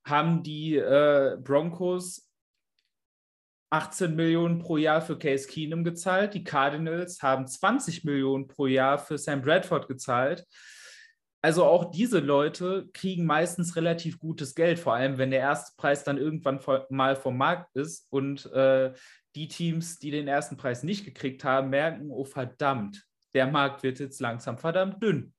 haben 0.05 0.43
die 0.43 0.77
äh, 0.77 1.39
Broncos 1.43 2.31
18 3.71 4.15
Millionen 4.15 4.59
pro 4.59 4.77
Jahr 4.77 5.01
für 5.01 5.19
Case 5.19 5.49
Keenum 5.49 5.83
gezahlt. 5.83 6.35
Die 6.35 6.45
Cardinals 6.45 7.23
haben 7.23 7.49
20 7.49 8.05
Millionen 8.05 8.47
pro 8.47 8.67
Jahr 8.67 8.99
für 8.99 9.19
Sam 9.19 9.43
Bradford 9.43 9.89
gezahlt 9.89 10.47
also 11.45 11.67
auch 11.67 11.91
diese 11.91 12.21
Leute 12.21 12.89
kriegen 12.95 13.27
meistens 13.27 13.77
relativ 13.77 14.19
gutes 14.19 14.55
Geld, 14.55 14.79
vor 14.79 14.95
allem 14.95 15.19
wenn 15.19 15.31
der 15.31 15.41
erste 15.41 15.73
Preis 15.77 16.03
dann 16.03 16.17
irgendwann 16.17 16.59
mal 16.89 17.17
vom 17.17 17.37
Markt 17.37 17.77
ist 17.77 18.07
und 18.09 18.47
äh, 18.53 18.95
die 19.35 19.49
Teams, 19.49 19.99
die 19.99 20.11
den 20.11 20.27
ersten 20.27 20.57
Preis 20.57 20.83
nicht 20.83 21.05
gekriegt 21.05 21.45
haben, 21.45 21.69
merken, 21.69 22.11
oh 22.11 22.25
verdammt, 22.25 23.07
der 23.35 23.47
Markt 23.47 23.83
wird 23.83 23.99
jetzt 23.99 24.23
langsam 24.23 24.57
verdammt 24.57 25.03
dünn. 25.03 25.35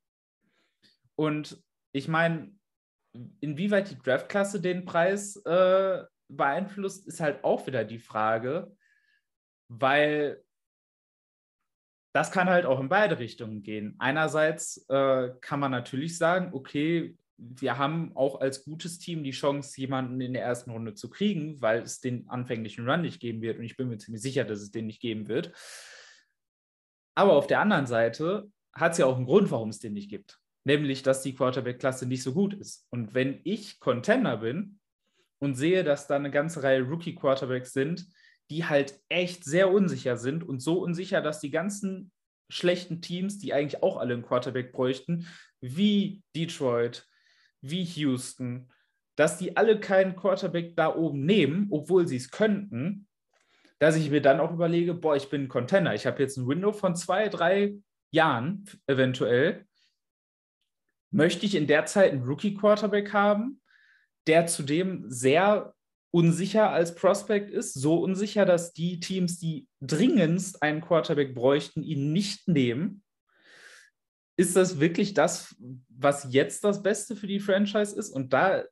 Und 1.16 1.60
ich 1.92 2.08
meine, 2.08 2.52
inwieweit 3.40 3.90
die 3.90 3.98
Draftklasse 3.98 4.62
den 4.62 4.86
Preis 4.86 5.38
äh, 5.38 6.04
beeinflusst, 6.28 7.08
ist 7.08 7.20
halt 7.20 7.44
auch 7.44 7.66
wieder 7.66 7.84
die 7.84 7.98
Frage, 7.98 8.78
weil 9.70 10.45
das 12.16 12.32
kann 12.32 12.48
halt 12.50 12.66
auch 12.66 12.80
in 12.80 12.88
beide 12.88 13.20
Richtungen 13.20 13.62
gehen. 13.62 13.96
Einerseits 14.00 14.86
äh, 14.88 15.32
kann 15.42 15.60
man 15.60 15.72
natürlich 15.72 16.18
sagen, 16.18 16.52
okay, 16.54 17.18
wir 17.38 17.78
haben 17.78 18.16
auch 18.16 18.40
als 18.40 18.64
gutes 18.64 19.00
Team 19.00 19.22
die 19.22 19.32
Chance, 19.32 19.78
jemanden 19.82 20.22
in 20.22 20.32
der 20.32 20.44
ersten 20.44 20.72
Runde 20.72 20.94
zu 20.94 21.10
kriegen, 21.10 21.62
weil 21.62 21.82
es 21.82 22.00
den 22.00 22.30
anfänglichen 22.30 22.90
Run 22.90 23.02
nicht 23.02 23.20
geben 23.20 23.42
wird. 23.42 23.60
Und 23.60 23.66
ich 23.66 23.76
bin 23.76 23.90
mir 23.90 23.98
ziemlich 23.98 24.22
sicher, 24.22 24.46
dass 24.46 24.62
es 24.62 24.72
den 24.72 24.88
nicht 24.88 25.02
geben 25.02 25.28
wird. 25.28 25.52
Aber 27.16 27.34
auf 27.34 27.48
der 27.48 27.60
anderen 27.60 27.86
Seite 27.86 28.50
hat 28.72 28.94
es 28.94 28.98
ja 28.98 29.08
auch 29.08 29.18
einen 29.18 29.26
Grund, 29.26 29.52
warum 29.52 29.68
es 29.68 29.80
den 29.80 29.92
nicht 29.92 30.10
gibt. 30.10 30.40
Nämlich, 30.64 31.04
dass 31.04 31.22
die 31.22 31.36
Quarterback-Klasse 31.36 32.06
nicht 32.06 32.24
so 32.24 32.34
gut 32.34 32.54
ist. 32.54 32.88
Und 32.92 33.14
wenn 33.14 33.42
ich 33.44 33.82
Contender 33.82 34.38
bin 34.38 34.80
und 35.40 35.56
sehe, 35.56 35.84
dass 35.84 36.08
da 36.08 36.16
eine 36.16 36.32
ganze 36.32 36.64
Reihe 36.64 36.84
Rookie-Quarterbacks 36.84 37.74
sind, 37.74 38.08
die 38.50 38.66
halt 38.66 39.00
echt 39.10 39.44
sehr 39.44 39.72
unsicher 39.72 40.18
sind 40.18 40.44
und 40.44 40.60
so 40.62 40.80
unsicher, 40.82 41.22
dass 41.22 41.40
die 41.40 41.52
ganzen 41.52 42.12
schlechten 42.50 43.02
Teams, 43.02 43.40
die 43.40 43.54
eigentlich 43.54 43.82
auch 43.82 43.98
alle 43.98 44.14
einen 44.14 44.24
Quarterback 44.24 44.72
bräuchten, 44.72 45.28
wie 45.62 46.22
Detroit, 46.36 47.08
wie 47.62 47.84
Houston, 47.84 48.70
dass 49.16 49.38
die 49.38 49.58
alle 49.58 49.80
keinen 49.80 50.16
Quarterback 50.16 50.76
da 50.76 50.94
oben 50.94 51.26
nehmen, 51.26 51.68
obwohl 51.72 52.08
sie 52.08 52.18
es 52.18 52.30
könnten, 52.30 53.08
dass 53.80 53.96
ich 53.96 54.10
mir 54.10 54.22
dann 54.22 54.40
auch 54.40 54.52
überlege, 54.52 54.94
boah, 54.94 55.16
ich 55.16 55.30
bin 55.30 55.44
ein 55.44 55.48
Contender. 55.50 55.94
Ich 55.94 56.06
habe 56.06 56.22
jetzt 56.22 56.38
ein 56.38 56.48
Window 56.48 56.72
von 56.72 56.96
zwei, 56.96 57.30
drei 57.30 57.76
Jahren 58.12 58.66
eventuell. 58.88 59.66
Möchte 61.12 61.46
ich 61.46 61.56
in 61.56 61.68
der 61.68 61.86
Zeit 61.86 62.12
einen 62.12 62.24
Rookie-Quarterback 62.24 63.14
haben, 63.14 63.62
der 64.28 64.48
zudem 64.48 65.10
sehr 65.10 65.74
unsicher 66.16 66.70
als 66.70 66.96
Prospect 66.96 67.52
ist, 67.52 67.74
so 67.74 68.02
unsicher, 68.02 68.46
dass 68.46 68.72
die 68.72 69.02
Teams, 69.02 69.38
die 69.38 69.68
dringendst 69.82 70.64
einen 70.64 70.80
Quarterback 70.80 71.36
bräuchten, 71.36 71.84
ihn 71.84 72.14
nicht 72.14 72.48
nehmen. 72.48 73.04
Ist 74.38 74.56
das 74.56 74.80
wirklich 74.80 75.14
das, 75.14 75.58
was 75.90 76.32
jetzt 76.32 76.64
das 76.64 76.82
Beste 76.82 77.18
für 77.18 77.28
die 77.28 77.42
Franchise 77.42 77.94
ist? 77.94 78.12
Und 78.12 78.32
da 78.32 78.64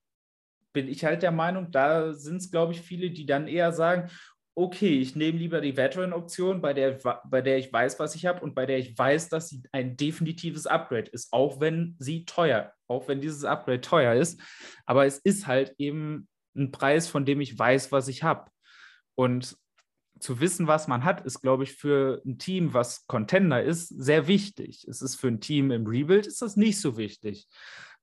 bin 0.72 0.88
ich 0.88 1.04
halt 1.04 1.22
der 1.22 1.32
Meinung, 1.32 1.70
da 1.70 2.14
sind 2.14 2.38
es, 2.38 2.50
glaube 2.50 2.72
ich, 2.72 2.80
viele, 2.80 3.12
die 3.12 3.26
dann 3.26 3.50
eher 3.50 3.74
sagen, 3.74 4.10
okay, 4.56 5.02
ich 5.02 5.18
nehme 5.18 5.38
lieber 5.38 5.60
die 5.60 5.76
Veteran-Option, 5.76 6.62
bei 6.62 6.74
der, 6.74 6.98
bei 7.26 7.42
der 7.42 7.58
ich 7.58 7.74
weiß, 7.74 8.00
was 8.00 8.16
ich 8.16 8.26
habe 8.26 8.40
und 8.40 8.56
bei 8.56 8.66
der 8.66 8.78
ich 8.78 8.98
weiß, 8.98 9.28
dass 9.28 9.50
sie 9.50 9.64
ein 9.74 9.98
definitives 9.98 10.66
Upgrade 10.66 11.12
ist, 11.12 11.34
auch 11.34 11.60
wenn 11.60 11.98
sie 12.00 12.24
teuer, 12.24 12.72
auch 12.88 13.10
wenn 13.10 13.20
dieses 13.20 13.44
Upgrade 13.44 13.82
teuer 13.82 14.14
ist. 14.14 14.40
Aber 14.86 15.06
es 15.06 15.18
ist 15.18 15.46
halt 15.46 15.76
eben 15.78 16.30
ein 16.56 16.72
Preis, 16.72 17.08
von 17.08 17.26
dem 17.26 17.42
ich 17.42 17.58
weiß, 17.58 17.92
was 17.92 18.08
ich 18.08 18.24
habe. 18.24 18.50
Und 19.16 19.58
zu 20.20 20.40
wissen, 20.40 20.68
was 20.68 20.88
man 20.88 21.04
hat, 21.04 21.26
ist, 21.26 21.42
glaube 21.42 21.64
ich, 21.64 21.74
für 21.74 22.22
ein 22.26 22.38
Team, 22.38 22.74
was 22.74 23.06
Contender 23.08 23.62
ist, 23.62 23.90
sehr 23.90 24.28
wichtig. 24.28 24.86
Es 24.88 25.02
ist 25.02 25.16
für 25.16 25.28
ein 25.28 25.42
Team 25.42 25.72
im 25.72 25.86
Rebuild 25.86 26.28
ist 26.28 26.42
das 26.42 26.56
nicht 26.56 26.80
so 26.80 26.98
wichtig, 26.98 27.48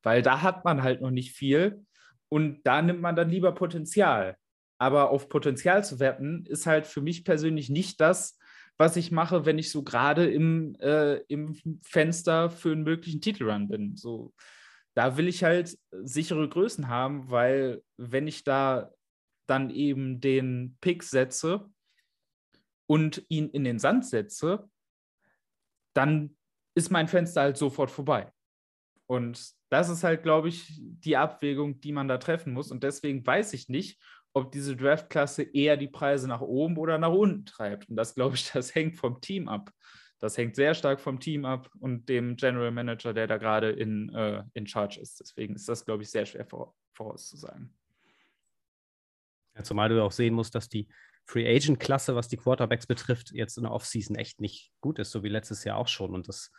weil 0.03 0.23
da 0.23 0.43
hat 0.43 0.65
man 0.65 0.83
halt 0.83 1.01
noch 1.01 1.11
nicht 1.11 1.33
viel 1.33 1.85
und 2.29 2.61
da 2.65 2.83
nimmt 2.83 3.01
man 3.01 3.17
dann 3.17 3.31
lieber 3.31 3.53
Potenzial. 3.53 4.37
Aber 4.79 5.11
auf 5.11 5.29
Potenzial 5.29 5.85
zu 5.85 6.01
wetten, 6.01 6.47
ist 6.47 6.67
halt 6.67 6.87
für 6.87 7.01
mich 7.01 7.25
persönlich 7.25 7.69
nicht 7.69 8.01
das, 8.01 8.39
was 8.79 8.97
ich 8.97 9.11
mache, 9.11 9.45
wenn 9.45 9.59
ich 9.59 9.71
so 9.71 9.83
gerade 9.83 10.31
im, 10.31 10.75
äh, 10.81 11.17
im 11.29 11.55
Fenster 11.83 12.51
für 12.51 12.73
einen 12.73 12.83
möglichen 12.83 13.21
Titelrun 13.21 13.69
bin. 13.69 13.97
So, 13.97 14.33
da 14.95 15.17
will 15.17 15.29
ich 15.29 15.45
halt 15.45 15.79
sichere 15.91 16.49
Größen 16.49 16.89
haben, 16.89 17.31
weil 17.31 17.83
wenn 17.97 18.27
ich 18.27 18.45
da 18.45 18.93
dann 19.47 19.71
eben 19.71 20.21
den 20.21 20.77
Pick 20.81 21.03
setze 21.03 21.71
und 22.87 23.25
ihn 23.29 23.49
in 23.51 23.65
den 23.65 23.79
Sand 23.79 24.07
setze, 24.07 24.69
dann 25.95 26.37
ist 26.75 26.91
mein 26.91 27.09
Fenster 27.09 27.43
halt 27.43 27.57
sofort 27.57 27.91
vorbei. 27.91 28.33
Und 29.07 29.53
das 29.71 29.89
ist 29.89 30.05
halt, 30.05 30.23
glaube 30.23 30.49
ich, 30.49 30.81
die 30.81 31.17
Abwägung, 31.17 31.81
die 31.81 31.93
man 31.93 32.09
da 32.09 32.19
treffen 32.19 32.53
muss. 32.53 32.71
Und 32.71 32.85
deswegen 32.85 33.27
weiß 33.27 33.53
ich 33.55 33.69
nicht, 33.69 34.01
ob 34.33 34.53
diese 34.53 34.77
Draftklasse 34.77 35.43
eher 35.43 35.77
die 35.77 35.89
Preise 35.89 36.29
nach 36.29 36.41
oben 36.41 36.77
oder 36.77 36.99
nach 36.99 37.13
unten 37.13 37.45
treibt. 37.45 37.89
Und 37.89 37.97
das, 37.97 38.15
glaube 38.15 38.37
ich, 38.37 38.51
das 38.53 38.75
hängt 38.75 38.97
vom 38.97 39.21
Team 39.21 39.49
ab. 39.49 39.73
Das 40.21 40.37
hängt 40.37 40.55
sehr 40.55 40.75
stark 40.75 41.01
vom 41.01 41.19
Team 41.19 41.47
ab 41.47 41.71
und 41.81 42.09
dem 42.09 42.37
General 42.37 42.71
Manager, 42.71 43.15
der 43.15 43.27
da 43.27 43.39
gerade 43.39 43.71
in, 43.71 44.11
äh, 44.11 44.45
in 44.53 44.67
Charge 44.67 45.01
ist. 45.01 45.19
Deswegen 45.19 45.55
ist 45.55 45.69
das, 45.69 45.85
glaube 45.85 46.03
ich, 46.03 46.11
sehr 46.11 46.27
schwer 46.27 46.45
vor, 46.45 46.75
vorauszusagen. 46.93 47.75
Ja, 49.57 49.63
zumal 49.63 49.89
du 49.89 50.03
auch 50.03 50.13
sehen 50.13 50.35
musst, 50.35 50.55
dass 50.55 50.69
die 50.69 50.89
Free 51.27 51.49
Agent-Klasse, 51.49 52.15
was 52.15 52.29
die 52.29 52.37
Quarterbacks 52.37 52.87
betrifft, 52.87 53.31
jetzt 53.33 53.57
in 53.57 53.63
der 53.63 53.73
Offseason 53.73 54.17
echt 54.17 54.41
nicht 54.41 54.73
gut 54.81 54.99
ist, 54.99 55.11
so 55.11 55.23
wie 55.23 55.29
letztes 55.29 55.65
Jahr 55.65 55.79
auch 55.79 55.89
schon. 55.89 56.15
Und 56.15 56.29
das 56.29 56.53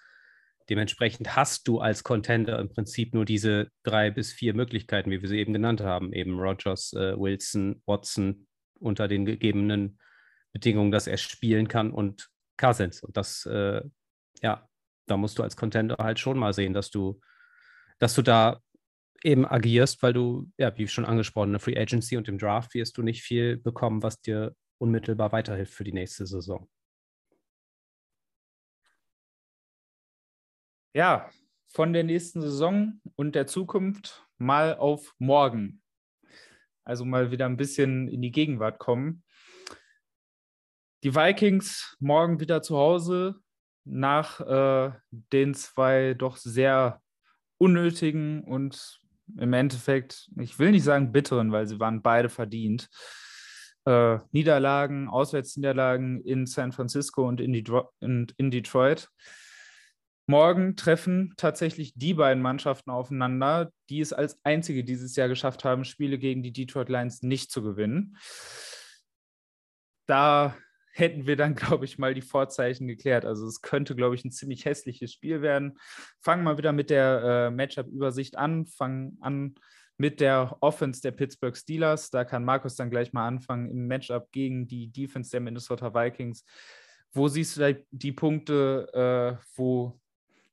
dementsprechend 0.70 1.36
hast 1.36 1.68
du 1.68 1.80
als 1.80 2.03
Contender 2.03 2.57
im 2.57 2.70
Prinzip 2.70 3.14
nur 3.14 3.26
diese 3.26 3.70
drei 3.84 4.09
bis 4.09 4.32
vier 4.32 4.53
Möglichkeiten, 4.53 5.12
wie 5.12 5.22
wir 5.22 5.30
sie 5.30 5.39
eben 5.39 5.53
genannt 5.53 5.82
haben. 5.82 6.14
Eben 6.14 6.39
Rogers, 6.39 6.93
äh, 6.93 7.20
Wilson, 7.20 7.82
Watson 7.86 8.47
unter 8.80 9.07
den 9.07 9.26
gegebenen 9.26 9.99
Bedingungen, 10.51 10.91
dass 10.91 11.05
er 11.05 11.18
spielen 11.18 11.68
kann 11.68 11.91
und 11.91 12.31
Cousins. 12.62 13.01
Und 13.01 13.18
das, 13.18 13.45
äh, 13.45 13.82
ja, 14.41 14.70
da 15.07 15.18
musst 15.18 15.39
du 15.39 15.43
als 15.43 15.57
Contender 15.57 15.97
halt 15.99 16.20
schon 16.20 16.38
mal 16.38 16.53
sehen, 16.53 16.74
dass 16.74 16.91
du, 16.91 17.20
dass 17.99 18.14
du 18.16 18.22
da 18.22 18.62
eben 19.24 19.45
agierst, 19.45 20.01
weil 20.03 20.14
du, 20.14 20.49
ja, 20.57 20.76
wie 20.78 20.88
schon 20.88 21.05
angesprochen, 21.05 21.49
eine 21.49 21.59
Free 21.59 21.78
Agency 21.78 22.18
und 22.18 22.28
im 22.28 22.38
Draft 22.38 22.74
wirst 22.74 22.97
du 22.97 23.03
nicht 23.03 23.24
viel 23.24 23.57
bekommen, 23.57 24.03
was 24.03 24.22
dir 24.22 24.55
unmittelbar 24.80 25.32
weiterhilft 25.32 25.74
für 25.74 25.84
die 25.84 25.93
nächste 25.93 26.26
Saison. 26.26 26.68
Ja, 30.93 31.30
von 31.68 31.93
der 31.93 32.03
nächsten 32.03 32.41
Saison 32.41 32.99
und 33.16 33.34
der 33.34 33.47
Zukunft 33.47 34.28
mal 34.38 34.76
auf 34.76 35.14
morgen. 35.20 35.82
Also 36.84 37.05
mal 37.05 37.32
wieder 37.32 37.45
ein 37.45 37.57
bisschen 37.57 38.09
in 38.09 38.22
die 38.22 38.32
Gegenwart 38.32 38.80
kommen. 38.80 39.24
Die 41.04 41.16
Vikings 41.16 41.97
morgen 41.99 42.39
wieder 42.39 42.62
zu 42.62 42.78
Hause 42.78 43.36
nach 43.86 44.39
äh, 44.39 44.91
den 45.10 45.56
zwei 45.56 46.14
doch 46.14 46.38
sehr 46.38 47.02
unnötigen 47.58 48.43
und 48.43 48.99
im 49.38 49.54
Endeffekt, 49.54 50.30
ich 50.39 50.60
will 50.60 50.72
nicht 50.72 50.84
sagen 50.84 51.12
bitteren, 51.12 51.52
weil 51.52 51.66
sie 51.66 51.80
waren 51.80 52.04
beide 52.04 52.30
verdient. 52.30 52.89
Äh, 53.86 54.20
Niederlagen, 54.32 55.10
Auswärtsniederlagen 55.10 56.22
in 56.22 56.45
San 56.45 56.72
Francisco 56.72 57.28
und 57.28 57.41
in, 57.41 57.66
und 57.99 58.34
in 58.38 58.52
Detroit. 58.52 59.10
Morgen 60.28 60.76
treffen 60.76 61.34
tatsächlich 61.36 61.93
die 61.95 62.14
beiden 62.14 62.43
Mannschaften 62.43 62.91
aufeinander, 62.91 63.72
die 63.89 64.02
es 64.02 64.14
als 64.14 64.39
einzige 64.43 64.84
dieses 64.84 65.16
Jahr 65.16 65.28
geschafft 65.30 65.66
haben, 65.66 65.84
Spiele 65.84 66.20
gegen 66.20 66.43
die 66.43 66.54
Detroit 66.54 66.89
Lions 66.89 67.24
nicht 67.24 67.52
zu 67.52 67.64
gewinnen. 67.64 68.18
Da 70.06 70.56
hätten 70.92 71.28
wir 71.28 71.36
dann, 71.36 71.56
glaube 71.56 71.86
ich, 71.86 71.98
mal 71.98 72.14
die 72.14 72.22
Vorzeichen 72.22 72.88
geklärt. 72.88 73.26
Also 73.26 73.48
es 73.48 73.62
könnte, 73.62 73.96
glaube 73.96 74.16
ich, 74.16 74.26
ein 74.26 74.32
ziemlich 74.32 74.66
hässliches 74.66 75.12
Spiel 75.12 75.42
werden. 75.42 75.78
Fangen 76.20 76.44
wir 76.44 76.58
wieder 76.58 76.74
mit 76.74 76.89
der 76.89 77.22
äh, 77.24 77.52
Matchup-Übersicht 77.52 78.38
an. 78.38 78.66
Fangen 78.66 79.18
an 79.22 79.56
mit 79.98 80.20
der 80.20 80.58
Offense 80.62 81.02
der 81.02 81.12
Pittsburgh 81.12 81.56
Steelers. 81.56 82.10
Da 82.10 82.26
kann 82.26 82.44
Markus 82.44 82.76
dann 82.76 82.89
gleich 82.89 83.14
mal 83.14 83.28
anfangen 83.28 83.70
im 83.70 83.88
Matchup 83.88 84.32
gegen 84.32 84.68
die 84.68 84.88
Defense 84.92 85.32
der 85.32 85.42
Minnesota 85.42 85.94
Vikings. 85.94 86.44
Wo 87.14 87.28
siehst 87.28 87.58
du 87.58 87.86
die 87.92 88.12
Punkte, 88.12 88.88
äh, 89.39 89.44
wo 89.56 90.00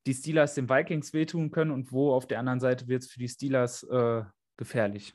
die 0.07 0.15
Steelers 0.15 0.55
den 0.55 0.69
Vikings 0.69 1.13
wehtun 1.13 1.51
können 1.51 1.71
und 1.71 1.93
wo 1.93 2.13
auf 2.13 2.27
der 2.27 2.41
anderen 2.41 2.61
Seite 2.61 2.89
wird 2.89 3.03
es 3.03 3.11
für 3.11 3.19
die 3.19 3.29
Steelers 3.29 3.85
äh, 3.85 4.23
gefährlich? 4.57 5.15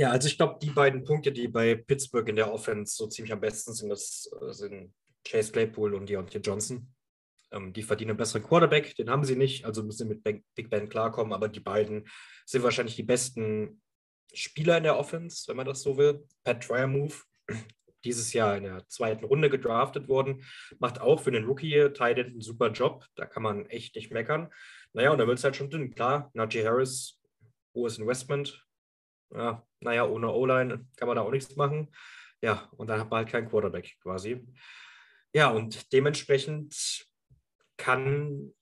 Ja, 0.00 0.12
also 0.12 0.28
ich 0.28 0.38
glaube, 0.38 0.58
die 0.62 0.70
beiden 0.70 1.04
Punkte, 1.04 1.30
die 1.30 1.46
bei 1.46 1.74
Pittsburgh 1.74 2.26
in 2.26 2.36
der 2.36 2.50
Offense 2.50 2.96
so 2.96 3.06
ziemlich 3.06 3.34
am 3.34 3.40
besten 3.42 3.74
sind, 3.74 3.90
das 3.90 4.30
äh, 4.40 4.50
sind 4.50 4.94
Chase 5.28 5.52
Claypool 5.52 5.92
und 5.92 6.08
Deontay 6.08 6.38
Johnson. 6.38 6.90
Ähm, 7.52 7.74
die 7.74 7.82
verdienen 7.82 8.12
einen 8.12 8.16
besseren 8.16 8.42
Quarterback, 8.42 8.96
den 8.96 9.10
haben 9.10 9.24
sie 9.24 9.36
nicht, 9.36 9.66
also 9.66 9.82
müssen 9.82 10.08
sie 10.08 10.14
mit 10.14 10.22
Big 10.54 10.70
Ben 10.70 10.88
klarkommen, 10.88 11.34
aber 11.34 11.50
die 11.50 11.60
beiden 11.60 12.08
sind 12.46 12.62
wahrscheinlich 12.62 12.96
die 12.96 13.02
besten 13.02 13.82
Spieler 14.32 14.78
in 14.78 14.84
der 14.84 14.96
Offense, 14.96 15.46
wenn 15.48 15.58
man 15.58 15.66
das 15.66 15.82
so 15.82 15.98
will. 15.98 16.26
Pat 16.44 16.66
Move, 16.88 17.16
dieses 18.04 18.32
Jahr 18.32 18.56
in 18.56 18.64
der 18.64 18.88
zweiten 18.88 19.26
Runde 19.26 19.50
gedraftet 19.50 20.08
worden, 20.08 20.46
macht 20.78 20.98
auch 21.02 21.20
für 21.20 21.30
den 21.30 21.44
Rookie 21.44 21.90
Titan 21.92 22.24
einen 22.24 22.40
super 22.40 22.70
Job, 22.70 23.04
da 23.16 23.26
kann 23.26 23.42
man 23.42 23.66
echt 23.66 23.94
nicht 23.96 24.10
meckern. 24.10 24.50
Naja, 24.94 25.10
und 25.10 25.18
da 25.18 25.26
wird 25.26 25.36
es 25.36 25.44
halt 25.44 25.56
schon 25.56 25.68
dünn. 25.68 25.94
Klar, 25.94 26.30
Najee 26.32 26.64
Harris, 26.64 27.20
hohes 27.74 27.98
Investment, 27.98 28.66
ja, 29.34 29.66
naja, 29.80 30.06
ohne 30.06 30.30
O-Line 30.30 30.86
kann 30.96 31.08
man 31.08 31.16
da 31.16 31.22
auch 31.22 31.30
nichts 31.30 31.56
machen. 31.56 31.88
Ja, 32.42 32.68
und 32.76 32.88
dann 32.88 33.00
hat 33.00 33.10
man 33.10 33.18
halt 33.18 33.28
keinen 33.28 33.48
Quarterback 33.48 33.96
quasi. 34.02 34.46
Ja, 35.32 35.50
und 35.50 35.92
dementsprechend 35.92 37.06
kann 37.76 38.52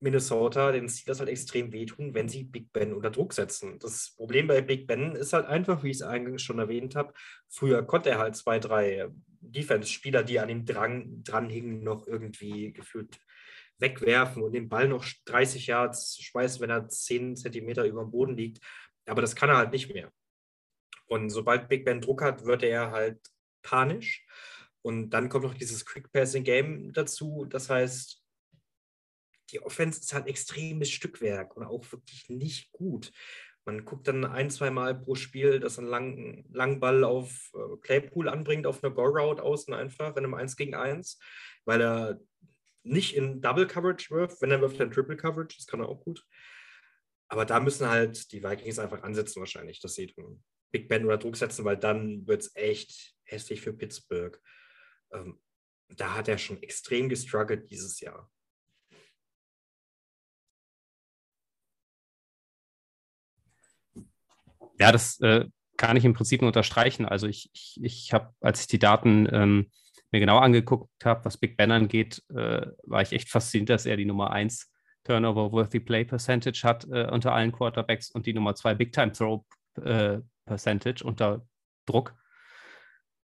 Minnesota 0.00 0.70
den 0.70 0.88
Steelers 0.88 1.20
halt 1.20 1.30
extrem 1.30 1.72
wehtun, 1.72 2.14
wenn 2.14 2.28
sie 2.28 2.44
Big 2.44 2.72
Ben 2.72 2.92
unter 2.92 3.10
Druck 3.10 3.32
setzen. 3.32 3.78
Das 3.78 4.14
Problem 4.16 4.46
bei 4.46 4.60
Big 4.60 4.86
Ben 4.86 5.16
ist 5.16 5.32
halt 5.32 5.46
einfach, 5.46 5.82
wie 5.82 5.90
ich 5.90 5.96
es 5.96 6.02
eingangs 6.02 6.42
schon 6.42 6.58
erwähnt 6.58 6.94
habe, 6.94 7.14
früher 7.48 7.82
konnte 7.82 8.10
er 8.10 8.18
halt 8.18 8.36
zwei, 8.36 8.58
drei 8.58 9.08
Defense-Spieler, 9.40 10.22
die 10.22 10.38
an 10.38 10.50
ihm 10.50 10.64
dran, 10.64 11.22
dranhingen, 11.24 11.82
noch 11.82 12.06
irgendwie 12.06 12.72
gefühlt 12.72 13.18
wegwerfen 13.78 14.42
und 14.42 14.52
den 14.52 14.68
Ball 14.68 14.88
noch 14.88 15.04
30 15.24 15.66
Yards 15.66 16.18
schmeißen, 16.22 16.60
wenn 16.60 16.70
er 16.70 16.88
10 16.88 17.36
Zentimeter 17.36 17.84
über 17.84 18.02
dem 18.02 18.10
Boden 18.10 18.36
liegt. 18.36 18.60
Aber 19.06 19.22
das 19.22 19.36
kann 19.36 19.50
er 19.50 19.56
halt 19.56 19.72
nicht 19.72 19.92
mehr. 19.92 20.10
Und 21.06 21.30
sobald 21.30 21.68
Big 21.68 21.84
Ben 21.84 22.00
Druck 22.00 22.22
hat, 22.22 22.44
wird 22.44 22.62
er 22.62 22.90
halt 22.90 23.20
panisch. 23.62 24.26
Und 24.82 25.10
dann 25.10 25.28
kommt 25.28 25.44
noch 25.44 25.54
dieses 25.54 25.84
Quick 25.84 26.12
Passing 26.12 26.44
Game 26.44 26.92
dazu. 26.92 27.46
Das 27.48 27.70
heißt, 27.70 28.22
die 29.50 29.62
Offense 29.62 30.00
ist 30.00 30.12
halt 30.12 30.24
ein 30.24 30.30
extremes 30.30 30.90
Stückwerk 30.90 31.56
und 31.56 31.64
auch 31.64 31.90
wirklich 31.92 32.28
nicht 32.28 32.72
gut. 32.72 33.12
Man 33.66 33.84
guckt 33.84 34.08
dann 34.08 34.24
ein, 34.26 34.50
zwei 34.50 34.70
Mal 34.70 34.94
pro 34.94 35.14
Spiel, 35.14 35.58
dass 35.58 35.78
ein 35.78 35.86
langen, 35.86 36.44
langen 36.52 36.80
Ball 36.80 37.02
auf 37.02 37.50
äh, 37.54 37.76
Claypool 37.80 38.28
anbringt, 38.28 38.66
auf 38.66 38.84
einer 38.84 38.92
Go-Route 38.92 39.42
außen 39.42 39.72
einfach, 39.72 40.16
in 40.16 40.24
einem 40.24 40.34
1 40.34 40.56
gegen 40.56 40.74
1, 40.74 41.18
weil 41.64 41.80
er 41.80 42.20
nicht 42.82 43.16
in 43.16 43.40
Double 43.40 43.66
Coverage 43.66 44.10
wirft. 44.10 44.42
Wenn 44.42 44.50
er 44.50 44.60
wirft, 44.60 44.78
dann 44.80 44.90
Triple 44.90 45.16
Coverage, 45.16 45.56
das 45.56 45.66
kann 45.66 45.80
er 45.80 45.88
auch 45.88 46.04
gut. 46.04 46.26
Aber 47.28 47.44
da 47.44 47.60
müssen 47.60 47.88
halt 47.88 48.30
die 48.32 48.42
Vikings 48.42 48.78
einfach 48.78 49.02
ansetzen, 49.02 49.40
wahrscheinlich, 49.40 49.80
dass 49.80 49.94
sie 49.94 50.14
Big 50.70 50.88
Ben 50.88 51.04
unter 51.04 51.18
Druck 51.18 51.36
setzen, 51.36 51.64
weil 51.64 51.76
dann 51.76 52.26
wird 52.26 52.42
es 52.42 52.56
echt 52.56 53.14
hässlich 53.24 53.60
für 53.60 53.72
Pittsburgh. 53.72 54.40
Ähm, 55.12 55.40
da 55.88 56.14
hat 56.14 56.28
er 56.28 56.38
schon 56.38 56.62
extrem 56.62 57.08
gestruggelt 57.08 57.70
dieses 57.70 58.00
Jahr. 58.00 58.30
Ja, 64.78 64.90
das 64.90 65.20
äh, 65.20 65.46
kann 65.76 65.96
ich 65.96 66.04
im 66.04 66.14
Prinzip 66.14 66.40
nur 66.40 66.48
unterstreichen. 66.48 67.06
Also 67.06 67.26
ich, 67.28 67.50
ich, 67.52 67.78
ich 67.82 68.12
habe, 68.12 68.34
als 68.40 68.62
ich 68.62 68.66
die 68.66 68.78
Daten 68.78 69.28
ähm, 69.32 69.70
mir 70.10 70.20
genau 70.20 70.38
angeguckt 70.38 71.04
habe, 71.04 71.24
was 71.24 71.38
Big 71.38 71.56
Ben 71.56 71.70
angeht, 71.70 72.22
äh, 72.30 72.66
war 72.82 73.02
ich 73.02 73.12
echt 73.12 73.28
fasziniert, 73.28 73.70
dass 73.70 73.86
er 73.86 73.96
die 73.96 74.04
Nummer 74.04 74.30
1 74.30 74.73
Turnover-Worthy 75.04 75.80
Play 75.80 76.04
Percentage 76.04 76.62
hat 76.64 76.86
äh, 76.90 77.08
unter 77.10 77.32
allen 77.32 77.52
Quarterbacks 77.52 78.10
und 78.10 78.26
die 78.26 78.32
Nummer 78.32 78.54
2 78.54 78.74
Big 78.74 78.92
Time 78.92 79.12
Throw 79.12 79.44
äh, 79.82 80.20
Percentage 80.46 81.04
unter 81.04 81.46
Druck. 81.86 82.14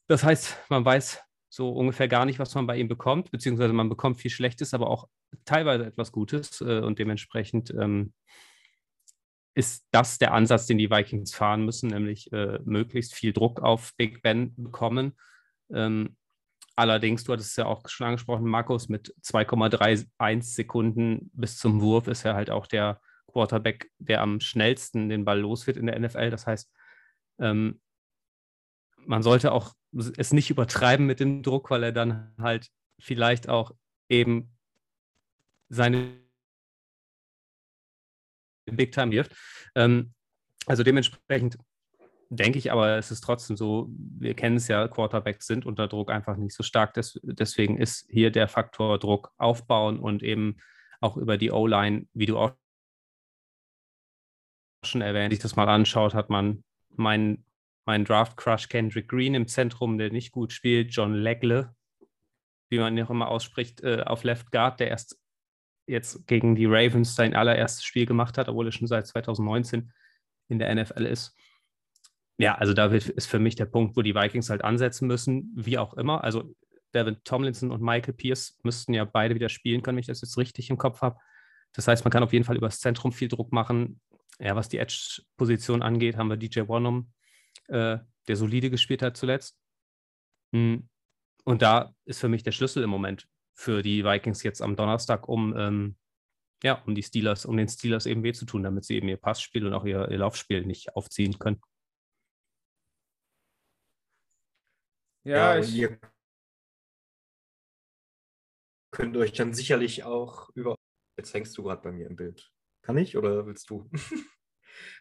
Das 0.07 0.23
heißt, 0.23 0.57
man 0.69 0.85
weiß 0.85 1.21
so 1.49 1.71
ungefähr 1.71 2.07
gar 2.07 2.25
nicht, 2.25 2.39
was 2.39 2.53
man 2.55 2.67
bei 2.67 2.77
ihm 2.77 2.87
bekommt, 2.87 3.31
beziehungsweise 3.31 3.73
man 3.73 3.89
bekommt 3.89 4.17
viel 4.17 4.31
Schlechtes, 4.31 4.73
aber 4.73 4.89
auch 4.89 5.07
teilweise 5.45 5.85
etwas 5.85 6.11
Gutes 6.11 6.61
äh, 6.61 6.79
und 6.79 6.99
dementsprechend 6.99 7.71
ähm, 7.71 8.13
ist 9.55 9.87
das 9.91 10.17
der 10.17 10.33
Ansatz, 10.33 10.67
den 10.67 10.77
die 10.77 10.91
Vikings 10.91 11.33
fahren 11.33 11.63
müssen, 11.63 11.89
nämlich 11.89 12.31
äh, 12.33 12.59
möglichst 12.65 13.15
viel 13.15 13.31
Druck 13.31 13.61
auf 13.61 13.93
Big 13.95 14.21
Ben 14.21 14.53
bekommen. 14.57 15.17
Ähm, 15.73 16.17
allerdings, 16.75 17.23
du 17.23 17.33
hattest 17.33 17.51
es 17.51 17.55
ja 17.55 17.65
auch 17.65 17.87
schon 17.87 18.07
angesprochen, 18.07 18.45
Markus, 18.45 18.89
mit 18.89 19.13
2,31 19.21 20.41
Sekunden 20.43 21.31
bis 21.33 21.57
zum 21.57 21.81
Wurf 21.81 22.07
ist 22.07 22.25
er 22.25 22.35
halt 22.35 22.49
auch 22.49 22.67
der 22.67 22.99
Quarterback, 23.27 23.91
der 23.97 24.21
am 24.21 24.39
schnellsten 24.39 25.09
den 25.09 25.25
Ball 25.25 25.39
los 25.39 25.67
wird 25.67 25.77
in 25.77 25.87
der 25.87 25.99
NFL. 25.99 26.29
Das 26.29 26.47
heißt, 26.47 26.71
ähm, 27.39 27.81
man 28.97 29.23
sollte 29.23 29.51
auch 29.51 29.73
es 30.17 30.33
nicht 30.33 30.49
übertreiben 30.49 31.05
mit 31.05 31.19
dem 31.19 31.43
Druck, 31.43 31.69
weil 31.69 31.83
er 31.83 31.91
dann 31.91 32.33
halt 32.37 32.69
vielleicht 32.99 33.49
auch 33.49 33.71
eben 34.09 34.55
seine 35.69 36.17
Big 38.65 38.91
Time 38.91 39.11
wirft. 39.11 39.35
Ähm, 39.75 40.13
also 40.65 40.83
dementsprechend 40.83 41.57
denke 42.29 42.57
ich 42.57 42.71
aber, 42.71 42.97
es 42.97 43.11
ist 43.11 43.21
trotzdem 43.21 43.55
so, 43.55 43.89
wir 43.89 44.33
kennen 44.33 44.57
es 44.57 44.67
ja, 44.67 44.87
Quarterbacks 44.87 45.47
sind 45.47 45.65
unter 45.65 45.87
Druck 45.87 46.11
einfach 46.11 46.37
nicht 46.37 46.55
so 46.55 46.63
stark. 46.63 46.93
Des, 46.93 47.19
deswegen 47.23 47.77
ist 47.77 48.07
hier 48.09 48.31
der 48.31 48.47
Faktor 48.47 48.99
Druck 48.99 49.33
aufbauen 49.37 49.99
und 49.99 50.23
eben 50.23 50.57
auch 51.01 51.17
über 51.17 51.37
die 51.37 51.51
O-Line, 51.51 52.07
wie 52.13 52.25
du 52.25 52.37
auch 52.37 52.51
schon 54.83 55.01
erwähnt, 55.01 55.33
sich 55.33 55.41
das 55.41 55.55
mal 55.55 55.67
anschaut, 55.67 56.13
hat 56.13 56.29
man 56.29 56.63
meinen 56.89 57.45
mein 57.85 58.03
Draft-Crush 58.03 58.67
Kendrick 58.67 59.07
Green 59.07 59.35
im 59.35 59.47
Zentrum, 59.47 59.97
der 59.97 60.11
nicht 60.11 60.31
gut 60.31 60.51
spielt, 60.51 60.91
John 60.91 61.13
Legle, 61.13 61.75
wie 62.69 62.79
man 62.79 62.97
ihn 62.97 63.05
auch 63.05 63.11
immer 63.11 63.27
ausspricht, 63.27 63.81
äh, 63.83 64.01
auf 64.03 64.23
Left 64.23 64.51
Guard, 64.51 64.79
der 64.79 64.89
erst 64.89 65.19
jetzt 65.87 66.25
gegen 66.25 66.55
die 66.55 66.65
Ravens 66.65 67.15
sein 67.15 67.35
allererstes 67.35 67.83
Spiel 67.83 68.07
gemacht 68.07 68.37
hat, 68.37 68.49
obwohl 68.49 68.67
er 68.67 68.71
schon 68.71 68.87
seit 68.87 69.05
2019 69.05 69.91
in 70.49 70.59
der 70.59 70.73
NFL 70.73 71.05
ist. 71.05 71.37
Ja, 72.37 72.55
also 72.55 72.73
da 72.73 72.87
ist 72.87 73.27
für 73.27 73.39
mich 73.39 73.55
der 73.55 73.65
Punkt, 73.65 73.95
wo 73.95 74.01
die 74.01 74.15
Vikings 74.15 74.49
halt 74.49 74.63
ansetzen 74.63 75.07
müssen, 75.07 75.53
wie 75.55 75.77
auch 75.77 75.93
immer. 75.93 76.23
Also 76.23 76.53
Devin 76.93 77.17
Tomlinson 77.23 77.71
und 77.71 77.81
Michael 77.81 78.13
Pierce 78.13 78.57
müssten 78.63 78.93
ja 78.93 79.05
beide 79.05 79.35
wieder 79.35 79.49
spielen 79.49 79.81
können, 79.81 79.97
wenn 79.97 80.01
ich 80.01 80.07
das 80.07 80.21
jetzt 80.21 80.37
richtig 80.37 80.69
im 80.69 80.77
Kopf 80.77 81.01
habe. 81.01 81.19
Das 81.73 81.87
heißt, 81.87 82.03
man 82.03 82.11
kann 82.11 82.23
auf 82.23 82.33
jeden 82.33 82.45
Fall 82.45 82.57
über 82.57 82.67
das 82.67 82.79
Zentrum 82.79 83.11
viel 83.11 83.27
Druck 83.27 83.51
machen. 83.51 83.99
Ja, 84.39 84.55
was 84.55 84.69
die 84.69 84.79
Edge-Position 84.79 85.81
angeht, 85.81 86.17
haben 86.17 86.29
wir 86.29 86.37
DJ 86.37 86.67
Wonnum, 86.67 87.11
äh, 87.67 87.99
der 88.27 88.35
solide 88.35 88.69
gespielt 88.69 89.01
hat 89.01 89.17
zuletzt. 89.17 89.57
Hm. 90.53 90.89
Und 91.43 91.61
da 91.61 91.93
ist 92.05 92.19
für 92.19 92.29
mich 92.29 92.43
der 92.43 92.51
Schlüssel 92.51 92.83
im 92.83 92.89
Moment 92.89 93.27
für 93.53 93.81
die 93.81 94.03
Vikings 94.03 94.43
jetzt 94.43 94.61
am 94.61 94.75
Donnerstag, 94.75 95.27
um, 95.29 95.55
ähm, 95.57 95.95
ja, 96.63 96.81
um 96.85 96.95
die 96.95 97.03
Steelers, 97.03 97.45
um 97.45 97.55
den 97.55 97.69
Steelers 97.69 98.05
eben 98.05 98.23
weh 98.23 98.33
zu 98.33 98.45
tun, 98.45 98.63
damit 98.63 98.83
sie 98.85 98.95
eben 98.95 99.07
ihr 99.07 99.17
Passspiel 99.17 99.65
und 99.65 99.73
auch 99.73 99.85
ihr, 99.85 100.09
ihr 100.09 100.17
Laufspiel 100.17 100.65
nicht 100.65 100.95
aufziehen 100.95 101.39
können. 101.39 101.61
Ja, 105.25 105.55
ja 105.55 105.59
ich, 105.59 105.89
könnt 108.95 109.17
euch 109.17 109.33
dann 109.33 109.53
sicherlich 109.53 110.03
auch 110.03 110.49
über. 110.55 110.75
Jetzt 111.17 111.33
hängst 111.33 111.57
du 111.57 111.63
gerade 111.63 111.81
bei 111.81 111.91
mir 111.91 112.07
im 112.07 112.15
Bild. 112.15 112.49
Kann 112.81 112.97
ich 112.97 113.17
oder 113.17 113.45
willst 113.45 113.69
du? 113.69 113.89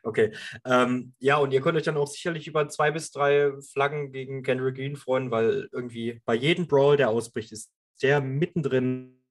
okay. 0.02 0.34
Ähm, 0.64 1.14
ja, 1.20 1.36
und 1.36 1.52
ihr 1.52 1.60
könnt 1.60 1.76
euch 1.76 1.84
dann 1.84 1.96
auch 1.96 2.08
sicherlich 2.08 2.48
über 2.48 2.68
zwei 2.68 2.90
bis 2.90 3.12
drei 3.12 3.52
Flaggen 3.60 4.10
gegen 4.10 4.42
Kendrick 4.42 4.76
Green 4.76 4.96
freuen, 4.96 5.30
weil 5.30 5.68
irgendwie 5.70 6.20
bei 6.24 6.34
jedem 6.34 6.66
Brawl, 6.66 6.96
der 6.96 7.10
ausbricht, 7.10 7.52
ist 7.52 7.72
der 8.02 8.20
mittendrin 8.20 9.22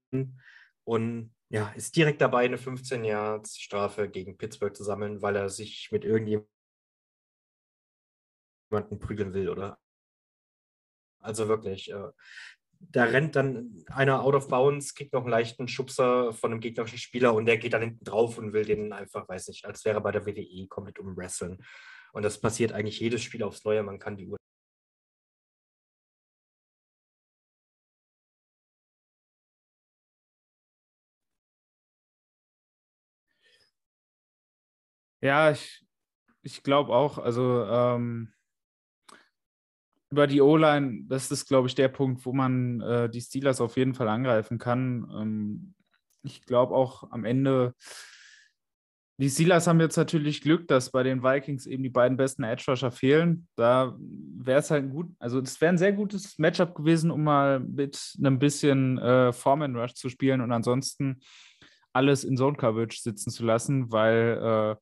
und 0.85 1.35
ja, 1.49 1.69
ist 1.75 1.95
direkt 1.97 2.21
dabei, 2.21 2.45
eine 2.45 2.57
15 2.57 3.03
Jahre 3.03 3.43
Strafe 3.45 4.09
gegen 4.09 4.37
Pittsburgh 4.37 4.75
zu 4.75 4.83
sammeln, 4.83 5.21
weil 5.21 5.35
er 5.35 5.49
sich 5.49 5.89
mit 5.91 6.05
irgendjemandem 6.05 6.47
prügeln 8.99 9.33
will, 9.33 9.49
oder? 9.49 9.77
Also 11.23 11.47
wirklich, 11.47 11.91
äh, 11.91 12.09
da 12.79 13.05
rennt 13.05 13.35
dann 13.35 13.83
einer 13.87 14.21
out 14.23 14.35
of 14.35 14.47
bounds, 14.49 14.93
kriegt 14.95 15.13
noch 15.13 15.21
einen 15.21 15.29
leichten 15.31 15.67
Schubser 15.67 16.33
von 16.33 16.51
einem 16.51 16.59
gegnerischen 16.59 16.97
Spieler 16.97 17.33
und 17.33 17.45
der 17.45 17.57
geht 17.57 17.73
dann 17.73 17.81
hinten 17.81 18.03
drauf 18.05 18.37
und 18.37 18.53
will 18.53 18.65
den 18.65 18.93
einfach, 18.93 19.27
weiß 19.27 19.47
nicht, 19.47 19.65
als 19.65 19.85
wäre 19.85 20.01
bei 20.01 20.11
der 20.11 20.25
WWE 20.25 20.67
komplett 20.67 20.99
umwresteln. 20.99 21.63
Und 22.13 22.23
das 22.23 22.39
passiert 22.39 22.73
eigentlich 22.73 22.99
jedes 22.99 23.23
Spiel 23.23 23.43
aufs 23.43 23.63
Neue. 23.65 23.83
Man 23.83 23.99
kann 23.99 24.17
die 24.17 24.27
Uhr 24.27 24.37
Ja, 35.21 35.51
ich, 35.51 35.85
ich 36.41 36.63
glaube 36.63 36.93
auch, 36.93 37.17
also 37.17 37.63
ähm, 37.65 38.33
über 40.13 40.27
die 40.27 40.41
O-Line, 40.41 41.05
das 41.07 41.31
ist, 41.31 41.47
glaube 41.47 41.67
ich, 41.67 41.73
der 41.73 41.87
Punkt, 41.87 42.23
wo 42.23 42.33
man 42.33 42.81
äh, 42.81 43.09
die 43.09 43.19
Steelers 43.19 43.59
auf 43.59 43.77
jeden 43.77 43.95
Fall 43.95 44.07
angreifen 44.07 44.59
kann. 44.59 45.09
Ähm, 45.11 45.73
ich 46.21 46.45
glaube 46.45 46.75
auch 46.75 47.09
am 47.09 47.25
Ende, 47.25 47.73
die 49.17 49.27
Steelers 49.27 49.65
haben 49.65 49.79
jetzt 49.79 49.97
natürlich 49.97 50.41
Glück, 50.41 50.67
dass 50.67 50.91
bei 50.91 51.01
den 51.01 51.23
Vikings 51.23 51.65
eben 51.65 51.81
die 51.81 51.89
beiden 51.89 52.15
besten 52.15 52.43
Edge 52.43 52.65
Rusher 52.67 52.91
fehlen. 52.91 53.47
Da 53.55 53.97
wäre 53.97 54.59
es 54.59 54.69
halt 54.69 54.83
ein 54.83 54.89
gut, 54.91 55.07
also 55.17 55.39
es 55.39 55.59
wäre 55.59 55.73
ein 55.73 55.79
sehr 55.79 55.93
gutes 55.93 56.37
Matchup 56.37 56.75
gewesen, 56.75 57.09
um 57.09 57.23
mal 57.23 57.59
mit 57.59 58.13
einem 58.19 58.37
bisschen 58.37 58.99
äh, 58.99 59.33
Foreman 59.33 59.75
Rush 59.75 59.95
zu 59.95 60.09
spielen 60.09 60.41
und 60.41 60.51
ansonsten 60.51 61.21
alles 61.91 62.23
in 62.23 62.37
Zone 62.37 62.55
Coverage 62.55 62.99
sitzen 63.01 63.31
zu 63.31 63.43
lassen, 63.43 63.91
weil 63.91 64.37
äh, 64.39 64.75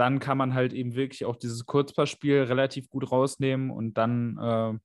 dann 0.00 0.18
kann 0.18 0.38
man 0.38 0.54
halt 0.54 0.72
eben 0.72 0.94
wirklich 0.94 1.26
auch 1.26 1.36
dieses 1.36 1.66
Kurzpassspiel 1.66 2.44
relativ 2.44 2.88
gut 2.88 3.12
rausnehmen 3.12 3.70
und 3.70 3.98
dann 3.98 4.38
äh, 4.38 4.78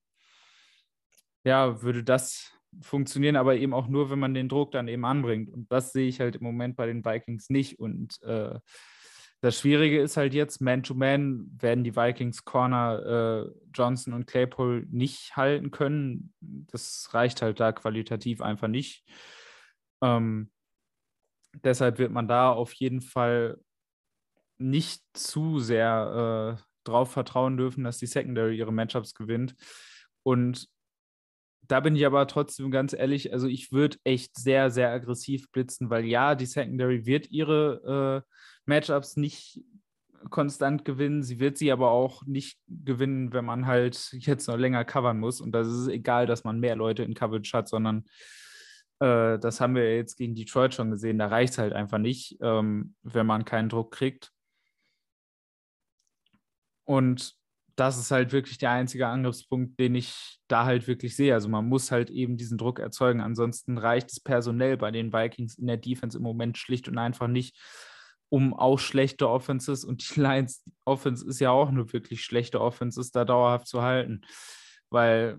ja, 1.49 1.81
würde 1.81 2.03
das 2.03 2.51
funktionieren, 2.81 3.37
aber 3.37 3.55
eben 3.55 3.73
auch 3.73 3.87
nur, 3.87 4.09
wenn 4.09 4.19
man 4.19 4.33
den 4.33 4.49
Druck 4.49 4.71
dann 4.71 4.89
eben 4.89 5.05
anbringt. 5.05 5.49
Und 5.49 5.71
das 5.71 5.93
sehe 5.93 6.09
ich 6.09 6.19
halt 6.19 6.35
im 6.35 6.43
Moment 6.43 6.75
bei 6.75 6.85
den 6.85 7.05
Vikings 7.05 7.49
nicht. 7.49 7.79
Und 7.79 8.21
äh, 8.23 8.59
das 9.39 9.57
Schwierige 9.57 10.01
ist 10.01 10.17
halt 10.17 10.33
jetzt, 10.33 10.59
Man-to-Man 10.59 11.21
-Man 11.21 11.61
werden 11.61 11.85
die 11.85 11.95
Vikings 11.95 12.43
Corner 12.43 13.45
äh, 13.45 13.51
Johnson 13.73 14.11
und 14.11 14.27
Claypool 14.27 14.85
nicht 14.91 15.37
halten 15.37 15.71
können. 15.71 16.33
Das 16.41 17.07
reicht 17.13 17.41
halt 17.41 17.61
da 17.61 17.71
qualitativ 17.71 18.41
einfach 18.41 18.67
nicht. 18.67 19.05
Ähm, 20.01 20.51
deshalb 21.63 21.99
wird 21.99 22.11
man 22.11 22.27
da 22.27 22.51
auf 22.51 22.73
jeden 22.73 22.99
Fall 22.99 23.57
nicht 24.57 25.01
zu 25.13 25.59
sehr 25.59 26.57
äh, 26.57 26.63
drauf 26.83 27.11
vertrauen 27.11 27.57
dürfen, 27.57 27.83
dass 27.83 27.97
die 27.97 28.05
Secondary 28.05 28.57
ihre 28.57 28.73
Matchups 28.73 29.13
gewinnt. 29.13 29.55
Und 30.23 30.67
da 31.67 31.79
bin 31.79 31.95
ich 31.95 32.05
aber 32.05 32.27
trotzdem 32.27 32.71
ganz 32.71 32.93
ehrlich, 32.93 33.33
also 33.33 33.47
ich 33.47 33.71
würde 33.71 33.97
echt 34.03 34.37
sehr, 34.37 34.69
sehr 34.69 34.91
aggressiv 34.91 35.51
blitzen, 35.51 35.89
weil 35.89 36.05
ja, 36.05 36.35
die 36.35 36.45
Secondary 36.45 37.05
wird 37.05 37.31
ihre 37.31 38.23
äh, 38.25 38.31
Matchups 38.65 39.17
nicht 39.17 39.61
konstant 40.29 40.85
gewinnen. 40.85 41.23
Sie 41.23 41.39
wird 41.39 41.57
sie 41.57 41.71
aber 41.71 41.91
auch 41.91 42.25
nicht 42.25 42.59
gewinnen, 42.67 43.33
wenn 43.33 43.45
man 43.45 43.65
halt 43.65 44.11
jetzt 44.11 44.47
noch 44.47 44.57
länger 44.57 44.85
covern 44.85 45.19
muss. 45.19 45.41
Und 45.41 45.51
das 45.51 45.67
ist 45.67 45.87
egal, 45.87 46.25
dass 46.25 46.43
man 46.43 46.59
mehr 46.59 46.75
Leute 46.75 47.03
in 47.03 47.13
Coverage 47.13 47.55
hat, 47.55 47.67
sondern 47.67 48.05
äh, 48.99 49.37
das 49.39 49.61
haben 49.61 49.75
wir 49.75 49.95
jetzt 49.95 50.17
gegen 50.17 50.35
Detroit 50.35 50.73
schon 50.73 50.91
gesehen. 50.91 51.19
Da 51.19 51.27
reicht 51.27 51.53
es 51.53 51.57
halt 51.59 51.73
einfach 51.73 51.97
nicht, 51.97 52.37
ähm, 52.41 52.95
wenn 53.03 53.25
man 53.25 53.45
keinen 53.45 53.69
Druck 53.69 53.91
kriegt. 53.91 54.31
Und 56.85 57.35
das 57.75 57.97
ist 57.97 58.11
halt 58.11 58.31
wirklich 58.31 58.57
der 58.57 58.71
einzige 58.71 59.07
Angriffspunkt, 59.07 59.79
den 59.79 59.95
ich 59.95 60.39
da 60.47 60.65
halt 60.65 60.87
wirklich 60.87 61.15
sehe. 61.15 61.33
Also 61.33 61.49
man 61.49 61.67
muss 61.67 61.91
halt 61.91 62.09
eben 62.09 62.37
diesen 62.37 62.57
Druck 62.57 62.79
erzeugen. 62.79 63.19
Ansonsten 63.19 63.77
reicht 63.77 64.11
es 64.11 64.19
personell 64.19 64.77
bei 64.77 64.91
den 64.91 65.11
Vikings 65.11 65.57
in 65.57 65.67
der 65.67 65.77
Defense 65.77 66.17
im 66.17 66.23
Moment 66.23 66.57
schlicht 66.57 66.87
und 66.87 66.97
einfach 66.97 67.27
nicht, 67.27 67.57
um 68.29 68.53
auch 68.53 68.79
schlechte 68.79 69.29
Offenses 69.29 69.83
und 69.83 70.15
die 70.15 70.19
Lions 70.21 70.63
Offense 70.85 71.27
ist 71.27 71.39
ja 71.39 71.51
auch 71.51 71.67
eine 71.67 71.91
wirklich 71.91 72.23
schlechte 72.23 72.61
Offenses 72.61 73.11
da 73.11 73.25
dauerhaft 73.25 73.67
zu 73.67 73.81
halten. 73.81 74.21
Weil 74.89 75.37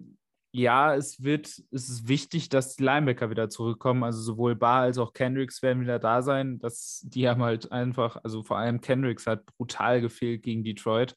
ja, 0.56 0.94
es 0.94 1.22
wird, 1.22 1.48
es 1.70 1.90
ist 1.90 2.08
wichtig, 2.08 2.48
dass 2.48 2.76
die 2.76 2.82
Linebacker 2.82 3.28
wieder 3.28 3.50
zurückkommen. 3.50 4.04
Also 4.04 4.22
sowohl 4.22 4.56
Bar 4.56 4.82
als 4.82 4.96
auch 4.96 5.12
Kendricks 5.12 5.60
werden 5.60 5.82
wieder 5.82 5.98
da 5.98 6.22
sein. 6.22 6.58
Das, 6.58 7.02
die 7.04 7.28
haben 7.28 7.42
halt 7.42 7.70
einfach, 7.72 8.16
also 8.24 8.42
vor 8.42 8.56
allem 8.56 8.80
Kendricks 8.80 9.26
hat 9.26 9.44
brutal 9.58 10.00
gefehlt 10.00 10.42
gegen 10.42 10.64
Detroit. 10.64 11.14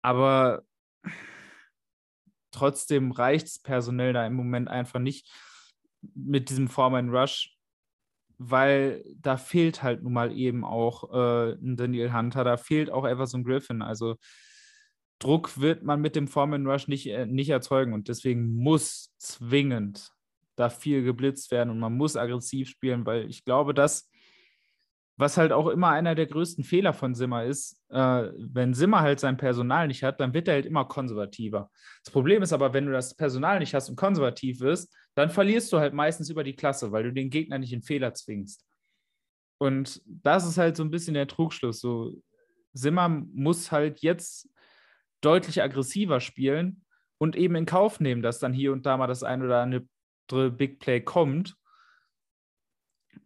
Aber 0.00 0.62
trotzdem 2.52 3.10
reicht 3.10 3.46
es 3.48 3.58
personell 3.58 4.12
da 4.12 4.24
im 4.24 4.34
Moment 4.34 4.68
einfach 4.68 5.00
nicht 5.00 5.28
mit 6.14 6.50
diesem 6.50 6.68
Foreman 6.68 7.10
Rush, 7.10 7.58
weil 8.38 9.04
da 9.16 9.36
fehlt 9.36 9.82
halt 9.82 10.04
nun 10.04 10.12
mal 10.12 10.30
eben 10.30 10.64
auch 10.64 11.12
äh, 11.12 11.54
ein 11.54 11.76
Daniel 11.76 12.12
Hunter, 12.12 12.44
da 12.44 12.56
fehlt 12.58 12.90
auch 12.90 13.06
Everson 13.06 13.42
Griffin. 13.42 13.82
Also 13.82 14.18
Druck 15.18 15.60
wird 15.60 15.82
man 15.82 16.00
mit 16.00 16.16
dem 16.16 16.28
Foreman 16.28 16.66
Rush 16.66 16.88
nicht, 16.88 17.06
äh, 17.06 17.26
nicht 17.26 17.50
erzeugen 17.50 17.92
und 17.92 18.08
deswegen 18.08 18.54
muss 18.54 19.14
zwingend 19.18 20.12
da 20.56 20.68
viel 20.68 21.02
geblitzt 21.02 21.50
werden 21.50 21.70
und 21.70 21.78
man 21.78 21.96
muss 21.96 22.16
aggressiv 22.16 22.68
spielen, 22.68 23.06
weil 23.06 23.28
ich 23.28 23.44
glaube, 23.44 23.74
dass 23.74 24.08
was 25.16 25.36
halt 25.36 25.52
auch 25.52 25.68
immer 25.68 25.90
einer 25.90 26.14
der 26.14 26.26
größten 26.26 26.64
Fehler 26.64 26.92
von 26.92 27.14
Simmer 27.14 27.44
ist, 27.44 27.80
äh, 27.90 28.28
wenn 28.36 28.74
Simmer 28.74 29.00
halt 29.00 29.20
sein 29.20 29.36
Personal 29.36 29.86
nicht 29.86 30.02
hat, 30.02 30.20
dann 30.20 30.34
wird 30.34 30.48
er 30.48 30.54
halt 30.54 30.66
immer 30.66 30.84
konservativer. 30.86 31.70
Das 32.02 32.12
Problem 32.12 32.42
ist 32.42 32.52
aber, 32.52 32.72
wenn 32.72 32.86
du 32.86 32.92
das 32.92 33.14
Personal 33.14 33.60
nicht 33.60 33.74
hast 33.74 33.88
und 33.88 33.96
konservativ 33.96 34.60
wirst, 34.60 34.92
dann 35.14 35.30
verlierst 35.30 35.72
du 35.72 35.78
halt 35.78 35.94
meistens 35.94 36.30
über 36.30 36.42
die 36.42 36.56
Klasse, 36.56 36.90
weil 36.90 37.04
du 37.04 37.12
den 37.12 37.30
Gegner 37.30 37.58
nicht 37.58 37.72
in 37.72 37.82
Fehler 37.82 38.12
zwingst. 38.14 38.66
Und 39.58 40.02
das 40.04 40.46
ist 40.46 40.58
halt 40.58 40.76
so 40.76 40.82
ein 40.82 40.90
bisschen 40.90 41.14
der 41.14 41.28
Trugschluss. 41.28 41.80
So, 41.80 42.12
Simmer 42.72 43.08
muss 43.08 43.70
halt 43.70 44.00
jetzt 44.00 44.48
deutlich 45.24 45.62
aggressiver 45.62 46.20
spielen 46.20 46.84
und 47.18 47.36
eben 47.36 47.56
in 47.56 47.66
Kauf 47.66 48.00
nehmen, 48.00 48.22
dass 48.22 48.38
dann 48.38 48.52
hier 48.52 48.72
und 48.72 48.86
da 48.86 48.96
mal 48.96 49.06
das 49.06 49.22
ein 49.22 49.42
oder 49.42 49.62
andere 49.62 50.50
Big 50.50 50.80
Play 50.80 51.00
kommt, 51.00 51.56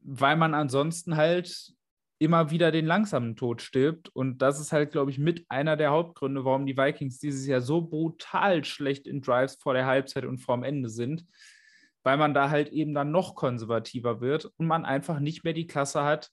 weil 0.03 0.37
man 0.37 0.55
ansonsten 0.55 1.17
halt 1.17 1.75
immer 2.19 2.51
wieder 2.51 2.73
den 2.73 2.87
langsamen 2.87 3.37
Tod 3.37 3.63
stirbt. 3.63 4.09
Und 4.09 4.43
das 4.43 4.61
ist 4.61 4.73
halt, 4.73 4.91
glaube 4.91 5.11
ich, 5.11 5.19
mit 5.19 5.47
einer 5.49 5.77
der 5.77 5.91
Hauptgründe, 5.91 6.45
warum 6.45 6.67
die 6.67 6.77
Vikings 6.77 7.19
dieses 7.19 7.47
Jahr 7.47 7.61
so 7.61 7.81
brutal 7.83 8.65
schlecht 8.65 9.07
in 9.07 9.21
Drives 9.21 9.57
vor 9.57 9.75
der 9.75 9.87
Halbzeit 9.87 10.25
und 10.25 10.39
vorm 10.39 10.65
Ende 10.65 10.89
sind, 10.89 11.25
weil 12.03 12.17
man 12.17 12.35
da 12.35 12.51
halt 12.51 12.71
eben 12.71 12.93
dann 12.93 13.13
noch 13.13 13.35
konservativer 13.35 14.21
wird 14.21 14.47
und 14.57 14.67
man 14.67 14.85
einfach 14.85 15.21
nicht 15.21 15.45
mehr 15.45 15.53
die 15.53 15.67
Klasse 15.67 16.03
hat, 16.03 16.31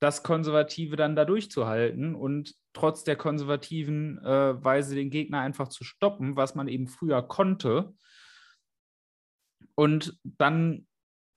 das 0.00 0.22
Konservative 0.22 0.96
dann 0.96 1.16
da 1.16 1.24
durchzuhalten 1.24 2.14
und 2.14 2.54
trotz 2.72 3.04
der 3.04 3.16
konservativen 3.16 4.18
äh, 4.18 4.64
Weise 4.64 4.94
den 4.94 5.10
Gegner 5.10 5.40
einfach 5.40 5.68
zu 5.68 5.84
stoppen, 5.84 6.36
was 6.36 6.54
man 6.54 6.68
eben 6.68 6.86
früher 6.86 7.22
konnte. 7.22 7.94
Und 9.74 10.18
dann 10.22 10.86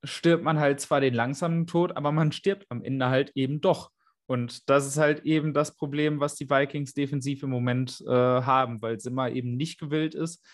stirbt 0.03 0.43
man 0.43 0.59
halt 0.59 0.80
zwar 0.80 1.01
den 1.01 1.14
langsamen 1.14 1.68
Tod, 1.68 1.95
aber 1.95 2.12
man 2.12 2.32
stirbt 2.32 2.66
am 2.70 2.84
Ende 2.84 3.09
halt 3.09 3.32
eben 3.36 3.62
doch. 3.62 3.91
Und 4.28 4.70
das 4.70 4.88
ist 4.88 4.97
halt 4.97 5.26
eben 5.26 5.53
das 5.53 5.76
Problem, 5.76 6.20
was 6.20 6.36
die 6.36 6.49
Vikings 6.49 6.93
defensiv 6.93 7.43
im 7.43 7.49
Moment 7.49 8.01
äh, 8.07 8.12
haben, 8.12 8.82
weil 8.82 8.99
Simmer 8.99 9.30
eben 9.32 9.57
nicht 9.57 9.80
gewillt 9.80 10.16
ist, 10.16 10.45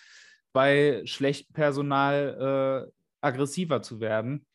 bei 0.53 1.01
schlechtem 1.05 1.53
Personal 1.53 2.87
äh, 2.89 2.91
aggressiver 3.21 3.81
zu 3.81 3.99
werden. 3.99 4.47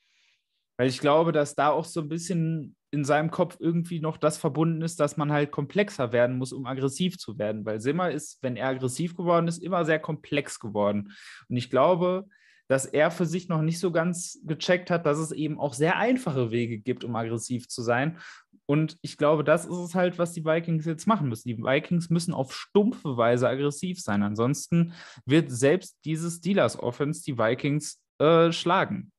Weil 0.76 0.88
ich 0.88 0.98
glaube, 0.98 1.32
dass 1.32 1.54
da 1.54 1.68
auch 1.68 1.84
so 1.84 2.00
ein 2.00 2.08
bisschen 2.08 2.74
in 2.92 3.04
seinem 3.04 3.30
Kopf 3.30 3.56
irgendwie 3.58 4.00
noch 4.00 4.18
das 4.18 4.36
verbunden 4.36 4.82
ist, 4.82 5.00
dass 5.00 5.16
man 5.16 5.32
halt 5.32 5.50
komplexer 5.50 6.12
werden 6.12 6.36
muss, 6.36 6.52
um 6.52 6.66
aggressiv 6.66 7.18
zu 7.18 7.38
werden. 7.38 7.64
Weil 7.64 7.80
Simmer 7.80 8.10
ist, 8.10 8.38
wenn 8.42 8.54
er 8.54 8.68
aggressiv 8.68 9.16
geworden 9.16 9.48
ist, 9.48 9.62
immer 9.62 9.84
sehr 9.84 9.98
komplex 9.98 10.60
geworden. 10.60 11.12
Und 11.48 11.56
ich 11.56 11.70
glaube, 11.70 12.26
dass 12.68 12.84
er 12.84 13.10
für 13.10 13.26
sich 13.26 13.48
noch 13.48 13.62
nicht 13.62 13.80
so 13.80 13.90
ganz 13.92 14.38
gecheckt 14.44 14.90
hat, 14.90 15.06
dass 15.06 15.18
es 15.18 15.32
eben 15.32 15.58
auch 15.58 15.74
sehr 15.74 15.96
einfache 15.96 16.50
Wege 16.50 16.78
gibt, 16.78 17.02
um 17.02 17.16
aggressiv 17.16 17.68
zu 17.68 17.82
sein. 17.82 18.18
Und 18.66 18.98
ich 19.02 19.16
glaube, 19.16 19.42
das 19.42 19.64
ist 19.64 19.76
es 19.76 19.94
halt, 19.94 20.18
was 20.18 20.32
die 20.32 20.44
Vikings 20.44 20.84
jetzt 20.84 21.06
machen 21.06 21.28
müssen. 21.28 21.48
Die 21.48 21.58
Vikings 21.58 22.10
müssen 22.10 22.32
auf 22.32 22.54
stumpfe 22.54 23.16
Weise 23.16 23.48
aggressiv 23.48 24.00
sein. 24.00 24.22
Ansonsten 24.22 24.92
wird 25.26 25.50
selbst 25.50 25.98
dieses 26.04 26.36
Steelers 26.36 26.78
Offense 26.78 27.22
die 27.24 27.38
Vikings 27.38 28.00
äh, 28.18 28.52
schlagen. 28.52 29.12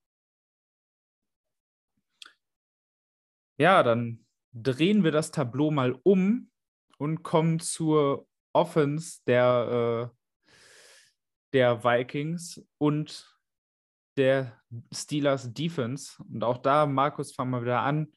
Ja, 3.58 3.84
dann 3.84 4.26
drehen 4.54 5.04
wir 5.04 5.12
das 5.12 5.32
Tableau 5.32 5.72
mal 5.72 6.00
um 6.04 6.50
und 6.98 7.24
kommen 7.24 7.60
zur 7.60 8.28
Offense 8.54 9.20
der, 9.28 10.12
äh, 10.12 10.50
der 11.54 11.84
Vikings 11.84 12.64
und 12.78 13.30
der 14.18 14.60
Steelers 14.94 15.52
Defense. 15.54 16.24
Und 16.32 16.44
auch 16.44 16.60
da, 16.60 16.86
Markus, 16.86 17.34
fangen 17.34 17.52
wir 17.52 17.62
wieder 17.62 17.82
an. 17.82 18.14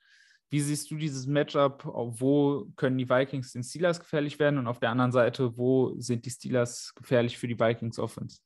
Wie 0.50 0.60
siehst 0.60 0.90
du 0.90 0.96
dieses 0.96 1.26
Matchup? 1.26 1.84
Wo 1.84 2.66
können 2.76 2.98
die 2.98 3.08
Vikings 3.08 3.52
den 3.52 3.64
Steelers 3.64 3.98
gefährlich 3.98 4.38
werden? 4.38 4.58
Und 4.58 4.68
auf 4.68 4.78
der 4.78 4.90
anderen 4.90 5.12
Seite, 5.12 5.56
wo 5.56 5.98
sind 5.98 6.24
die 6.24 6.30
Steelers 6.30 6.92
gefährlich 6.94 7.36
für 7.36 7.48
die 7.48 7.58
Vikings 7.58 7.98
Offense? 7.98 8.38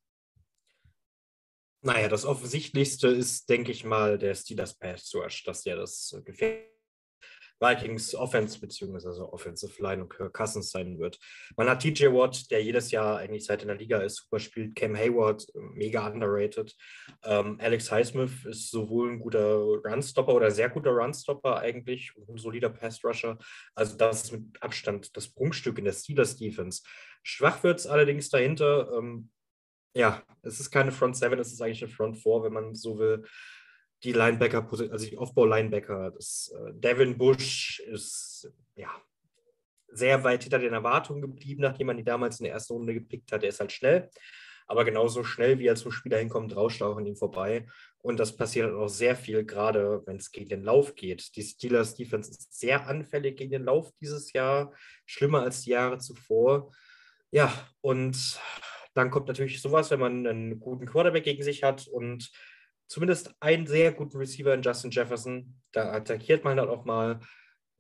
Naja, 1.83 2.09
das 2.09 2.25
Offensichtlichste 2.25 3.09
ist, 3.09 3.49
denke 3.49 3.73
ich 3.73 3.85
mal, 3.85 4.19
der 4.19 4.35
Steelers 4.35 4.75
Pass 4.75 5.15
Rush, 5.15 5.45
dass 5.45 5.63
der 5.63 5.77
das 5.77 6.15
gefährlich 6.25 6.70
Vikings 7.61 8.15
Offense 8.15 8.59
beziehungsweise 8.59 9.33
Offensive 9.33 9.83
Line 9.83 10.03
und 10.03 10.09
Kirk 10.09 10.33
Cousins 10.33 10.71
sein 10.71 10.99
wird. 10.99 11.19
Man 11.57 11.69
hat 11.69 11.83
TJ 11.83 12.07
Watt, 12.07 12.51
der 12.51 12.63
jedes 12.63 12.91
Jahr 12.91 13.19
eigentlich 13.19 13.45
seit 13.45 13.63
in 13.63 13.69
der 13.69 13.77
Liga 13.77 13.99
ist, 13.99 14.17
super 14.17 14.39
spielt. 14.39 14.75
Cam 14.75 14.97
Hayward, 14.97 15.47
mega 15.55 16.07
underrated. 16.07 16.75
Ähm, 17.25 17.59
Alex 17.61 17.93
Highsmith 17.93 18.45
ist 18.47 18.71
sowohl 18.71 19.11
ein 19.13 19.21
guter 19.21 19.57
Runstopper 19.57 20.35
oder 20.35 20.51
sehr 20.51 20.71
guter 20.71 20.91
Runstopper 20.91 21.59
eigentlich 21.59 22.17
und 22.17 22.29
ein 22.31 22.39
solider 22.39 22.71
Pass-Rusher. 22.71 23.39
Also 23.75 23.97
das 23.97 24.25
ist 24.25 24.33
mit 24.33 24.63
Abstand 24.63 25.17
das 25.17 25.29
Prunkstück 25.29 25.79
in 25.79 25.85
der 25.85 25.93
Steelers 25.93 26.37
Defense. 26.37 26.83
Schwach 27.23 27.63
wird 27.63 27.79
es 27.79 27.87
allerdings 27.87 28.31
dahinter. 28.31 28.91
Ähm, 28.97 29.31
ja, 29.95 30.23
es 30.43 30.61
ist 30.61 30.71
keine 30.71 30.93
Front 30.93 31.17
7, 31.17 31.39
es 31.39 31.53
ist 31.53 31.61
eigentlich 31.61 31.83
eine 31.83 31.93
Front 31.93 32.17
4, 32.17 32.45
wenn 32.45 32.53
man 32.53 32.75
so 32.75 32.99
will 32.99 33.25
die 34.03 34.13
Linebacker, 34.13 34.67
also 34.71 35.07
die 35.07 35.19
Aufbau-Linebacker. 35.19 36.15
Äh, 36.15 36.73
Devin 36.75 37.19
Bush 37.19 37.81
ist 37.81 38.51
ja 38.77 38.91
sehr 39.93 40.23
weit 40.25 40.43
hinter 40.43 40.59
den 40.59 40.73
Erwartungen 40.73 41.21
geblieben, 41.21 41.63
nachdem 41.63 41.89
man 41.89 41.97
die 41.97 42.05
damals 42.05 42.41
in 42.41 42.45
der 42.45 42.55
ersten 42.55 42.75
Runde 42.75 42.95
gepickt 42.95 43.33
hat. 43.33 43.43
Er 43.43 43.49
ist 43.49 43.61
halt 43.61 43.73
schnell, 43.73 44.09
aber 44.67 44.85
genauso 44.85 45.25
schnell, 45.25 45.59
wie 45.59 45.67
er 45.67 45.75
zum 45.75 45.91
Spieler 45.91 46.19
hinkommt, 46.19 46.55
rauscht 46.55 46.81
auch 46.83 46.97
an 46.97 47.07
ihm 47.07 47.17
vorbei. 47.17 47.67
Und 47.99 48.21
das 48.21 48.37
passiert 48.37 48.67
halt 48.67 48.77
auch 48.77 48.89
sehr 48.89 49.17
viel, 49.17 49.45
gerade 49.45 50.03
wenn 50.07 50.17
es 50.17 50.31
gegen 50.31 50.49
den 50.49 50.63
Lauf 50.63 50.95
geht. 50.95 51.35
Die 51.37 51.43
Steelers 51.43 51.97
Defense 51.97 52.31
ist 52.31 52.59
sehr 52.59 52.87
anfällig 52.87 53.37
gegen 53.37 53.51
den 53.51 53.65
Lauf 53.65 53.91
dieses 54.01 54.33
Jahr, 54.33 54.73
schlimmer 55.07 55.43
als 55.43 55.63
die 55.63 55.71
Jahre 55.71 55.99
zuvor. 55.99 56.73
Ja, 57.33 57.53
und 57.81 58.41
dann 58.95 59.11
kommt 59.11 59.29
natürlich 59.29 59.61
sowas, 59.61 59.91
wenn 59.91 60.01
man 60.01 60.27
einen 60.27 60.61
guten 60.61 60.87
Quarterback 60.87 61.25
gegen 61.25 61.43
sich 61.43 61.63
hat 61.63 61.87
und 61.87 62.31
zumindest 62.91 63.33
einen 63.39 63.69
sehr 63.69 63.93
guten 63.93 64.19
Receiver 64.19 64.53
in 64.53 64.63
Justin 64.63 64.91
Jefferson. 64.91 65.55
Da 65.71 65.93
attackiert 65.93 66.43
man 66.43 66.57
dann 66.57 66.69
auch 66.69 66.85
mal. 66.85 67.21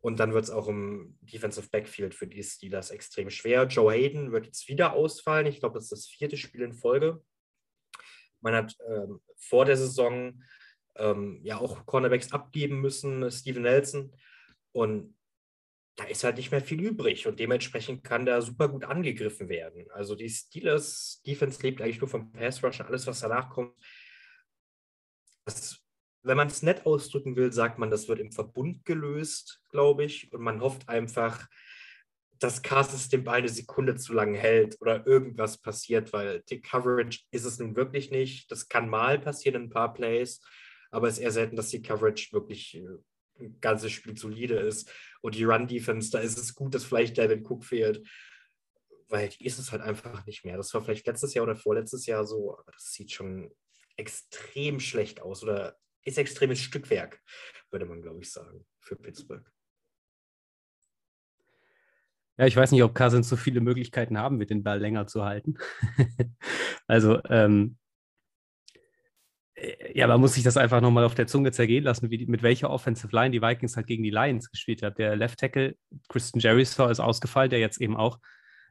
Und 0.00 0.20
dann 0.20 0.32
wird 0.32 0.44
es 0.44 0.50
auch 0.50 0.68
im 0.68 1.18
Defensive 1.20 1.68
Backfield 1.68 2.14
für 2.14 2.28
die 2.28 2.42
Steelers 2.44 2.92
extrem 2.92 3.28
schwer. 3.28 3.64
Joe 3.64 3.92
Hayden 3.92 4.30
wird 4.30 4.46
jetzt 4.46 4.68
wieder 4.68 4.92
ausfallen. 4.92 5.46
Ich 5.46 5.58
glaube, 5.58 5.74
das 5.74 5.84
ist 5.84 5.92
das 5.92 6.06
vierte 6.06 6.36
Spiel 6.36 6.62
in 6.62 6.72
Folge. 6.72 7.22
Man 8.40 8.54
hat 8.54 8.76
ähm, 8.88 9.20
vor 9.36 9.64
der 9.64 9.76
Saison 9.76 10.44
ähm, 10.94 11.40
ja 11.42 11.58
auch 11.58 11.84
Cornerbacks 11.86 12.32
abgeben 12.32 12.80
müssen, 12.80 13.28
Steven 13.32 13.62
Nelson. 13.62 14.14
Und 14.70 15.16
da 15.96 16.04
ist 16.04 16.22
halt 16.22 16.36
nicht 16.36 16.52
mehr 16.52 16.62
viel 16.62 16.80
übrig 16.80 17.26
und 17.26 17.40
dementsprechend 17.40 18.04
kann 18.04 18.24
da 18.24 18.40
super 18.40 18.68
gut 18.68 18.84
angegriffen 18.84 19.48
werden. 19.48 19.90
Also 19.90 20.14
die 20.14 20.30
Steelers 20.30 21.20
Defense 21.26 21.60
lebt 21.62 21.82
eigentlich 21.82 22.00
nur 22.00 22.08
vom 22.08 22.30
Pass 22.30 22.62
Rush 22.62 22.80
alles, 22.80 23.08
was 23.08 23.20
danach 23.20 23.50
kommt, 23.50 23.74
das, 25.54 25.78
wenn 26.22 26.36
man 26.36 26.48
es 26.48 26.62
nett 26.62 26.86
ausdrücken 26.86 27.36
will, 27.36 27.52
sagt 27.52 27.78
man, 27.78 27.90
das 27.90 28.08
wird 28.08 28.20
im 28.20 28.32
Verbund 28.32 28.84
gelöst, 28.84 29.62
glaube 29.70 30.04
ich. 30.04 30.32
Und 30.32 30.42
man 30.42 30.60
hofft 30.60 30.88
einfach, 30.88 31.48
dass 32.40 32.62
Ball 33.24 33.38
eine 33.38 33.48
Sekunde 33.48 33.96
zu 33.96 34.14
lang 34.14 34.34
hält 34.34 34.80
oder 34.80 35.06
irgendwas 35.06 35.58
passiert, 35.58 36.12
weil 36.12 36.42
die 36.48 36.62
Coverage 36.62 37.20
ist 37.30 37.44
es 37.44 37.58
nun 37.58 37.76
wirklich 37.76 38.10
nicht. 38.10 38.50
Das 38.50 38.68
kann 38.68 38.88
mal 38.88 39.18
passieren 39.18 39.56
in 39.56 39.68
ein 39.68 39.70
paar 39.70 39.92
Plays, 39.92 40.40
aber 40.90 41.08
es 41.08 41.14
ist 41.14 41.20
eher 41.20 41.32
selten, 41.32 41.56
dass 41.56 41.68
die 41.68 41.82
Coverage 41.82 42.32
wirklich 42.32 42.76
äh, 42.76 42.86
ein 43.38 43.60
ganzes 43.60 43.92
Spiel 43.92 44.16
solide 44.16 44.56
ist. 44.56 44.90
Und 45.20 45.34
die 45.34 45.44
Run-Defense, 45.44 46.10
da 46.10 46.18
ist 46.18 46.38
es 46.38 46.54
gut, 46.54 46.74
dass 46.74 46.84
vielleicht 46.84 47.18
David 47.18 47.48
Cook 47.48 47.64
fehlt, 47.64 48.06
weil 49.08 49.28
die 49.28 49.44
ist 49.44 49.58
es 49.58 49.70
halt 49.70 49.82
einfach 49.82 50.24
nicht 50.24 50.44
mehr. 50.44 50.56
Das 50.56 50.72
war 50.72 50.82
vielleicht 50.82 51.06
letztes 51.06 51.34
Jahr 51.34 51.44
oder 51.44 51.56
vorletztes 51.56 52.06
Jahr 52.06 52.24
so, 52.24 52.58
aber 52.58 52.72
das 52.72 52.92
sieht 52.92 53.12
schon 53.12 53.52
extrem 54.00 54.80
schlecht 54.80 55.20
aus 55.22 55.42
oder 55.42 55.76
ist 56.04 56.18
extremes 56.18 56.58
Stückwerk, 56.58 57.20
würde 57.70 57.86
man, 57.86 58.02
glaube 58.02 58.20
ich, 58.20 58.32
sagen, 58.32 58.66
für 58.80 58.96
Pittsburgh. 58.96 59.44
Ja, 62.38 62.46
ich 62.46 62.56
weiß 62.56 62.72
nicht, 62.72 62.82
ob 62.82 62.94
Cousins 62.94 63.28
so 63.28 63.36
viele 63.36 63.60
Möglichkeiten 63.60 64.16
haben 64.16 64.40
wird, 64.40 64.48
den 64.48 64.62
Ball 64.62 64.80
länger 64.80 65.06
zu 65.06 65.24
halten. 65.24 65.58
also, 66.86 67.20
ähm, 67.28 67.76
äh, 69.54 69.98
ja, 69.98 70.06
man 70.06 70.20
muss 70.20 70.32
sich 70.34 70.42
das 70.42 70.56
einfach 70.56 70.80
nochmal 70.80 71.04
auf 71.04 71.14
der 71.14 71.26
Zunge 71.26 71.52
zergehen 71.52 71.84
lassen, 71.84 72.10
wie, 72.10 72.24
mit 72.24 72.42
welcher 72.42 72.70
Offensive 72.70 73.14
Line 73.14 73.30
die 73.30 73.42
Vikings 73.42 73.76
halt 73.76 73.86
gegen 73.86 74.02
die 74.02 74.10
Lions 74.10 74.50
gespielt 74.50 74.82
hat. 74.82 74.98
Der 74.98 75.16
Left 75.16 75.38
Tackle, 75.38 75.76
Christian 76.08 76.40
Jericho, 76.40 76.88
ist 76.88 77.00
ausgefallen, 77.00 77.50
der 77.50 77.58
jetzt 77.58 77.80
eben 77.80 77.96
auch 77.96 78.18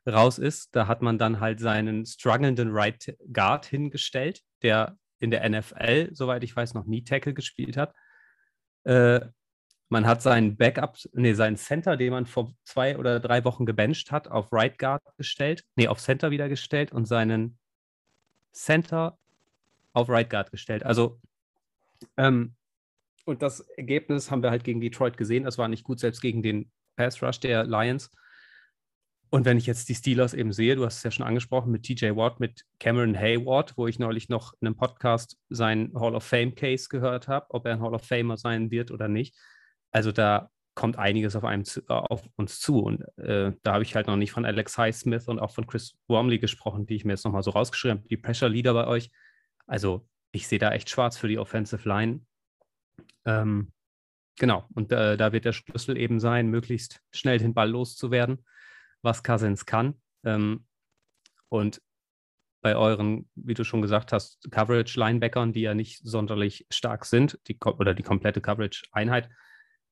raus 0.08 0.40
ist. 0.40 0.76
Da 0.76 0.88
hat 0.88 1.04
man 1.04 1.20
dann 1.20 1.40
halt 1.40 1.60
seinen 1.60 2.08
strugglenden 2.08 2.72
Right 2.72 3.16
Guard 3.32 3.68
hingestellt, 3.68 4.42
der 4.64 4.98
in 5.20 5.32
der 5.32 5.48
NFL, 5.48 6.10
soweit 6.14 6.44
ich 6.44 6.56
weiß, 6.56 6.74
noch 6.74 6.86
nie 6.86 7.04
Tackle 7.04 7.34
gespielt 7.34 7.78
hat. 7.78 7.94
Äh, 8.84 9.22
man 9.90 10.06
hat 10.06 10.22
seinen 10.22 10.56
Backup, 10.56 10.98
nee, 11.14 11.34
seinen 11.34 11.58
Center, 11.58 11.98
den 11.98 12.12
man 12.12 12.26
vor 12.28 12.54
zwei 12.64 12.98
oder 12.98 13.20
drei 13.20 13.44
Wochen 13.44 13.66
gebencht 13.66 14.12
hat, 14.12 14.28
auf 14.28 14.54
Right 14.54 14.78
Guard 14.78 15.02
gestellt, 15.18 15.66
nee, 15.76 15.88
auf 15.88 16.00
Center 16.00 16.30
wieder 16.32 16.48
gestellt 16.48 16.92
und 16.92 17.06
seinen 17.06 17.58
Center 18.54 19.18
auf 19.94 20.08
Right 20.10 20.30
Guard 20.30 20.52
gestellt. 20.52 20.86
Also, 20.86 21.20
ähm, 22.18 22.56
und 23.26 23.42
das 23.42 23.62
Ergebnis 23.78 24.32
haben 24.32 24.44
wir 24.44 24.52
halt 24.52 24.64
gegen 24.64 24.80
Detroit 24.80 25.18
gesehen. 25.18 25.44
Das 25.44 25.58
war 25.58 25.68
nicht 25.68 25.84
gut, 25.84 26.00
selbst 26.00 26.22
gegen 26.22 26.42
den 26.44 26.72
Pass 26.96 27.22
Rush 27.22 27.40
der 27.40 27.64
Lions. 27.64 28.12
Und 29.32 29.46
wenn 29.46 29.58
ich 29.58 29.68
jetzt 29.68 29.90
die 29.90 29.96
Steelers 29.96 30.34
eben 30.34 30.52
sehe, 30.52 30.76
du 30.76 30.86
hast 30.86 30.98
es 30.98 31.04
ja 31.04 31.12
schon 31.12 31.26
angesprochen 31.26 31.72
mit 31.72 31.84
TJ 31.84 32.16
Watt, 32.16 32.40
mit 32.40 32.66
Cameron 32.80 33.16
Hayward, 33.16 33.78
wo 33.78 33.86
ich 33.86 34.00
neulich 34.00 34.28
noch 34.28 34.54
in 34.60 34.68
einem 34.68 34.76
Podcast 34.76 35.38
seinen 35.50 35.94
Hall 36.00 36.16
of 36.16 36.24
Fame 36.24 36.56
Case 36.56 36.90
gehört 36.90 37.28
habe, 37.28 37.46
ob 37.50 37.66
er 37.66 37.74
ein 37.74 37.82
Hall 37.82 37.94
of 37.94 38.04
Famer 38.04 38.38
sein 38.38 38.72
wird 38.72 38.90
oder 38.90 39.08
nicht. 39.08 39.36
Also 39.92 40.12
da 40.12 40.50
kommt 40.74 40.98
einiges 40.98 41.36
auf, 41.36 41.44
einem 41.44 41.64
zu, 41.64 41.88
auf 41.88 42.28
uns 42.38 42.60
zu. 42.60 42.80
Und 42.80 43.02
äh, 43.18 43.52
da 43.62 43.74
habe 43.74 43.84
ich 43.84 43.96
halt 43.96 44.08
noch 44.08 44.16
nicht 44.16 44.32
von 44.32 44.46
Alex 44.46 44.78
Highsmith 44.78 45.28
und 45.28 45.38
auch 45.38 45.52
von 45.52 45.68
Chris 45.68 45.96
Wormley 46.08 46.40
gesprochen, 46.40 46.88
die 46.88 46.96
ich 46.96 47.06
mir 47.06 47.14
jetzt 47.14 47.26
nochmal 47.26 47.44
so 47.44 47.52
rausgeschrieben 47.52 48.00
habe, 48.00 48.08
die 48.08 48.18
Pressure 48.18 48.50
Leader 48.50 48.74
bei 48.74 48.88
euch. 48.88 49.12
Also 49.68 50.08
ich 50.32 50.48
sehe 50.48 50.60
da 50.60 50.72
echt 50.72 50.90
schwarz 50.90 51.18
für 51.18 51.28
die 51.28 51.38
Offensive 51.38 51.88
Line. 51.88 52.22
Ähm, 53.26 53.74
genau, 54.40 54.66
und 54.74 54.92
äh, 54.92 55.18
da 55.18 55.34
wird 55.34 55.46
der 55.46 55.54
Schlüssel 55.54 55.98
eben 55.98 56.20
sein, 56.20 56.48
möglichst 56.48 57.02
schnell 57.12 57.38
den 57.38 57.54
Ball 57.54 57.70
loszuwerden 57.70 58.44
was 59.02 59.24
Cousins 59.24 59.66
kann. 59.66 59.96
Ähm, 60.24 60.66
und 61.50 61.82
bei 62.62 62.76
euren, 62.76 63.30
wie 63.36 63.54
du 63.54 63.64
schon 63.64 63.82
gesagt 63.82 64.12
hast, 64.12 64.52
Coverage-Linebackern, 64.52 65.54
die 65.54 65.62
ja 65.62 65.74
nicht 65.74 66.02
sonderlich 66.04 66.66
stark 66.70 67.06
sind, 67.06 67.40
die, 67.48 67.58
oder 67.64 67.94
die 67.94 68.04
komplette 68.04 68.42
Coverage-Einheit, 68.42 69.30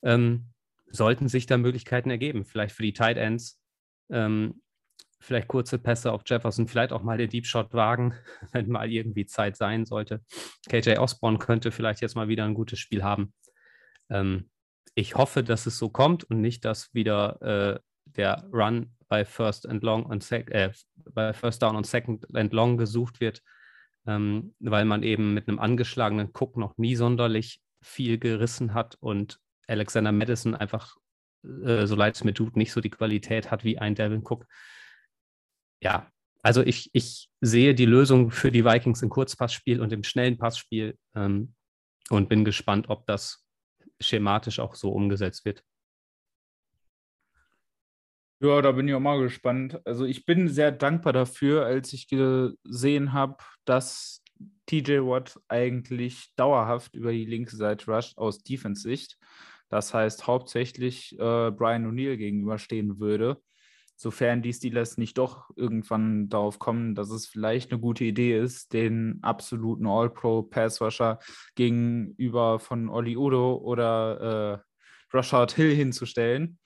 ähm, 0.04 0.50
sollten 0.90 1.28
sich 1.28 1.46
da 1.46 1.58
Möglichkeiten 1.58 2.10
ergeben. 2.10 2.46
Vielleicht 2.46 2.76
für 2.76 2.84
die 2.84 2.94
Tight 2.94 3.18
Ends, 3.18 3.60
ähm, 4.10 4.62
vielleicht 5.20 5.48
kurze 5.48 5.80
Pässe 5.80 6.12
auf 6.12 6.24
Jefferson, 6.26 6.68
vielleicht 6.68 6.92
auch 6.92 7.04
mal 7.04 7.18
den 7.18 7.30
Deep 7.30 7.46
Shot 7.46 7.74
wagen, 7.74 8.14
wenn 8.52 8.70
mal 8.70 8.92
irgendwie 8.92 9.26
Zeit 9.26 9.56
sein 9.56 9.86
sollte. 9.86 10.22
KJ 10.70 10.98
Osborne 10.98 11.38
könnte 11.38 11.72
vielleicht 11.72 12.02
jetzt 12.02 12.16
mal 12.16 12.28
wieder 12.28 12.46
ein 12.46 12.54
gutes 12.54 12.80
Spiel 12.80 13.04
haben. 13.04 13.34
Ähm, 14.10 14.50
ich 14.94 15.16
hoffe, 15.16 15.44
dass 15.44 15.68
es 15.68 15.78
so 15.78 15.90
kommt 15.90 16.24
und 16.24 16.42
nicht, 16.42 16.66
dass 16.66 16.94
wieder 16.94 17.42
äh, 17.42 17.80
der 18.16 18.44
Run 18.52 18.92
bei 19.08 19.26
First 19.26 19.68
and 19.68 19.84
Long 19.84 20.06
und 20.06 20.24
Sec 20.24 20.50
äh, 20.52 20.72
bei 21.14 21.34
First 21.34 21.62
Down 21.62 21.76
und 21.76 21.86
Second 21.86 22.36
and 22.36 22.54
Long 22.54 22.78
gesucht 22.78 23.20
wird, 23.20 23.42
ähm, 24.06 24.54
weil 24.60 24.86
man 24.86 25.04
eben 25.04 25.34
mit 25.34 25.48
einem 25.48 25.60
angeschlagenen 25.60 26.32
Cook 26.34 26.58
noch 26.58 26.78
nie 26.78 26.96
sonderlich 26.96 27.62
viel 27.82 28.18
gerissen 28.18 28.74
hat 28.74 28.96
und 29.00 29.40
Alexander 29.68 30.12
Madison 30.12 30.56
einfach, 30.56 30.98
äh, 31.44 31.86
so 31.86 31.96
leid 31.96 32.16
es 32.16 32.24
mir 32.24 32.34
tut, 32.34 32.56
nicht 32.56 32.72
so 32.72 32.82
die 32.82 32.90
Qualität 32.90 33.52
hat 33.52 33.64
wie 33.64 33.78
ein 33.78 33.96
Devin 33.96 34.24
Cook. 34.24 34.46
Ja, 35.82 36.12
also 36.44 36.64
ich, 36.64 36.90
ich 36.94 37.30
sehe 37.42 37.76
die 37.76 37.86
Lösung 37.86 38.32
für 38.32 38.52
die 38.52 38.66
Vikings 38.66 39.02
im 39.02 39.10
Kurzpassspiel 39.10 39.82
und 39.82 39.92
im 39.94 40.04
schnellen 40.04 40.38
Passspiel 40.38 40.98
ähm, 41.16 41.54
und 42.10 42.30
bin 42.30 42.46
gespannt, 42.46 42.90
ob 42.90 43.06
das 43.06 43.46
schematisch 44.00 44.60
auch 44.60 44.76
so 44.76 44.92
umgesetzt 44.92 45.46
wird. 45.46 45.64
Ja, 48.40 48.62
da 48.62 48.72
bin 48.72 48.88
ich 48.88 48.94
auch 48.94 49.00
mal 49.00 49.20
gespannt. 49.20 49.80
Also 49.86 50.06
ich 50.06 50.26
bin 50.26 50.48
sehr 50.48 50.72
dankbar 50.72 51.12
dafür, 51.14 51.66
als 51.66 51.92
ich 51.94 52.08
gesehen 52.08 53.14
habe, 53.14 53.38
dass 53.66 54.24
TJ 54.68 55.00
Watt 55.02 55.40
eigentlich 55.48 56.34
dauerhaft 56.36 56.94
über 56.94 57.12
die 57.12 57.26
linke 57.26 57.56
Seite 57.56 57.92
rusht 57.92 58.18
aus 58.18 58.44
Defense-Sicht. 58.44 59.18
Das 59.70 59.94
heißt 59.94 60.28
hauptsächlich 60.28 61.14
äh, 61.14 61.52
Brian 61.52 61.88
O'Neill 61.88 62.16
gegenüberstehen 62.18 63.00
würde, 63.00 63.42
sofern 63.96 64.44
die 64.44 64.54
Steelers 64.54 64.98
nicht 64.98 65.18
doch 65.18 65.50
irgendwann 65.56 66.30
darauf 66.30 66.60
kommen, 66.60 66.94
dass 66.94 67.10
es 67.10 67.26
vielleicht 67.28 67.72
eine 67.72 67.82
gute 67.82 68.04
Idee 68.04 68.38
ist, 68.40 68.72
den 68.74 69.18
absoluten 69.24 69.88
All-Pro-Pass-Rusher 69.88 71.20
gegenüber 71.56 72.60
von 72.60 72.88
Oli 72.90 73.18
Udo 73.18 73.56
oder 73.58 74.62
äh, 75.12 75.16
Rashad 75.18 75.54
Hill 75.54 75.76
hinzustellen. 75.76 76.60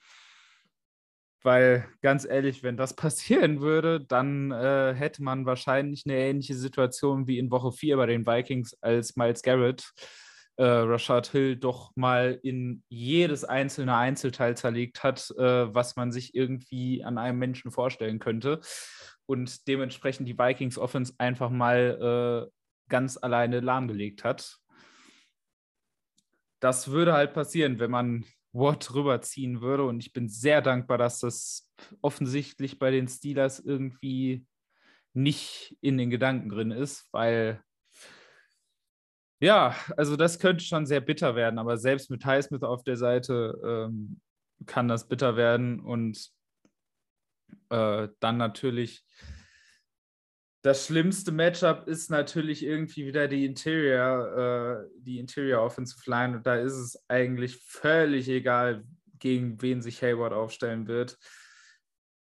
Weil 1.42 1.88
ganz 2.02 2.24
ehrlich, 2.24 2.62
wenn 2.62 2.76
das 2.76 2.94
passieren 2.96 3.60
würde, 3.60 4.00
dann 4.00 4.50
äh, 4.52 4.94
hätte 4.94 5.22
man 5.22 5.46
wahrscheinlich 5.46 6.04
eine 6.06 6.16
ähnliche 6.16 6.54
Situation 6.54 7.26
wie 7.26 7.38
in 7.38 7.50
Woche 7.50 7.72
4 7.72 7.96
bei 7.96 8.06
den 8.06 8.26
Vikings, 8.26 8.76
als 8.80 9.16
Miles 9.16 9.42
Garrett 9.42 9.92
äh, 10.56 10.64
Rashad 10.64 11.28
Hill 11.28 11.56
doch 11.56 11.92
mal 11.96 12.38
in 12.42 12.82
jedes 12.88 13.44
einzelne 13.44 13.96
Einzelteil 13.96 14.56
zerlegt 14.56 15.02
hat, 15.02 15.30
äh, 15.38 15.74
was 15.74 15.96
man 15.96 16.12
sich 16.12 16.34
irgendwie 16.34 17.02
an 17.04 17.18
einem 17.18 17.38
Menschen 17.38 17.70
vorstellen 17.70 18.18
könnte. 18.18 18.60
Und 19.26 19.66
dementsprechend 19.66 20.28
die 20.28 20.38
Vikings 20.38 20.78
Offense 20.78 21.14
einfach 21.18 21.50
mal 21.50 22.48
äh, 22.48 22.50
ganz 22.88 23.16
alleine 23.16 23.60
lahmgelegt 23.60 24.24
hat. 24.24 24.58
Das 26.60 26.90
würde 26.90 27.12
halt 27.12 27.32
passieren, 27.32 27.78
wenn 27.78 27.90
man 27.90 28.24
Watt 28.52 28.94
rüberziehen 28.94 29.60
würde. 29.60 29.84
Und 29.84 30.00
ich 30.00 30.12
bin 30.12 30.28
sehr 30.28 30.62
dankbar, 30.62 30.98
dass 30.98 31.20
das 31.20 31.70
offensichtlich 32.00 32.78
bei 32.78 32.90
den 32.90 33.08
Steelers 33.08 33.60
irgendwie 33.60 34.46
nicht 35.14 35.76
in 35.80 35.98
den 35.98 36.10
Gedanken 36.10 36.48
drin 36.48 36.70
ist, 36.70 37.08
weil 37.12 37.62
ja, 39.40 39.74
also 39.96 40.16
das 40.16 40.38
könnte 40.38 40.64
schon 40.64 40.86
sehr 40.86 41.00
bitter 41.00 41.34
werden, 41.34 41.58
aber 41.58 41.76
selbst 41.76 42.10
mit 42.10 42.24
Highsmith 42.24 42.62
auf 42.62 42.84
der 42.84 42.96
Seite 42.96 43.58
ähm, 43.64 44.20
kann 44.66 44.86
das 44.86 45.08
bitter 45.08 45.36
werden 45.36 45.80
und 45.80 46.30
äh, 47.70 48.08
dann 48.20 48.36
natürlich 48.36 49.04
das 50.62 50.86
schlimmste 50.86 51.32
Matchup 51.32 51.88
ist 51.88 52.08
natürlich 52.08 52.64
irgendwie 52.64 53.04
wieder 53.04 53.26
die 53.26 53.44
Interior, 53.44 54.86
äh, 54.86 54.90
die 55.00 55.18
Interior 55.18 55.62
Offensive 55.62 56.08
Line 56.08 56.36
und 56.36 56.46
da 56.46 56.54
ist 56.54 56.74
es 56.74 57.02
eigentlich 57.08 57.56
völlig 57.66 58.28
egal, 58.28 58.84
gegen 59.18 59.60
wen 59.60 59.82
sich 59.82 60.02
Hayward 60.02 60.32
aufstellen 60.32 60.86
wird. 60.86 61.18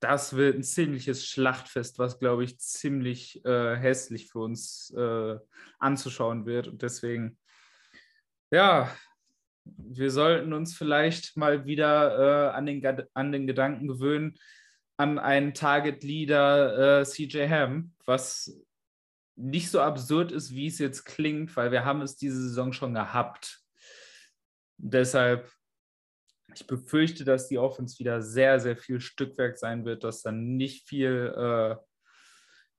Das 0.02 0.36
wird 0.36 0.56
ein 0.56 0.64
ziemliches 0.64 1.26
Schlachtfest, 1.26 2.00
was, 2.00 2.20
glaube 2.20 2.44
ich, 2.44 2.60
ziemlich 2.60 3.44
äh, 3.46 3.76
hässlich 3.76 4.30
für 4.30 4.40
uns 4.40 4.94
äh, 4.96 5.38
anzuschauen 5.80 6.46
wird. 6.46 6.68
Und 6.68 6.82
deswegen, 6.82 7.38
ja, 8.52 8.94
wir 9.64 10.12
sollten 10.12 10.54
uns 10.54 10.76
vielleicht 10.76 11.36
mal 11.36 11.66
wieder 11.66 12.52
äh, 12.52 12.56
an, 12.56 12.66
den, 12.66 12.86
an 13.14 13.32
den 13.32 13.48
Gedanken 13.48 13.88
gewöhnen, 13.88 14.38
an 14.98 15.20
einen 15.20 15.54
Target 15.54 16.04
Leader 16.04 17.00
äh, 17.00 17.06
CJ 17.06 17.48
Ham, 17.50 17.94
was 18.06 18.60
nicht 19.36 19.70
so 19.70 19.80
absurd 19.80 20.32
ist, 20.32 20.54
wie 20.54 20.68
es 20.68 20.80
jetzt 20.80 21.06
klingt, 21.06 21.56
weil 21.56 21.72
wir 21.72 21.86
haben 21.86 22.02
es 22.02 22.18
diese 22.18 22.42
Saison 22.42 22.74
schon 22.74 22.96
gehabt. 22.96 23.62
Deshalb, 24.78 25.52
ich 26.54 26.66
befürchte, 26.66 27.24
dass 27.24 27.48
die 27.48 27.60
Offense 27.60 28.00
wieder 28.00 28.24
sehr, 28.24 28.60
sehr 28.60 28.76
viel 28.76 29.00
Stückwerk 29.00 29.60
sein 29.60 29.86
wird, 29.86 30.04
dass 30.04 30.24
dann 30.24 30.58
nicht 30.58 30.88
viel, 30.88 31.34
äh, 31.38 31.76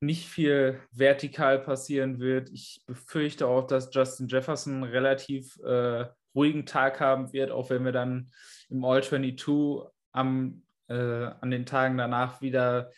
nicht 0.01 0.29
viel 0.29 0.81
vertikal 0.91 1.61
passieren 1.61 2.19
wird. 2.19 2.51
Ich 2.51 2.83
befürchte 2.87 3.47
auch, 3.47 3.66
dass 3.66 3.91
Justin 3.93 4.27
Jefferson 4.27 4.83
relativ 4.83 5.57
äh, 5.61 6.07
ruhigen 6.35 6.66
Tag 6.66 6.99
haben 6.99 7.33
wird, 7.33 7.53
auch 7.53 7.71
wenn 7.71 7.85
wir 7.85 7.93
dann 7.93 8.31
im 8.69 8.85
All-22 8.85 9.89
am 10.12 10.62
an 10.95 11.51
den 11.51 11.66
Tagen 11.66 11.99
danach 11.99 12.41
wieder 12.41 12.91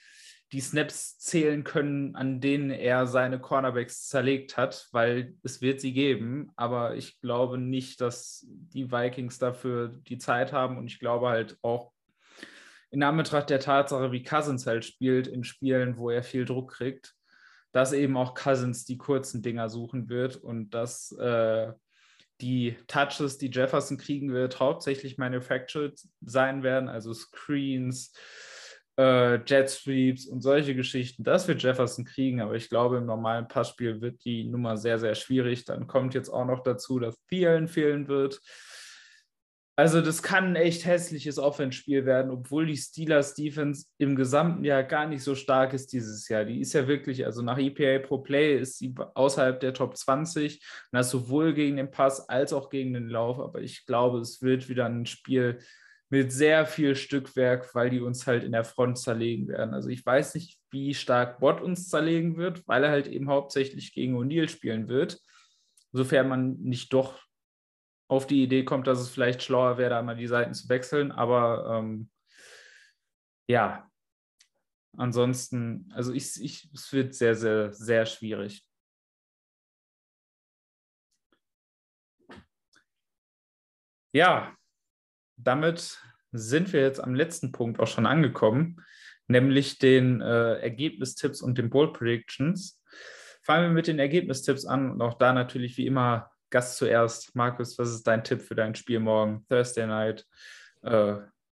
die 0.53 0.61
Snaps 0.61 1.18
zählen 1.18 1.62
können, 1.62 2.16
an 2.16 2.41
denen 2.41 2.70
er 2.70 3.07
seine 3.07 3.38
Cornerbacks 3.38 4.09
zerlegt 4.09 4.57
hat, 4.57 4.88
weil 4.91 5.34
es 5.45 5.61
wird 5.61 5.80
sie 5.80 5.93
geben, 5.93 6.51
aber 6.57 6.97
ich 6.97 7.20
glaube 7.20 7.57
nicht, 7.57 8.01
dass 8.01 8.45
die 8.49 8.91
Vikings 8.91 9.38
dafür 9.38 9.88
die 9.88 10.18
Zeit 10.18 10.53
haben. 10.53 10.76
Und 10.76 10.88
ich 10.88 10.99
glaube 10.99 11.28
halt 11.28 11.57
auch 11.62 11.93
in 12.91 13.05
Anbetracht 13.05 13.49
der 13.49 13.61
Tatsache, 13.61 14.11
wie 14.11 14.24
Cousins 14.24 14.66
halt 14.66 14.84
spielt 14.84 15.28
in 15.28 15.45
Spielen, 15.45 15.97
wo 15.97 16.11
er 16.11 16.24
viel 16.24 16.45
Druck 16.45 16.72
kriegt, 16.72 17.14
dass 17.70 17.93
eben 17.93 18.16
auch 18.16 18.34
Cousins 18.34 18.84
die 18.84 18.99
kurzen 18.99 19.43
Dinger 19.43 19.68
suchen 19.68 20.09
wird 20.09 20.36
und 20.36 20.70
dass 20.70 21.12
äh, 21.12 21.72
die 22.41 22.76
Touches, 22.86 23.38
die 23.38 23.51
Jefferson 23.51 23.99
kriegen 23.99 24.32
wird, 24.32 24.61
hauptsächlich 24.61 25.18
manufactured 25.18 26.01
sein 26.20 26.62
werden, 26.62 26.88
also 26.88 27.12
Screens, 27.12 28.12
äh, 28.99 29.36
Jet 29.45 29.68
Sweeps 29.70 30.26
und 30.26 30.43
solche 30.43 30.74
Geschichten. 30.74 31.24
Das 31.24 31.49
wird 31.49 31.62
Jefferson 31.62 32.05
kriegen, 32.05 32.41
aber 32.41 32.55
ich 32.55 32.68
glaube, 32.68 32.99
im 32.99 33.07
normalen 33.07 33.49
Passspiel 33.49 34.01
wird 34.01 34.24
die 34.24 34.45
Nummer 34.45 34.76
sehr, 34.76 34.99
sehr 34.99 35.14
schwierig. 35.14 35.64
Dann 35.64 35.86
kommt 35.86 36.14
jetzt 36.14 36.28
auch 36.28 36.45
noch 36.45 36.62
dazu, 36.62 36.99
dass 36.99 37.22
Thielen 37.28 37.68
fehlen 37.68 38.09
wird. 38.09 38.41
Also 39.81 40.03
das 40.03 40.22
kann 40.22 40.49
ein 40.49 40.57
echt 40.57 40.85
hässliches 40.85 41.39
Offenspiel 41.39 42.05
werden, 42.05 42.31
obwohl 42.31 42.66
die 42.66 42.76
Steelers 42.76 43.33
Defense 43.33 43.87
im 43.97 44.14
gesamten 44.14 44.62
Jahr 44.62 44.83
gar 44.83 45.07
nicht 45.07 45.22
so 45.22 45.35
stark 45.35 45.72
ist 45.72 45.95
dieses 45.95 46.28
Jahr. 46.28 46.45
Die 46.45 46.61
ist 46.61 46.74
ja 46.74 46.87
wirklich, 46.87 47.24
also 47.24 47.41
nach 47.41 47.57
EPA 47.57 48.07
pro 48.07 48.18
Play 48.18 48.59
ist 48.59 48.76
sie 48.76 48.95
außerhalb 49.14 49.59
der 49.59 49.72
Top 49.72 49.97
20 49.97 50.57
und 50.57 50.61
das 50.93 51.09
sowohl 51.09 51.55
gegen 51.55 51.78
den 51.78 51.91
Pass 51.91 52.28
als 52.28 52.53
auch 52.53 52.68
gegen 52.68 52.93
den 52.93 53.09
Lauf. 53.09 53.41
Aber 53.41 53.62
ich 53.62 53.87
glaube, 53.87 54.18
es 54.18 54.43
wird 54.43 54.68
wieder 54.68 54.85
ein 54.85 55.07
Spiel 55.07 55.61
mit 56.11 56.31
sehr 56.31 56.66
viel 56.66 56.95
Stückwerk, 56.95 57.74
weil 57.74 57.89
die 57.89 58.01
uns 58.01 58.26
halt 58.26 58.45
in 58.45 58.53
der 58.53 58.64
Front 58.64 58.99
zerlegen 58.99 59.49
werden. 59.49 59.72
Also 59.72 59.89
ich 59.89 60.05
weiß 60.05 60.35
nicht, 60.35 60.59
wie 60.70 60.93
stark 60.93 61.41
Bot 61.41 61.62
uns 61.62 61.89
zerlegen 61.89 62.37
wird, 62.37 62.68
weil 62.68 62.85
er 62.85 62.91
halt 62.91 63.07
eben 63.07 63.31
hauptsächlich 63.31 63.95
gegen 63.95 64.14
O'Neill 64.18 64.51
spielen 64.51 64.89
wird. 64.89 65.22
Sofern 65.91 66.28
man 66.28 66.59
nicht 66.59 66.93
doch 66.93 67.30
auf 68.11 68.27
die 68.27 68.43
Idee 68.43 68.65
kommt, 68.65 68.89
dass 68.89 68.99
es 68.99 69.09
vielleicht 69.09 69.41
schlauer 69.41 69.79
wäre, 69.79 69.91
da 69.91 70.03
mal 70.03 70.17
die 70.17 70.27
Seiten 70.27 70.53
zu 70.53 70.69
wechseln. 70.69 71.13
Aber 71.13 71.79
ähm, 71.79 72.11
ja, 73.49 73.89
ansonsten, 74.97 75.89
also 75.95 76.13
ich, 76.13 76.43
ich, 76.43 76.69
es 76.75 76.93
wird 76.93 77.15
sehr, 77.15 77.37
sehr, 77.37 77.73
sehr 77.73 78.07
schwierig. 78.07 78.67
Ja, 84.13 84.57
damit 85.37 86.01
sind 86.33 86.73
wir 86.73 86.81
jetzt 86.81 86.99
am 86.99 87.15
letzten 87.15 87.53
Punkt 87.53 87.79
auch 87.79 87.87
schon 87.87 88.07
angekommen, 88.07 88.85
nämlich 89.29 89.79
den 89.79 90.21
äh, 90.21 90.55
Ergebnistipps 90.55 91.43
und 91.43 91.59
den 91.59 91.71
Bold 91.71 91.93
Predictions. 91.93 92.83
Fangen 93.43 93.69
wir 93.69 93.73
mit 93.73 93.87
den 93.87 94.01
Ergebnistipps 94.01 94.67
an 94.67 94.91
und 94.91 95.01
auch 95.01 95.15
da 95.15 95.33
natürlich 95.33 95.77
wie 95.77 95.87
immer 95.87 96.30
Gast 96.51 96.76
zuerst. 96.76 97.34
Markus, 97.34 97.78
was 97.78 97.90
ist 97.90 98.07
dein 98.07 98.24
Tipp 98.24 98.42
für 98.42 98.55
dein 98.55 98.74
Spiel 98.74 99.01
morgen? 99.01 99.46
Thursday 99.48 99.86
Night, 99.86 100.26
äh, 100.82 101.16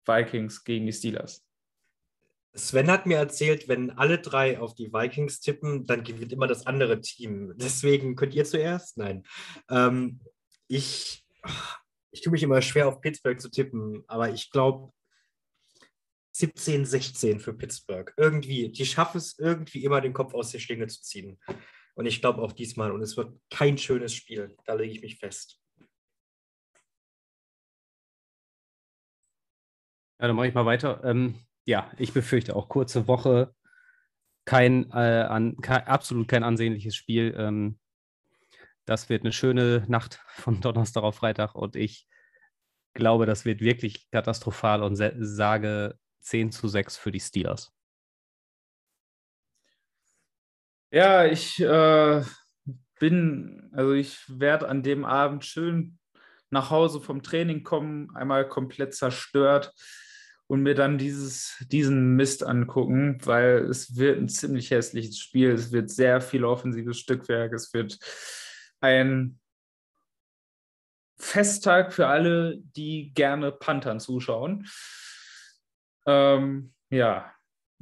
Vikings 0.07 0.65
gegen 0.65 0.87
die 0.87 0.93
Steelers. 0.93 1.45
Sven 2.53 2.91
hat 2.91 3.07
mir 3.07 3.19
erzählt, 3.19 3.69
wenn 3.69 3.93
alle 3.93 4.19
drei 4.19 4.59
auf 4.59 4.75
die 4.75 4.93
Vikings 4.93 5.41
tippen, 5.41 5.87
dann 5.87 6.03
gewinnt 6.03 6.33
immer 6.33 6.49
das 6.49 6.67
andere 6.67 7.01
Team. 7.01 7.55
Deswegen 7.57 8.17
könnt 8.17 8.35
ihr 8.35 8.45
zuerst? 8.45 8.99
Nein. 8.99 9.25
Ähm, 9.69 10.21
ich, 10.67 11.25
ich 12.11 12.23
tue 12.23 12.33
mich 12.33 12.43
immer 12.43 12.61
schwer 12.61 12.89
auf 12.89 13.01
Pittsburgh 13.01 13.41
zu 13.41 13.51
tippen, 13.51 14.03
aber 14.09 14.31
ich 14.31 14.51
glaube 14.51 14.93
17, 16.33 16.85
16 16.85 17.41
für 17.41 17.55
Pittsburgh. 17.55 18.13
Irgendwie, 18.17 18.71
die 18.71 18.87
schaffen 18.87 19.19
es 19.19 19.39
irgendwie 19.39 19.85
immer 19.85 20.01
den 20.01 20.13
Kopf 20.13 20.35
aus 20.35 20.51
der 20.51 20.59
Schlinge 20.59 20.87
zu 20.87 21.03
ziehen. 21.03 21.39
Und 21.95 22.07
ich 22.07 22.21
glaube 22.21 22.43
auch 22.43 22.53
diesmal. 22.53 22.93
Und 22.93 23.03
es 23.03 23.17
wird 23.17 23.39
kein 23.51 23.79
schönes 23.79 24.15
Spiel. 24.15 24.57
Da 24.65 24.75
lege 24.75 24.93
ich 24.93 25.03
mich 25.03 25.19
fest. 25.19 25.61
Ja, 30.21 30.27
dann 30.27 30.37
mache 30.37 30.49
ich 30.49 30.55
mal 30.55 30.67
weiter. 30.67 31.03
Ähm, 31.05 31.35
ja, 31.65 31.91
ich 31.99 32.13
befürchte 32.13 32.55
auch 32.57 32.69
kurze 32.69 33.07
Woche. 33.07 33.55
Kein, 34.45 34.91
äh, 34.91 35.27
an, 35.29 35.57
kein 35.59 35.87
absolut 35.87 36.29
kein 36.29 36.45
ansehnliches 36.45 36.95
Spiel. 36.95 37.35
Ähm, 37.37 37.79
das 38.85 39.09
wird 39.09 39.23
eine 39.23 39.33
schöne 39.33 39.85
Nacht 39.89 40.21
von 40.29 40.61
Donnerstag 40.61 41.03
auf 41.05 41.17
Freitag 41.17 41.55
und 41.55 41.77
ich 41.77 42.09
glaube, 42.95 43.25
das 43.25 43.45
wird 43.45 43.61
wirklich 43.61 44.11
katastrophal 44.11 44.83
und 44.83 44.97
sage 44.97 45.97
10 46.21 46.51
zu 46.51 46.69
6 46.69 46.97
für 46.97 47.13
die 47.13 47.21
Steelers. 47.21 47.73
Ja, 50.93 51.25
ich 51.25 51.61
äh, 51.61 52.23
bin, 52.99 53.71
also 53.73 53.93
ich 53.93 54.19
werde 54.29 54.69
an 54.69 54.83
dem 54.83 55.05
Abend 55.05 55.45
schön 55.45 55.99
nach 56.51 56.71
Hause 56.71 57.01
vom 57.01 57.23
Training 57.23 57.63
kommen, 57.63 58.15
einmal 58.17 58.49
komplett 58.49 58.95
zerstört 58.95 59.73
und 60.49 60.63
mir 60.63 60.75
dann 60.75 60.99
dieses, 60.99 61.65
diesen 61.71 62.17
Mist 62.17 62.43
angucken, 62.43 63.19
weil 63.25 63.67
es 63.67 63.97
wird 63.97 64.19
ein 64.19 64.29
ziemlich 64.29 64.73
hässliches 64.73 65.19
Spiel. 65.19 65.53
Es 65.53 65.71
wird 65.71 65.91
sehr 65.91 66.21
viel 66.21 66.45
offensives 66.45 66.99
Stückwerk. 66.99 67.53
Es 67.53 67.73
wird 67.73 67.97
ein 68.81 69.39
Festtag 71.19 71.93
für 71.93 72.09
alle, 72.09 72.59
die 72.75 73.13
gerne 73.15 73.53
Panthern 73.53 74.01
zuschauen. 74.01 74.67
Ähm, 76.05 76.75
ja, 76.89 77.33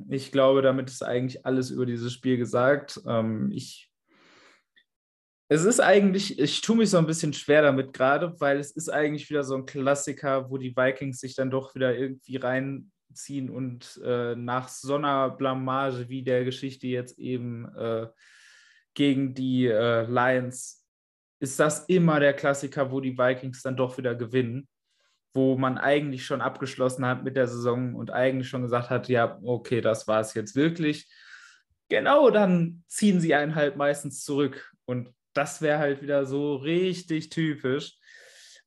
ich 0.09 0.32
glaube, 0.32 0.62
damit 0.62 0.88
ist 0.88 1.03
eigentlich 1.03 1.44
alles 1.44 1.70
über 1.70 1.86
dieses 1.86 2.12
Spiel 2.12 2.36
gesagt. 2.36 3.01
Ähm, 3.07 3.51
ich, 3.53 3.90
es 5.49 5.64
ist 5.64 5.80
eigentlich, 5.80 6.38
ich 6.38 6.61
tue 6.61 6.76
mich 6.76 6.90
so 6.90 6.99
ein 6.99 7.07
bisschen 7.07 7.32
schwer 7.32 7.62
damit 7.62 7.92
gerade, 7.92 8.38
weil 8.40 8.59
es 8.59 8.70
ist 8.70 8.88
eigentlich 8.88 9.28
wieder 9.30 9.44
so 9.44 9.57
ein 9.57 9.66
Klassiker, 9.66 10.51
wo 10.51 10.59
die 10.59 10.76
Vikings 10.76 11.20
sich 11.20 11.34
dann 11.34 11.51
doch 11.51 11.74
wieder 11.74 11.96
irgendwie 11.96 12.36
reinziehen 12.36 13.51
und 13.51 14.01
äh, 14.05 14.36
nach 14.36 14.68
so 14.68 14.96
einer 14.96 15.30
Blamage 15.30 16.09
wie 16.09 16.22
der 16.22 16.44
Geschichte 16.44 16.86
jetzt 16.86 17.18
eben 17.18 17.66
äh, 17.74 18.07
gegen 18.94 19.34
die 19.34 19.66
äh, 19.66 20.03
Lions 20.03 20.84
ist 21.40 21.59
das 21.61 21.84
immer 21.86 22.18
der 22.18 22.34
Klassiker, 22.34 22.90
wo 22.90 23.01
die 23.01 23.16
Vikings 23.16 23.62
dann 23.62 23.76
doch 23.76 23.96
wieder 23.96 24.14
gewinnen 24.14 24.68
wo 25.35 25.57
man 25.57 25.79
eigentlich 25.79 26.24
schon 26.24 26.41
abgeschlossen 26.41 27.07
hat 27.07 27.24
mit 27.24 27.37
der 27.37 27.47
Saison 27.47 27.95
und 27.95 28.11
eigentlich 28.11 28.49
schon 28.49 28.62
gesagt 28.62 28.91
hat, 28.91 29.09
ja, 29.09 29.39
okay, 29.43 29.81
das 29.81 30.09
war 30.09 30.20
es 30.20 30.35
jetzt 30.35 30.57
wirklich. 30.57 31.09
Genau, 31.89 32.31
dann 32.31 32.85
ziehen 32.87 33.20
sie 33.20 33.35
einen 33.35 33.55
halt 33.55 33.76
meistens 33.76 34.24
zurück. 34.24 34.72
Und 34.85 35.11
das 35.35 35.62
wäre 35.62 35.79
halt 35.79 36.03
wieder 36.03 36.26
so 36.26 36.57
richtig 36.57 37.31
typisch. 37.31 37.97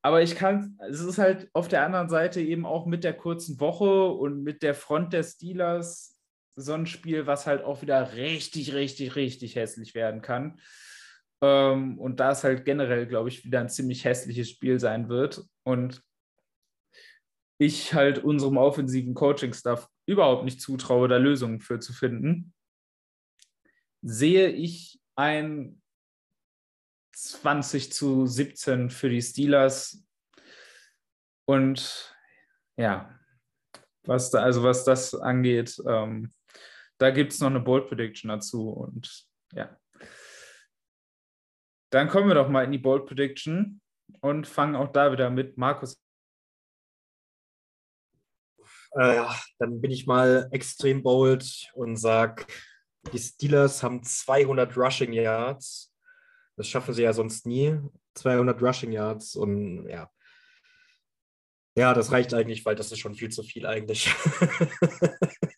Aber 0.02 0.22
ich 0.24 0.36
kann, 0.36 0.78
es 0.90 1.02
ist 1.02 1.20
halt 1.20 1.50
auf 1.54 1.68
der 1.68 1.86
anderen 1.86 2.10
Seite 2.10 2.42
eben 2.42 2.66
auch 2.66 2.86
mit 2.86 3.04
der 3.04 3.14
kurzen 3.14 3.60
Woche 3.60 4.06
und 4.06 4.42
mit 4.44 4.64
der 4.64 4.74
Front 4.74 5.14
der 5.14 5.24
Steelers 5.24 6.18
so 6.56 6.74
ein 6.74 6.88
Spiel, 6.88 7.28
was 7.28 7.46
halt 7.46 7.64
auch 7.64 7.82
wieder 7.82 8.14
richtig, 8.14 8.74
richtig, 8.74 9.16
richtig 9.16 9.56
hässlich 9.56 9.94
werden 9.94 10.22
kann. 10.22 10.60
Ähm, 11.42 12.00
und 12.00 12.20
da 12.20 12.32
es 12.32 12.44
halt 12.44 12.66
generell, 12.66 13.06
glaube 13.08 13.30
ich, 13.30 13.46
wieder 13.46 13.60
ein 13.60 13.70
ziemlich 13.70 14.06
hässliches 14.06 14.50
Spiel 14.50 14.80
sein 14.80 15.08
wird. 15.10 15.44
Und 15.64 16.02
ich 17.62 17.94
halt 17.94 18.24
unserem 18.24 18.58
offensiven 18.58 19.14
Coaching-Staff 19.14 19.88
überhaupt 20.08 20.46
nicht 20.46 20.60
zutraue, 20.60 21.08
da 21.08 21.18
Lösungen 21.18 21.60
für 21.60 21.80
zu 21.80 21.94
finden, 21.94 22.56
sehe 24.02 24.50
ich 24.50 25.00
ein 25.16 25.80
20 27.14 27.94
zu 27.94 28.26
17 28.26 28.90
für 28.90 29.10
die 29.10 29.22
Steelers. 29.22 30.04
Und 31.46 32.16
ja, 32.78 33.16
was 34.06 34.32
da, 34.32 34.42
also 34.42 34.64
was 34.64 34.84
das 34.84 35.14
angeht, 35.14 35.80
ähm, 35.88 36.34
da 36.98 37.12
gibt 37.12 37.32
es 37.32 37.42
noch 37.42 37.52
eine 37.52 37.60
Bold 37.60 37.88
Prediction 37.88 38.30
dazu. 38.30 38.72
Und 38.72 39.28
ja. 39.54 39.78
Dann 41.92 42.08
kommen 42.08 42.28
wir 42.28 42.36
doch 42.36 42.50
mal 42.50 42.64
in 42.64 42.72
die 42.72 42.80
Bold 42.80 43.06
Prediction 43.06 43.82
und 44.22 44.48
fangen 44.48 44.76
auch 44.76 44.92
da 44.92 45.12
wieder 45.12 45.30
mit 45.30 45.58
Markus 45.58 46.02
äh, 48.94 49.24
dann 49.60 49.82
bin 49.82 49.92
ich 49.92 50.08
mal 50.08 50.48
extrem 50.52 51.04
bold 51.04 51.72
und 51.74 51.98
sage, 51.98 52.46
die 53.14 53.20
Steelers 53.20 53.84
haben 53.84 54.04
200 54.04 54.76
Rushing 54.78 55.14
Yards. 55.14 55.94
Das 56.58 56.68
schaffen 56.68 56.94
sie 56.94 57.04
ja 57.04 57.14
sonst 57.14 57.46
nie. 57.46 57.78
200 58.16 58.62
Rushing 58.62 58.92
Yards 58.92 59.36
und 59.36 59.88
ja. 59.88 60.10
Ja, 61.76 61.94
das 61.94 62.12
reicht 62.12 62.34
eigentlich, 62.34 62.66
weil 62.66 62.76
das 62.76 62.92
ist 62.92 63.00
schon 63.00 63.16
viel 63.16 63.30
zu 63.30 63.44
viel 63.44 63.66
eigentlich. 63.66 64.14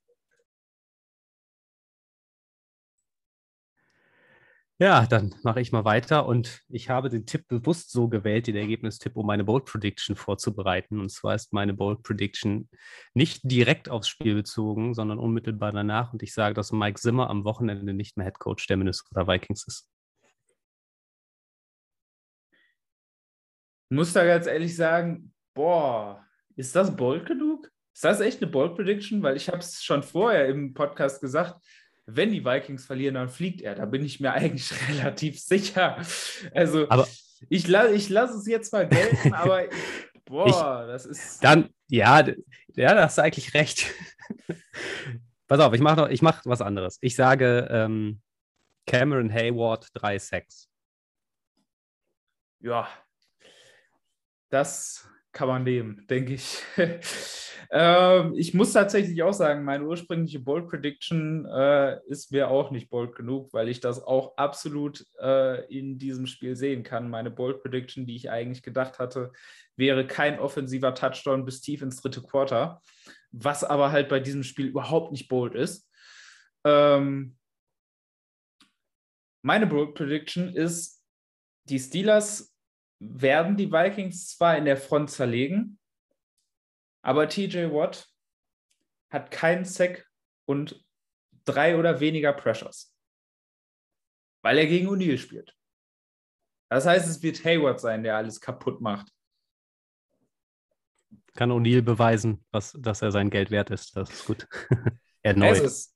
Ja, 4.79 5.05
dann 5.05 5.35
mache 5.43 5.61
ich 5.61 5.71
mal 5.71 5.85
weiter 5.85 6.25
und 6.25 6.61
ich 6.67 6.89
habe 6.89 7.09
den 7.09 7.27
Tipp 7.27 7.47
bewusst 7.47 7.91
so 7.91 8.07
gewählt, 8.07 8.47
den 8.47 8.55
Ergebnistipp, 8.55 9.15
um 9.15 9.27
meine 9.27 9.43
Bold 9.43 9.65
Prediction 9.65 10.15
vorzubereiten. 10.15 10.99
Und 10.99 11.09
zwar 11.09 11.35
ist 11.35 11.53
meine 11.53 11.75
Bold 11.75 12.01
Prediction 12.01 12.67
nicht 13.13 13.41
direkt 13.43 13.87
aufs 13.87 14.09
Spiel 14.09 14.33
bezogen, 14.33 14.95
sondern 14.95 15.19
unmittelbar 15.19 15.71
danach. 15.71 16.11
Und 16.11 16.23
ich 16.23 16.33
sage, 16.33 16.55
dass 16.55 16.71
Mike 16.71 16.99
Zimmer 16.99 17.29
am 17.29 17.43
Wochenende 17.43 17.93
nicht 17.93 18.17
mehr 18.17 18.25
Head 18.25 18.39
Coach 18.39 18.65
der 18.65 18.77
Minnesota 18.77 19.27
Vikings 19.27 19.67
ist. 19.67 19.87
Ich 23.89 23.95
muss 23.95 24.11
da 24.11 24.25
ganz 24.25 24.47
ehrlich 24.47 24.75
sagen, 24.75 25.33
boah, 25.53 26.25
ist 26.55 26.75
das 26.75 26.95
bold 26.95 27.27
genug? 27.27 27.69
Ist 27.93 28.03
das 28.03 28.21
echt 28.21 28.41
eine 28.41 28.49
Bold 28.49 28.75
Prediction? 28.75 29.21
Weil 29.21 29.37
ich 29.37 29.49
habe 29.49 29.59
es 29.59 29.83
schon 29.83 30.01
vorher 30.01 30.47
im 30.47 30.73
Podcast 30.73 31.21
gesagt, 31.21 31.63
wenn 32.05 32.31
die 32.31 32.43
Vikings 32.43 32.85
verlieren, 32.85 33.15
dann 33.15 33.29
fliegt 33.29 33.61
er. 33.61 33.75
Da 33.75 33.85
bin 33.85 34.03
ich 34.03 34.19
mir 34.19 34.33
eigentlich 34.33 34.71
relativ 34.89 35.39
sicher. 35.39 35.97
Also 36.53 36.89
aber 36.89 37.07
ich, 37.49 37.67
la 37.67 37.89
ich 37.89 38.09
lasse 38.09 38.37
es 38.37 38.47
jetzt 38.47 38.71
mal 38.73 38.87
gelten, 38.87 39.33
aber 39.33 39.65
boah, 40.25 40.47
ich, 40.47 40.55
das 40.55 41.05
ist. 41.05 41.43
Dann, 41.43 41.69
ja, 41.89 42.25
ja, 42.75 42.93
da 42.93 43.03
hast 43.03 43.17
du 43.17 43.23
eigentlich 43.23 43.53
recht. 43.53 43.85
Pass 45.47 45.59
auf, 45.59 45.73
ich 45.73 45.81
mache 45.81 46.09
mach 46.21 46.45
was 46.45 46.61
anderes. 46.61 46.97
Ich 47.01 47.15
sage 47.15 47.67
ähm, 47.69 48.21
Cameron 48.87 49.31
Hayward 49.31 49.87
3 49.93 50.19
Sacks. 50.19 50.69
Ja, 52.59 52.87
das 54.49 55.07
kann 55.33 55.47
man 55.47 55.63
nehmen, 55.63 56.05
denke 56.09 56.35
ich. 56.35 56.59
ähm, 57.71 58.33
ich 58.37 58.53
muss 58.53 58.71
tatsächlich 58.71 59.21
auch 59.23 59.33
sagen, 59.33 59.63
meine 59.63 59.85
ursprüngliche 59.85 60.39
Bold 60.39 60.69
Prediction 60.69 61.45
äh, 61.45 61.99
ist 62.07 62.31
mir 62.31 62.49
auch 62.49 62.71
nicht 62.71 62.89
bold 62.89 63.15
genug, 63.15 63.51
weil 63.51 63.67
ich 63.67 63.79
das 63.79 64.01
auch 64.01 64.37
absolut 64.37 65.05
äh, 65.19 65.65
in 65.75 65.97
diesem 65.97 66.27
Spiel 66.27 66.55
sehen 66.55 66.83
kann. 66.83 67.09
Meine 67.09 67.31
Bold 67.31 67.61
Prediction, 67.61 68.05
die 68.05 68.15
ich 68.15 68.29
eigentlich 68.29 68.63
gedacht 68.63 68.99
hatte, 68.99 69.31
wäre 69.75 70.05
kein 70.05 70.39
offensiver 70.39 70.93
Touchdown 70.93 71.45
bis 71.45 71.61
tief 71.61 71.81
ins 71.81 71.99
dritte 71.99 72.21
Quarter, 72.21 72.81
was 73.31 73.63
aber 73.63 73.91
halt 73.91 74.07
bei 74.07 74.19
diesem 74.19 74.43
Spiel 74.43 74.67
überhaupt 74.67 75.11
nicht 75.11 75.27
bold 75.27 75.55
ist. 75.55 75.89
Ähm, 76.63 77.37
meine 79.41 79.67
Bold 79.67 79.95
Prediction 79.95 80.55
ist, 80.55 81.01
die 81.65 81.79
Steelers 81.79 82.52
werden 83.11 83.57
die 83.57 83.71
Vikings 83.71 84.29
zwar 84.35 84.57
in 84.57 84.65
der 84.65 84.77
Front 84.77 85.11
zerlegen, 85.11 85.79
aber 87.01 87.27
TJ 87.27 87.71
Watt 87.71 88.09
hat 89.09 89.31
keinen 89.31 89.65
Sack 89.65 90.09
und 90.45 90.83
drei 91.45 91.77
oder 91.77 91.99
weniger 91.99 92.33
Pressures, 92.33 92.95
weil 94.41 94.57
er 94.57 94.67
gegen 94.67 94.87
O'Neill 94.87 95.17
spielt. 95.17 95.55
Das 96.69 96.85
heißt, 96.85 97.07
es 97.07 97.21
wird 97.21 97.43
Hayward 97.43 97.79
sein, 97.79 98.03
der 98.03 98.15
alles 98.15 98.39
kaputt 98.39 98.81
macht. 98.81 99.11
Kann 101.35 101.51
O'Neill 101.51 101.81
beweisen, 101.81 102.43
was, 102.51 102.73
dass 102.79 103.01
er 103.01 103.11
sein 103.11 103.29
Geld 103.29 103.51
wert 103.51 103.69
ist. 103.69 103.95
Das 103.95 104.09
ist 104.09 104.25
gut. 104.25 104.47
Erneut. 105.21 105.59
Ist, 105.59 105.92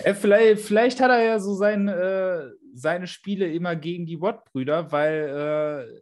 äh, 0.00 0.14
vielleicht, 0.14 0.62
vielleicht, 0.62 1.00
hat 1.00 1.10
er 1.10 1.22
ja 1.22 1.38
so 1.38 1.54
sein, 1.54 1.88
äh, 1.88 2.50
seine 2.74 3.06
Spiele 3.06 3.52
immer 3.52 3.76
gegen 3.76 4.06
die 4.06 4.20
Watt-Brüder, 4.20 4.90
weil 4.92 5.94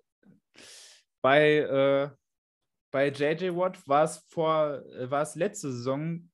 äh, 0.57 0.63
bei, 1.23 1.57
äh, 1.57 2.11
bei 2.91 3.09
JJ 3.09 3.55
Watt 3.57 3.87
war 3.87 4.05
es 4.05 4.19
vor, 4.29 4.83
war 4.99 5.23
es 5.23 5.35
letzte 5.35 5.73
Saison 5.73 6.29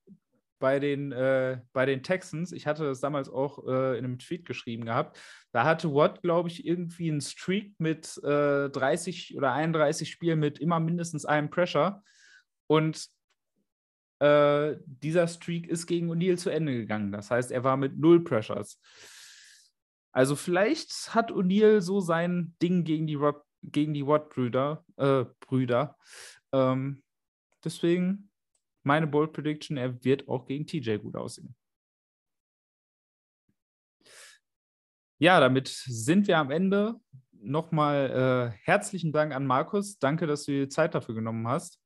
bei 0.65 0.79
den, 0.79 1.13
äh, 1.13 1.61
bei 1.73 1.85
den 1.85 2.03
Texans, 2.03 2.53
ich 2.53 2.67
hatte 2.67 2.85
das 2.85 3.01
damals 3.01 3.29
auch 3.29 3.67
äh, 3.67 3.99
in 3.99 4.05
einem 4.05 4.19
Tweet 4.19 4.47
geschrieben 4.47 4.87
gehabt, 4.87 5.19
da 5.53 5.65
hatte 5.65 5.93
Watt, 5.95 6.23
glaube 6.23 6.49
ich, 6.49 6.67
irgendwie 6.67 7.11
einen 7.11 7.21
Streak 7.21 7.75
mit 7.79 8.17
äh, 8.25 8.71
30 8.71 9.37
oder 9.37 9.53
31 9.53 10.11
Spielen 10.11 10.41
mit 10.41 10.59
immer 10.59 10.81
mindestens 10.81 11.27
einem 11.27 11.51
Pressure. 11.51 12.03
Und 12.67 13.09
äh, 14.21 14.77
dieser 14.87 15.27
Streak 15.29 15.67
ist 15.67 15.87
gegen 15.87 16.11
O'Neill 16.11 16.37
zu 16.37 16.51
Ende 16.51 16.73
gegangen. 16.73 17.13
Das 17.13 17.31
heißt, 17.31 17.51
er 17.51 17.65
war 17.65 17.77
mit 17.77 17.99
null 17.99 18.23
Pressures. 18.23 18.81
Also 20.13 20.37
vielleicht 20.37 21.15
hat 21.15 21.33
O'Neill 21.33 21.81
so 21.81 22.01
sein 22.01 22.55
Ding 22.63 22.85
gegen 22.85 23.07
die, 23.07 23.19
gegen 23.63 23.95
die 23.95 24.07
Watt-Brüder. 24.07 24.85
Äh, 24.97 25.25
Brüder. 25.41 25.97
Ähm, 26.53 27.03
deswegen 27.65 28.31
meine 28.85 29.07
Bold 29.07 29.33
Prediction, 29.33 29.77
er 29.77 30.05
wird 30.05 30.29
auch 30.29 30.47
gegen 30.47 30.67
TJ 30.67 30.99
gut 30.99 31.17
aussehen. 31.17 31.57
Ja, 35.19 35.41
damit 35.41 35.69
sind 35.69 36.29
wir 36.29 36.39
am 36.39 36.51
Ende. 36.51 37.01
Nochmal 37.33 38.53
äh, 38.55 38.59
herzlichen 38.65 39.13
Dank 39.13 39.35
an 39.35 39.47
Markus. 39.47 39.99
Danke, 39.99 40.27
dass 40.27 40.45
du 40.45 40.53
dir 40.53 40.69
Zeit 40.69 40.95
dafür 40.95 41.15
genommen 41.15 41.47
hast. 41.49 41.81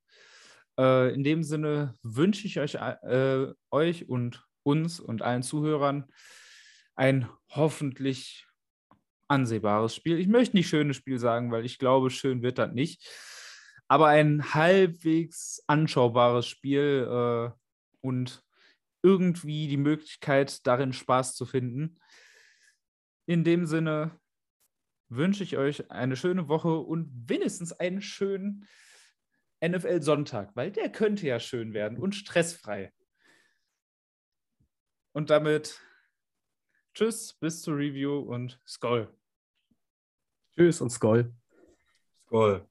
Äh, 0.79 1.12
in 1.14 1.24
dem 1.24 1.43
Sinne 1.43 1.95
wünsche 2.03 2.47
ich 2.47 2.59
euch, 2.61 2.74
äh, 2.74 3.53
euch 3.70 4.09
und 4.09 4.47
uns 4.62 5.01
und 5.01 5.22
allen 5.22 5.43
Zuhörern 5.43 6.07
ein 6.95 7.29
hoffentlich 7.49 8.47
ansehbares 9.29 9.95
Spiel. 9.95 10.18
Ich 10.18 10.29
möchte 10.29 10.57
nicht 10.57 10.68
schönes 10.68 10.97
Spiel 10.97 11.18
sagen, 11.18 11.51
weil 11.51 11.64
ich 11.64 11.79
glaube, 11.79 12.11
schön 12.11 12.43
wird 12.43 12.59
das 12.59 12.72
nicht. 12.72 13.07
Aber 13.89 14.09
ein 14.09 14.55
halbwegs 14.55 15.62
anschaubares 15.66 16.47
Spiel 16.47 17.07
äh, 17.11 17.51
und 18.01 18.43
irgendwie 19.03 19.68
die 19.68 19.76
Möglichkeit, 19.76 20.66
darin 20.66 20.93
Spaß 20.93 21.35
zu 21.35 21.47
finden. 21.47 21.99
In 23.26 23.45
dem 23.45 23.66
Sinne, 23.66 24.18
wünsche 25.09 25.43
ich 25.43 25.57
euch 25.57 25.91
eine 25.91 26.16
schöne 26.16 26.49
Woche 26.49 26.76
und 26.79 27.11
wenigstens 27.29 27.72
einen 27.72 28.03
schönen 28.03 28.66
NFL 29.61 30.02
Sonntag, 30.02 30.54
weil 30.54 30.70
der 30.70 30.90
könnte 30.90 31.26
ja 31.26 31.40
schön 31.40 31.74
werden 31.74 31.98
und 31.98 32.14
stressfrei. 32.14 32.92
Und 35.12 35.30
damit 35.30 35.80
tschüss, 36.94 37.34
bis 37.34 37.62
zur 37.62 37.76
Review 37.76 38.18
und 38.18 38.61
Skoll. 38.66 39.12
Tschüss 40.54 40.80
und 40.80 40.90
Skoll. 40.90 41.32
Skoll. 42.26 42.68